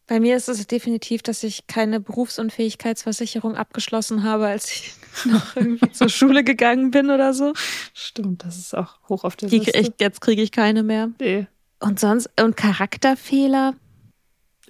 Bei 0.07 0.19
mir 0.19 0.35
ist 0.37 0.49
es 0.49 0.65
definitiv, 0.65 1.21
dass 1.21 1.43
ich 1.43 1.67
keine 1.67 1.99
Berufsunfähigkeitsversicherung 1.99 3.55
abgeschlossen 3.55 4.23
habe, 4.23 4.47
als 4.47 4.71
ich 4.71 4.93
noch 5.25 5.55
irgendwie 5.55 5.91
zur 5.91 6.09
Schule 6.09 6.43
gegangen 6.43 6.91
bin 6.91 7.11
oder 7.11 7.33
so. 7.33 7.53
Stimmt, 7.93 8.43
das 8.43 8.57
ist 8.57 8.75
auch 8.75 8.99
hoch 9.09 9.23
auf 9.23 9.35
der 9.35 9.49
Die, 9.49 9.59
Liste. 9.59 9.77
ich, 9.77 9.91
jetzt 9.99 10.21
kriege 10.21 10.41
ich 10.41 10.51
keine 10.51 10.81
mehr. 10.81 11.11
nee, 11.19 11.47
Und 11.79 11.99
sonst, 11.99 12.29
und 12.41 12.55
Charakterfehler? 12.57 13.75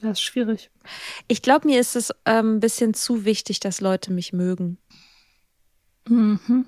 das 0.01 0.11
ist 0.11 0.21
schwierig. 0.21 0.69
Ich 1.27 1.41
glaube, 1.41 1.67
mir 1.67 1.79
ist 1.79 1.95
es 1.95 2.13
ähm, 2.25 2.55
ein 2.55 2.59
bisschen 2.59 2.93
zu 2.93 3.25
wichtig, 3.25 3.59
dass 3.59 3.81
Leute 3.81 4.11
mich 4.11 4.33
mögen. 4.33 4.77
Mhm. 6.07 6.65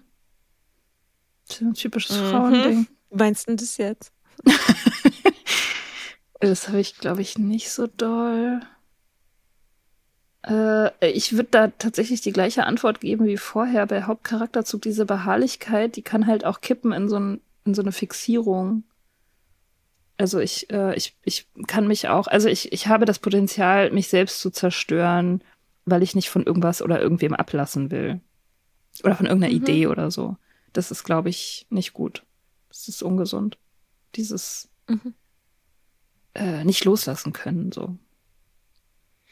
Das 1.48 1.58
ist 1.58 1.62
ein 1.62 1.74
typisches 1.74 2.18
Mhm. 2.18 2.30
Frauending. 2.30 2.88
Meinst 3.10 3.50
du 3.50 3.56
das 3.56 3.78
jetzt? 3.78 4.12
Das 6.40 6.68
habe 6.68 6.80
ich, 6.80 6.98
glaube 6.98 7.22
ich, 7.22 7.38
nicht 7.38 7.70
so 7.70 7.86
doll. 7.86 8.62
Äh, 10.44 11.12
ich 11.12 11.34
würde 11.34 11.50
da 11.52 11.68
tatsächlich 11.68 12.22
die 12.22 12.34
gleiche 12.34 12.66
Antwort 12.66 13.00
geben 13.00 13.26
wie 13.28 13.38
vorher 13.38 13.86
bei 13.86 14.04
Hauptcharakterzug. 14.04 14.82
Diese 14.82 15.06
Beharrlichkeit, 15.06 15.96
die 15.96 16.02
kann 16.02 16.26
halt 16.26 16.44
auch 16.44 16.62
kippen 16.62 16.94
in 16.94 17.08
so, 17.10 17.18
ein, 17.18 17.42
in 17.64 17.76
so 17.76 17.84
eine 17.84 17.92
Fixierung. 17.92 18.84
Also 20.18 20.40
ich, 20.40 20.70
äh, 20.72 20.96
ich, 20.96 21.16
ich 21.24 21.48
kann 21.68 21.88
mich 21.88 22.08
auch, 22.10 22.28
also 22.28 22.48
ich, 22.48 22.72
ich 22.72 22.88
habe 22.88 23.06
das 23.06 23.20
Potenzial, 23.20 23.90
mich 23.92 24.08
selbst 24.08 24.40
zu 24.40 24.52
zerstören, 24.52 25.44
weil 25.86 26.04
ich 26.04 26.14
nicht 26.16 26.30
von 26.30 26.44
irgendwas 26.46 26.82
oder 26.82 27.02
irgendwem 27.02 27.34
ablassen 27.34 27.90
will. 27.92 28.22
Oder 29.04 29.16
von 29.16 29.26
irgendeiner 29.26 29.54
Mhm. 29.54 29.62
Idee 29.62 29.88
oder 29.88 30.12
so. 30.12 30.38
Das 30.74 30.92
ist, 30.92 31.04
glaube 31.04 31.30
ich, 31.30 31.66
nicht 31.70 31.94
gut. 31.94 32.24
Das 32.70 32.88
ist 32.88 33.02
ungesund. 33.02 33.58
Dieses 34.16 34.70
Mhm. 34.88 35.14
äh, 36.36 36.64
nicht 36.64 36.86
loslassen 36.86 37.34
können, 37.34 37.72
so. 37.72 37.98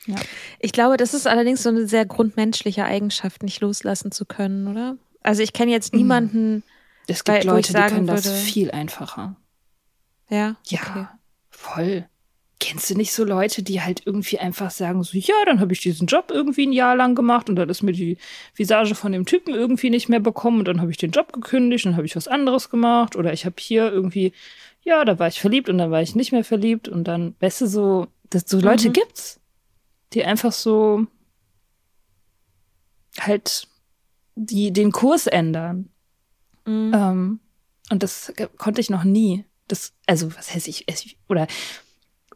Ja. 0.05 0.15
Ich 0.59 0.71
glaube, 0.71 0.97
das 0.97 1.13
ist 1.13 1.27
allerdings 1.27 1.61
so 1.63 1.69
eine 1.69 1.87
sehr 1.87 2.05
grundmenschliche 2.05 2.85
Eigenschaft, 2.85 3.43
nicht 3.43 3.59
loslassen 3.61 4.11
zu 4.11 4.25
können, 4.25 4.67
oder? 4.67 4.97
Also 5.21 5.43
ich 5.43 5.53
kenne 5.53 5.71
jetzt 5.71 5.93
Mhm. 5.93 5.99
niemanden, 5.99 6.63
Es 7.07 7.23
gibt 7.23 7.39
ich 7.39 7.43
Leute, 7.43 7.73
die 7.73 7.79
können 7.93 8.07
das 8.07 8.25
würde- 8.25 8.37
viel 8.37 8.71
einfacher. 8.71 9.35
Ja. 10.29 10.55
Ja, 10.67 10.79
Okay. 10.81 11.07
voll. 11.49 12.05
Kennst 12.61 12.89
du 12.89 12.95
nicht 12.95 13.13
so 13.13 13.23
Leute, 13.23 13.63
die 13.63 13.81
halt 13.81 14.01
irgendwie 14.05 14.37
einfach 14.37 14.69
sagen, 14.69 15.01
so, 15.03 15.17
ja, 15.17 15.33
dann 15.45 15.61
habe 15.61 15.71
ich 15.71 15.79
diesen 15.79 16.07
Job 16.07 16.29
irgendwie 16.29 16.67
ein 16.67 16.73
Jahr 16.73 16.93
lang 16.95 17.15
gemacht 17.15 17.49
und 17.49 17.55
dann 17.55 17.69
ist 17.69 17.83
mir 17.83 17.93
die 17.93 18.17
Visage 18.53 18.95
von 18.95 19.13
dem 19.13 19.25
Typen 19.25 19.53
irgendwie 19.55 19.89
nicht 19.89 20.09
mehr 20.09 20.19
bekommen 20.19 20.59
und 20.59 20.65
dann 20.67 20.81
habe 20.81 20.91
ich 20.91 20.97
den 20.97 21.11
Job 21.11 21.31
gekündigt 21.31 21.85
und 21.85 21.91
dann 21.91 21.97
habe 21.97 22.05
ich 22.05 22.17
was 22.17 22.27
anderes 22.27 22.69
gemacht 22.69 23.15
oder 23.15 23.31
ich 23.31 23.45
habe 23.45 23.55
hier 23.59 23.89
irgendwie, 23.89 24.33
ja, 24.83 25.05
da 25.05 25.17
war 25.19 25.29
ich 25.29 25.39
verliebt 25.39 25.69
und 25.69 25.77
dann 25.77 25.89
war 25.89 26.01
ich 26.01 26.15
nicht 26.15 26.33
mehr 26.33 26.43
verliebt 26.43 26.89
und 26.89 27.05
dann, 27.05 27.33
weißt 27.39 27.61
du, 27.61 27.67
so, 27.67 28.07
das, 28.29 28.43
so 28.45 28.59
Leute 28.59 28.89
Mhm. 28.89 28.93
gibt's. 28.93 29.39
die 30.13 30.25
einfach 30.25 30.51
so 30.51 31.07
halt 33.19 33.67
die 34.35 34.71
den 34.71 34.91
Kurs 34.91 35.27
ändern. 35.27 35.89
Mhm. 36.65 36.91
Ähm, 36.93 37.39
und 37.89 38.03
das 38.03 38.33
konnte 38.57 38.81
ich 38.81 38.89
noch 38.89 39.03
nie. 39.03 39.45
Das, 39.69 39.93
also, 40.05 40.35
was 40.35 40.53
heißt 40.53 40.67
ich, 40.67 40.83
es- 40.87 41.05
oder 41.29 41.47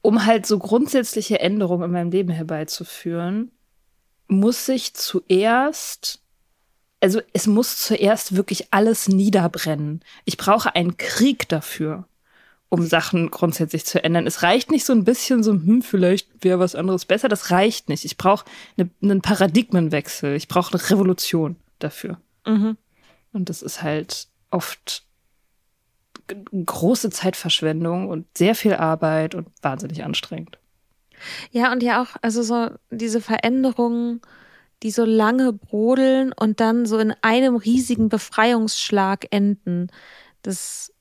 um 0.01 0.25
halt 0.25 0.45
so 0.45 0.59
grundsätzliche 0.59 1.39
Änderungen 1.39 1.85
in 1.85 1.91
meinem 1.91 2.11
Leben 2.11 2.29
herbeizuführen, 2.29 3.51
muss 4.27 4.67
ich 4.69 4.93
zuerst, 4.93 6.21
also 7.01 7.21
es 7.33 7.47
muss 7.47 7.79
zuerst 7.79 8.35
wirklich 8.35 8.67
alles 8.71 9.07
niederbrennen. 9.07 10.01
Ich 10.25 10.37
brauche 10.37 10.75
einen 10.75 10.97
Krieg 10.97 11.49
dafür, 11.49 12.07
um 12.69 12.85
Sachen 12.85 13.29
grundsätzlich 13.29 13.85
zu 13.85 14.03
ändern. 14.03 14.25
Es 14.27 14.41
reicht 14.41 14.71
nicht 14.71 14.85
so 14.85 14.93
ein 14.93 15.03
bisschen 15.03 15.43
so, 15.43 15.51
hm, 15.51 15.81
vielleicht 15.81 16.27
wäre 16.43 16.59
was 16.59 16.75
anderes 16.75 17.05
besser. 17.05 17.29
Das 17.29 17.51
reicht 17.51 17.87
nicht. 17.89 18.03
Ich 18.03 18.17
brauche 18.17 18.45
eine, 18.77 18.89
einen 19.01 19.21
Paradigmenwechsel. 19.21 20.35
Ich 20.35 20.47
brauche 20.47 20.73
eine 20.73 20.89
Revolution 20.89 21.55
dafür. 21.79 22.19
Mhm. 22.45 22.77
Und 23.31 23.49
das 23.49 23.61
ist 23.61 23.83
halt 23.83 24.27
oft 24.49 25.03
große 26.65 27.09
Zeitverschwendung 27.09 28.07
und 28.09 28.25
sehr 28.37 28.55
viel 28.55 28.73
Arbeit 28.75 29.35
und 29.35 29.47
wahnsinnig 29.61 30.03
anstrengend. 30.03 30.57
Ja, 31.51 31.71
und 31.71 31.83
ja 31.83 32.01
auch, 32.01 32.15
also 32.21 32.43
so 32.43 32.69
diese 32.91 33.21
Veränderungen, 33.21 34.21
die 34.83 34.91
so 34.91 35.05
lange 35.05 35.53
brodeln 35.53 36.33
und 36.33 36.59
dann 36.59 36.85
so 36.85 36.97
in 36.97 37.13
einem 37.21 37.55
riesigen 37.55 38.09
Befreiungsschlag 38.09 39.27
enden. 39.31 39.87
Das 40.41 40.91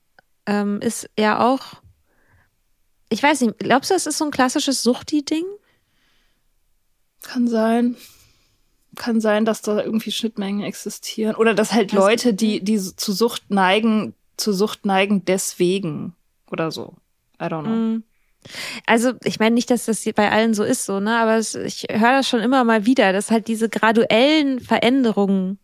ähm, 0.46 0.80
ist 0.80 1.10
ja 1.18 1.40
auch, 1.44 1.82
ich 3.08 3.22
weiß 3.22 3.40
nicht, 3.40 3.58
glaubst 3.58 3.90
du, 3.90 3.94
das 3.94 4.06
ist 4.06 4.18
so 4.18 4.24
ein 4.24 4.30
klassisches 4.30 4.82
Suchti-Ding? 4.82 5.44
Kann 7.22 7.48
sein. 7.48 7.96
Kann 8.96 9.20
sein, 9.20 9.44
dass 9.44 9.62
da 9.62 9.82
irgendwie 9.82 10.12
Schnittmengen 10.12 10.62
existieren. 10.62 11.34
Oder 11.36 11.54
dass 11.54 11.72
halt 11.72 11.92
Das- 11.92 11.98
Leute, 11.98 12.34
die, 12.34 12.62
die 12.62 12.78
zu 12.78 13.12
Sucht 13.12 13.50
neigen, 13.50 14.14
zu 14.36 14.52
Sucht 14.52 14.86
neigen 14.86 15.24
deswegen 15.24 16.14
oder 16.50 16.70
so. 16.70 16.94
I 17.40 17.44
don't 17.44 17.62
know. 17.62 17.70
Mhm. 17.70 18.02
Also, 18.86 19.12
ich 19.22 19.38
meine 19.38 19.54
nicht, 19.54 19.70
dass 19.70 19.84
das 19.84 20.04
bei 20.16 20.30
allen 20.30 20.54
so 20.54 20.64
ist, 20.64 20.84
so, 20.84 20.98
ne? 20.98 21.16
Aber 21.16 21.36
es, 21.36 21.54
ich 21.54 21.86
höre 21.90 22.12
das 22.12 22.28
schon 22.28 22.40
immer 22.40 22.64
mal 22.64 22.86
wieder, 22.86 23.12
dass 23.12 23.30
halt 23.30 23.46
diese 23.46 23.68
graduellen 23.68 24.58
Veränderungen 24.58 25.60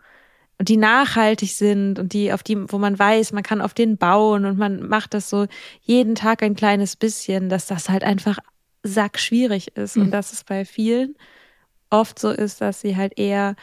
und 0.59 0.69
die 0.69 0.77
nachhaltig 0.77 1.53
sind 1.53 1.99
und 1.99 2.13
die, 2.13 2.33
auf 2.33 2.43
die, 2.43 2.57
wo 2.71 2.79
man 2.79 2.99
weiß, 2.99 3.33
man 3.33 3.43
kann 3.43 3.61
auf 3.61 3.75
denen 3.75 3.97
bauen 3.97 4.45
und 4.45 4.59
man 4.59 4.89
macht 4.89 5.15
das 5.15 5.29
so 5.29 5.47
jeden 5.83 6.15
Tag 6.15 6.43
ein 6.43 6.55
kleines 6.55 6.97
bisschen, 6.97 7.49
dass 7.49 7.67
das 7.67 7.89
halt 7.89 8.05
einfach 8.05 8.39
sackschwierig 8.83 9.77
ist 9.77 9.97
Mhm. 9.97 10.05
und 10.05 10.11
dass 10.13 10.33
es 10.33 10.45
bei 10.45 10.65
vielen 10.65 11.17
oft 11.91 12.19
so 12.19 12.31
ist, 12.31 12.61
dass 12.61 12.81
sie 12.81 12.97
halt 12.97 13.19
eher 13.19 13.57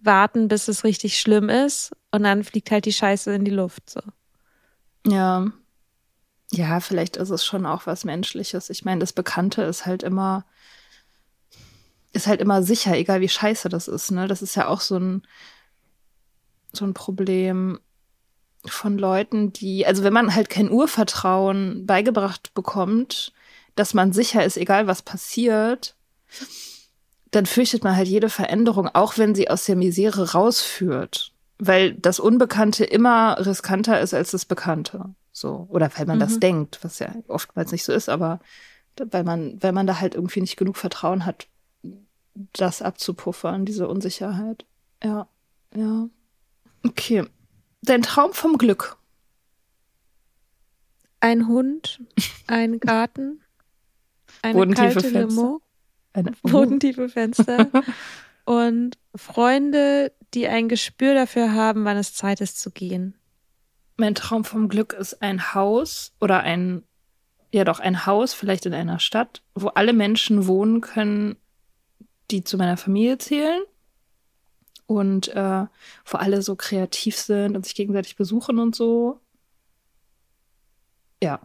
warten, 0.00 0.48
bis 0.48 0.68
es 0.68 0.84
richtig 0.84 1.18
schlimm 1.18 1.48
ist 1.48 1.92
und 2.10 2.22
dann 2.22 2.44
fliegt 2.44 2.70
halt 2.70 2.84
die 2.84 2.92
Scheiße 2.92 3.34
in 3.34 3.44
die 3.44 3.50
Luft, 3.50 3.90
so. 3.90 4.00
Ja. 5.06 5.46
Ja, 6.52 6.80
vielleicht 6.80 7.16
ist 7.16 7.30
es 7.30 7.44
schon 7.44 7.66
auch 7.66 7.86
was 7.86 8.04
Menschliches. 8.04 8.70
Ich 8.70 8.84
meine, 8.84 9.00
das 9.00 9.12
Bekannte 9.12 9.62
ist 9.62 9.84
halt 9.84 10.02
immer, 10.02 10.46
ist 12.12 12.26
halt 12.26 12.40
immer 12.40 12.62
sicher, 12.62 12.96
egal 12.96 13.20
wie 13.20 13.28
scheiße 13.28 13.68
das 13.68 13.88
ist, 13.88 14.10
ne? 14.10 14.28
Das 14.28 14.42
ist 14.42 14.54
ja 14.54 14.68
auch 14.68 14.80
so 14.80 14.96
ein, 14.96 15.26
so 16.72 16.84
ein 16.84 16.94
Problem 16.94 17.80
von 18.64 18.98
Leuten, 18.98 19.52
die, 19.52 19.86
also 19.86 20.02
wenn 20.02 20.12
man 20.12 20.34
halt 20.34 20.50
kein 20.50 20.70
Urvertrauen 20.70 21.86
beigebracht 21.86 22.54
bekommt, 22.54 23.32
dass 23.74 23.94
man 23.94 24.12
sicher 24.12 24.44
ist, 24.44 24.56
egal 24.56 24.86
was 24.86 25.02
passiert, 25.02 25.96
dann 27.30 27.46
fürchtet 27.46 27.84
man 27.84 27.96
halt 27.96 28.08
jede 28.08 28.28
Veränderung, 28.30 28.88
auch 28.88 29.18
wenn 29.18 29.34
sie 29.34 29.50
aus 29.50 29.64
der 29.66 29.76
Misere 29.76 30.32
rausführt. 30.32 31.32
Weil 31.58 31.94
das 31.94 32.20
Unbekannte 32.20 32.84
immer 32.84 33.38
riskanter 33.44 34.00
ist 34.00 34.12
als 34.14 34.30
das 34.32 34.44
Bekannte. 34.44 35.14
So. 35.32 35.66
Oder 35.70 35.90
weil 35.96 36.06
man 36.06 36.18
das 36.18 36.34
Mhm. 36.36 36.40
denkt, 36.40 36.78
was 36.82 36.98
ja 36.98 37.14
oftmals 37.28 37.72
nicht 37.72 37.84
so 37.84 37.92
ist, 37.92 38.08
aber 38.08 38.40
weil 38.98 39.24
man, 39.24 39.62
weil 39.62 39.72
man 39.72 39.86
da 39.86 40.00
halt 40.00 40.14
irgendwie 40.14 40.40
nicht 40.40 40.56
genug 40.56 40.76
Vertrauen 40.76 41.24
hat, 41.26 41.46
das 42.52 42.82
abzupuffern, 42.82 43.64
diese 43.64 43.88
Unsicherheit. 43.88 44.64
Ja, 45.02 45.28
ja. 45.74 46.08
Okay. 46.84 47.24
Dein 47.82 48.02
Traum 48.02 48.32
vom 48.32 48.58
Glück. 48.58 48.96
Ein 51.20 51.48
Hund, 51.48 52.00
ein 52.46 52.78
Garten, 52.80 53.40
eine 54.42 54.54
Bodentiefe 54.54 54.82
kalte 54.94 55.10
Fenster. 55.10 55.28
Limo, 55.42 55.62
Eine, 56.12 56.32
bodentiefe 56.42 57.08
Fenster 57.08 57.70
und 58.46 58.96
Freunde, 59.14 60.12
die 60.32 60.48
ein 60.48 60.68
Gespür 60.68 61.14
dafür 61.14 61.52
haben, 61.52 61.84
wann 61.84 61.96
es 61.98 62.14
Zeit 62.14 62.40
ist 62.40 62.58
zu 62.58 62.70
gehen. 62.70 63.18
Mein 63.96 64.14
Traum 64.14 64.44
vom 64.44 64.68
Glück 64.68 64.92
ist 64.92 65.20
ein 65.20 65.54
Haus 65.54 66.14
oder 66.20 66.40
ein, 66.40 66.84
ja 67.52 67.64
doch, 67.64 67.80
ein 67.80 68.06
Haus, 68.06 68.32
vielleicht 68.32 68.64
in 68.64 68.74
einer 68.74 68.98
Stadt, 68.98 69.42
wo 69.54 69.68
alle 69.68 69.92
Menschen 69.92 70.46
wohnen 70.46 70.80
können, 70.80 71.36
die 72.30 72.44
zu 72.44 72.56
meiner 72.56 72.76
Familie 72.76 73.18
zählen 73.18 73.62
und 74.86 75.28
äh, 75.28 75.66
wo 76.04 76.18
alle 76.18 76.42
so 76.42 76.56
kreativ 76.56 77.16
sind 77.16 77.56
und 77.56 77.64
sich 77.64 77.74
gegenseitig 77.74 78.16
besuchen 78.16 78.58
und 78.58 78.76
so. 78.76 79.20
Ja. 81.22 81.40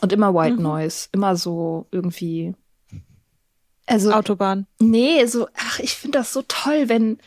Und 0.00 0.12
immer 0.12 0.34
White 0.34 0.56
Mhm. 0.56 0.62
Noise, 0.62 1.08
immer 1.12 1.36
so 1.36 1.86
irgendwie. 1.90 2.54
Also, 3.90 4.12
Autobahn. 4.12 4.66
Nee, 4.78 5.26
so, 5.26 5.48
ach, 5.56 5.80
ich 5.80 5.94
finde 5.94 6.18
das 6.18 6.32
so 6.32 6.42
toll, 6.46 6.88
wenn, 6.88 7.18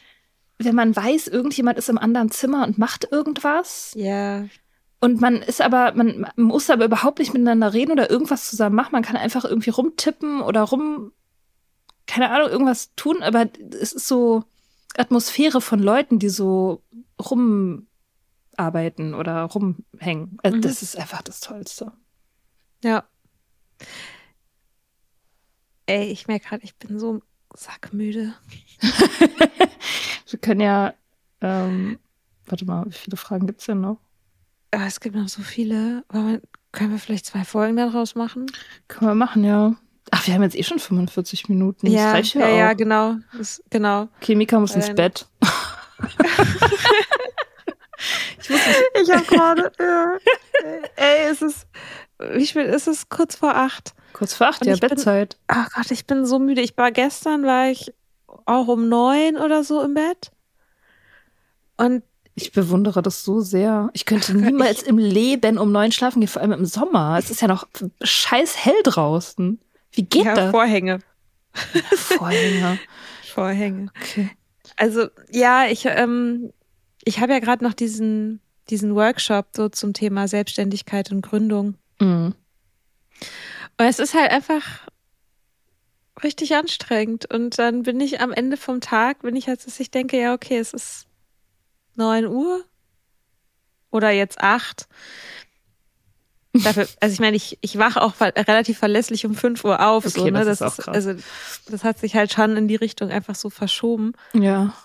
wenn 0.57 0.75
man 0.75 0.95
weiß, 0.95 1.27
irgendjemand 1.27 1.77
ist 1.77 1.89
im 1.89 1.97
anderen 1.97 2.31
Zimmer 2.31 2.65
und 2.65 2.77
macht 2.77 3.07
irgendwas. 3.11 3.91
Ja. 3.95 4.45
Und 5.01 5.19
man 5.19 5.41
ist 5.41 5.59
aber, 5.59 5.93
man 5.93 6.21
man 6.21 6.31
muss 6.37 6.69
aber 6.69 6.85
überhaupt 6.85 7.19
nicht 7.19 7.33
miteinander 7.33 7.73
reden 7.73 7.91
oder 7.91 8.09
irgendwas 8.09 8.49
zusammen 8.49 8.77
machen. 8.77 8.93
Man 8.93 9.03
kann 9.03 9.17
einfach 9.17 9.43
irgendwie 9.43 9.71
rumtippen 9.71 10.41
oder 10.41 10.61
rum, 10.61 11.11
keine 12.07 12.31
Ahnung, 12.31 12.49
irgendwas 12.49 12.95
tun, 12.95 13.21
aber 13.21 13.49
es 13.81 13.91
ist 13.91 14.07
so 14.07 14.45
Atmosphäre 14.95 15.59
von 15.59 15.79
Leuten, 15.79 16.19
die 16.19 16.29
so 16.29 16.81
rumarbeiten 17.19 19.13
oder 19.13 19.43
rumhängen. 19.43 20.37
Also 20.41 20.57
Mhm. 20.57 20.61
Das 20.61 20.81
ist 20.81 20.97
einfach 20.97 21.21
das 21.21 21.41
Tollste. 21.41 21.91
Ja. 22.81 23.03
Ey, 25.85 26.05
ich 26.11 26.27
merke 26.27 26.47
gerade, 26.47 26.63
ich 26.63 26.75
bin 26.75 26.97
so 26.99 27.21
sackmüde. 27.53 28.33
Wir 30.29 30.39
können 30.39 30.61
ja, 30.61 30.93
ähm, 31.41 31.99
warte 32.45 32.65
mal, 32.65 32.85
wie 32.87 32.91
viele 32.93 33.17
Fragen 33.17 33.45
gibt's 33.47 33.65
denn 33.65 33.81
noch? 33.81 33.97
Aber 34.71 34.85
es 34.85 34.99
gibt 34.99 35.15
noch 35.15 35.27
so 35.29 35.41
viele. 35.43 36.03
Man- 36.11 36.41
können 36.71 36.91
wir 36.91 36.97
vielleicht 36.97 37.27
zwei 37.27 37.43
Folgen 37.43 37.77
daraus 37.77 38.15
machen? 38.15 38.47
Können 38.87 39.11
wir 39.11 39.15
machen, 39.15 39.43
ja. 39.43 39.75
Ach, 40.09 40.25
wir 40.25 40.33
haben 40.33 40.41
jetzt 40.41 40.55
eh 40.55 40.63
schon 40.63 40.79
45 40.79 41.47
Minuten. 41.49 41.85
Das 41.85 41.93
ja, 41.93 42.11
reicht 42.11 42.33
ja, 42.33 42.47
ja, 42.47 42.47
auch. 42.47 42.57
ja, 42.57 42.73
genau. 42.73 43.15
Das, 43.37 43.61
genau. 43.69 44.07
Okay, 44.19 44.33
Mika 44.33 44.59
muss 44.59 44.73
ins 44.75 44.89
Ähm. 44.89 44.95
Bett. 44.95 45.27
ich 48.39 48.49
Ich 48.49 49.11
habe 49.11 49.23
gerade. 49.25 49.71
ja. 49.79 50.17
Ey, 50.95 51.29
es 51.29 51.41
ist. 51.43 51.67
Wie 52.33 52.45
spät 52.45 52.67
ist 52.73 52.87
es? 52.87 53.09
Kurz 53.09 53.35
vor 53.35 53.55
acht. 53.55 53.93
kurz 54.13 54.33
vor 54.33 54.47
acht, 54.47 54.61
Und 54.61 54.67
ja, 54.67 54.73
ich 54.73 54.79
Bettzeit. 54.79 55.37
Ach 55.47 55.69
Gott, 55.71 55.91
ich 55.91 56.05
bin 56.05 56.25
so 56.25 56.39
müde. 56.39 56.61
Ich 56.61 56.77
war 56.77 56.91
gestern, 56.91 57.43
war 57.43 57.69
ich 57.69 57.93
auch 58.45 58.67
um 58.67 58.89
neun 58.89 59.37
oder 59.37 59.63
so 59.63 59.81
im 59.81 59.93
Bett. 59.93 60.31
Und 61.77 62.03
Ich 62.35 62.51
bewundere 62.51 63.01
das 63.01 63.23
so 63.23 63.41
sehr. 63.41 63.89
Ich 63.93 64.05
könnte 64.05 64.35
niemals 64.35 64.81
im 64.83 64.97
Leben 64.97 65.57
um 65.57 65.71
neun 65.71 65.91
schlafen 65.91 66.19
gehen, 66.19 66.29
vor 66.29 66.41
allem 66.41 66.51
im 66.51 66.65
Sommer. 66.65 67.17
Es 67.19 67.29
ist 67.29 67.41
ja 67.41 67.47
noch 67.47 67.67
scheiß 68.01 68.65
hell 68.65 68.81
draußen. 68.83 69.59
Wie 69.91 70.03
geht 70.03 70.25
ja, 70.25 70.33
das? 70.33 70.51
Vorhänge. 70.51 70.99
Vorhänge. 71.95 72.79
Vorhänge. 73.33 73.91
Okay. 73.99 74.31
Also 74.77 75.07
ja, 75.31 75.67
ich 75.67 75.85
ähm, 75.85 76.51
ich 77.03 77.19
habe 77.19 77.33
ja 77.33 77.39
gerade 77.39 77.63
noch 77.63 77.73
diesen 77.73 78.39
diesen 78.69 78.95
Workshop 78.95 79.47
so 79.55 79.69
zum 79.69 79.93
Thema 79.93 80.27
Selbstständigkeit 80.27 81.11
und 81.11 81.21
Gründung. 81.21 81.75
Mhm. 81.99 82.35
Und 83.77 83.85
es 83.85 83.99
ist 83.99 84.13
halt 84.13 84.31
einfach 84.31 84.63
richtig 86.23 86.55
anstrengend. 86.55 87.31
Und 87.31 87.57
dann 87.59 87.83
bin 87.83 87.99
ich 87.99 88.21
am 88.21 88.31
Ende 88.31 88.57
vom 88.57 88.81
Tag, 88.81 89.21
bin 89.21 89.35
ich 89.35 89.47
halt, 89.47 89.65
dass 89.65 89.79
ich 89.79 89.91
denke, 89.91 90.19
ja, 90.19 90.33
okay, 90.33 90.57
es 90.57 90.73
ist 90.73 91.07
neun 91.95 92.27
Uhr 92.27 92.63
oder 93.91 94.11
jetzt 94.11 94.39
acht. 94.41 94.87
Dafür, 96.53 96.87
also 96.99 97.13
ich 97.13 97.19
meine, 97.19 97.35
ich, 97.35 97.57
ich 97.61 97.79
wache 97.79 98.01
auch 98.01 98.19
relativ 98.19 98.77
verlässlich 98.77 99.25
um 99.25 99.33
fünf 99.33 99.63
Uhr 99.65 99.85
auf. 99.85 100.05
so, 100.05 100.21
Okay, 100.21 100.31
ne? 100.31 100.45
das 100.45 100.61
ist 100.61 100.61
auch 100.61 100.75
krass. 100.75 100.95
Also 100.95 101.15
das 101.67 101.83
hat 101.83 101.97
sich 101.97 102.15
halt 102.15 102.31
schon 102.31 102.55
in 102.57 102.67
die 102.67 102.75
Richtung 102.75 103.09
einfach 103.09 103.33
so 103.33 103.49
verschoben. 103.49 104.13
Ja. 104.33 104.75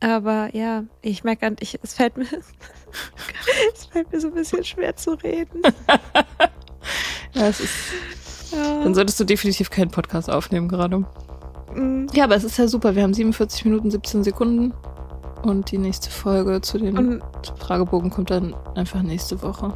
Aber 0.00 0.54
ja, 0.54 0.84
ich 1.02 1.24
merke, 1.24 1.46
an- 1.46 1.56
ich, 1.60 1.78
es 1.82 1.94
fällt 1.94 2.16
mir, 2.16 2.24
es 3.74 3.86
fällt 3.86 4.12
mir 4.12 4.20
so 4.20 4.28
ein 4.28 4.34
bisschen 4.34 4.62
schwer 4.64 4.94
zu 4.96 5.12
reden. 5.12 5.62
ja 7.34 7.46
es 7.48 7.60
ist, 7.60 7.72
Ja. 8.52 8.82
dann 8.82 8.94
solltest 8.94 9.18
du 9.20 9.24
definitiv 9.24 9.70
keinen 9.70 9.90
Podcast 9.90 10.30
aufnehmen 10.30 10.68
gerade. 10.68 11.04
Mhm. 11.74 12.08
Ja, 12.14 12.24
aber 12.24 12.36
es 12.36 12.44
ist 12.44 12.58
ja 12.58 12.68
super. 12.68 12.94
Wir 12.94 13.02
haben 13.02 13.14
47 13.14 13.64
Minuten, 13.64 13.90
17 13.90 14.24
Sekunden. 14.24 14.72
Und 15.42 15.70
die 15.70 15.78
nächste 15.78 16.10
Folge 16.10 16.60
zu 16.60 16.78
den 16.78 16.96
und, 16.98 17.22
Fragebogen 17.58 18.10
kommt 18.10 18.30
dann 18.30 18.54
einfach 18.74 19.02
nächste 19.02 19.40
Woche. 19.42 19.72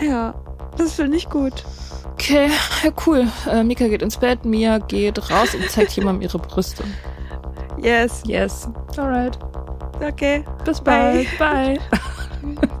Ja, 0.00 0.34
das 0.76 0.94
finde 0.94 1.16
ich 1.16 1.28
gut. 1.28 1.64
Okay, 2.12 2.48
ja, 2.82 2.90
cool. 3.06 3.28
Äh, 3.48 3.62
Mika 3.62 3.86
geht 3.88 4.02
ins 4.02 4.16
Bett, 4.16 4.44
Mia 4.44 4.78
geht 4.78 5.30
raus 5.30 5.54
und 5.54 5.70
zeigt 5.70 5.92
jemandem 5.92 6.22
ihre 6.22 6.38
Brüste. 6.38 6.82
Yes. 7.82 8.22
Yes. 8.26 8.68
Alright. 8.96 9.38
Okay. 10.02 10.44
Bis 10.64 10.80
bald. 10.80 11.26
Bye. 11.38 11.78
Bye. 11.90 12.00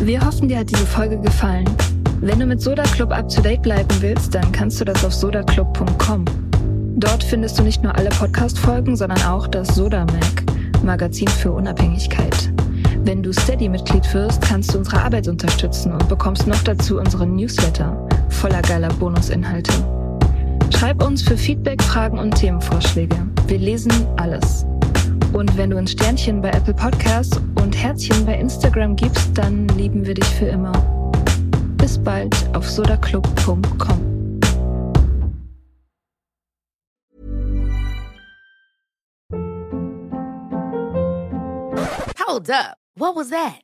Wir 0.00 0.20
hoffen, 0.24 0.48
dir 0.48 0.58
hat 0.58 0.70
diese 0.70 0.84
Folge 0.86 1.18
gefallen. 1.18 1.64
Wenn 2.20 2.38
du 2.38 2.46
mit 2.46 2.60
Soda 2.60 2.82
Club 2.82 3.10
up 3.10 3.28
to 3.28 3.40
date 3.40 3.62
bleiben 3.62 3.88
willst, 4.00 4.34
dann 4.34 4.52
kannst 4.52 4.80
du 4.80 4.84
das 4.84 5.02
auf 5.04 5.14
sodaclub.com. 5.14 6.24
Dort 6.96 7.24
findest 7.24 7.58
du 7.58 7.62
nicht 7.62 7.82
nur 7.82 7.94
alle 7.94 8.10
Podcast-Folgen, 8.10 8.96
sondern 8.96 9.22
auch 9.22 9.46
das 9.46 9.68
Soda 9.74 10.04
Mag, 10.04 10.44
Magazin 10.84 11.28
für 11.28 11.52
Unabhängigkeit. 11.52 12.52
Wenn 13.04 13.22
du 13.22 13.32
Steady-Mitglied 13.32 14.12
wirst, 14.12 14.42
kannst 14.42 14.74
du 14.74 14.78
unsere 14.78 15.02
Arbeit 15.02 15.26
unterstützen 15.26 15.92
und 15.92 16.06
bekommst 16.08 16.46
noch 16.46 16.62
dazu 16.62 16.98
unseren 16.98 17.34
Newsletter 17.36 18.06
voller 18.28 18.62
geiler 18.62 18.88
Bonusinhalte. 18.94 19.72
Schreib 20.70 21.02
uns 21.02 21.22
für 21.22 21.36
Feedback, 21.36 21.82
Fragen 21.82 22.18
und 22.18 22.34
Themenvorschläge. 22.34 23.16
Wir 23.46 23.58
lesen 23.58 23.92
alles. 24.16 24.64
Und 25.32 25.56
wenn 25.56 25.70
du 25.70 25.76
ein 25.76 25.86
Sternchen 25.86 26.40
bei 26.40 26.50
Apple 26.50 26.74
Podcasts 26.74 27.40
und 27.60 27.76
Herzchen 27.76 28.24
bei 28.24 28.38
Instagram 28.38 28.94
gibst, 28.94 29.36
dann 29.36 29.66
lieben 29.68 30.06
wir 30.06 30.14
dich 30.14 30.26
für 30.26 30.46
immer. 30.46 30.72
Bis 31.76 31.98
bald 31.98 32.34
auf 32.54 32.68
sodaclub.com. 32.70 34.14
Hold 42.26 42.50
up. 42.50 42.76
What 42.96 43.16
was 43.16 43.30
that? 43.30 43.63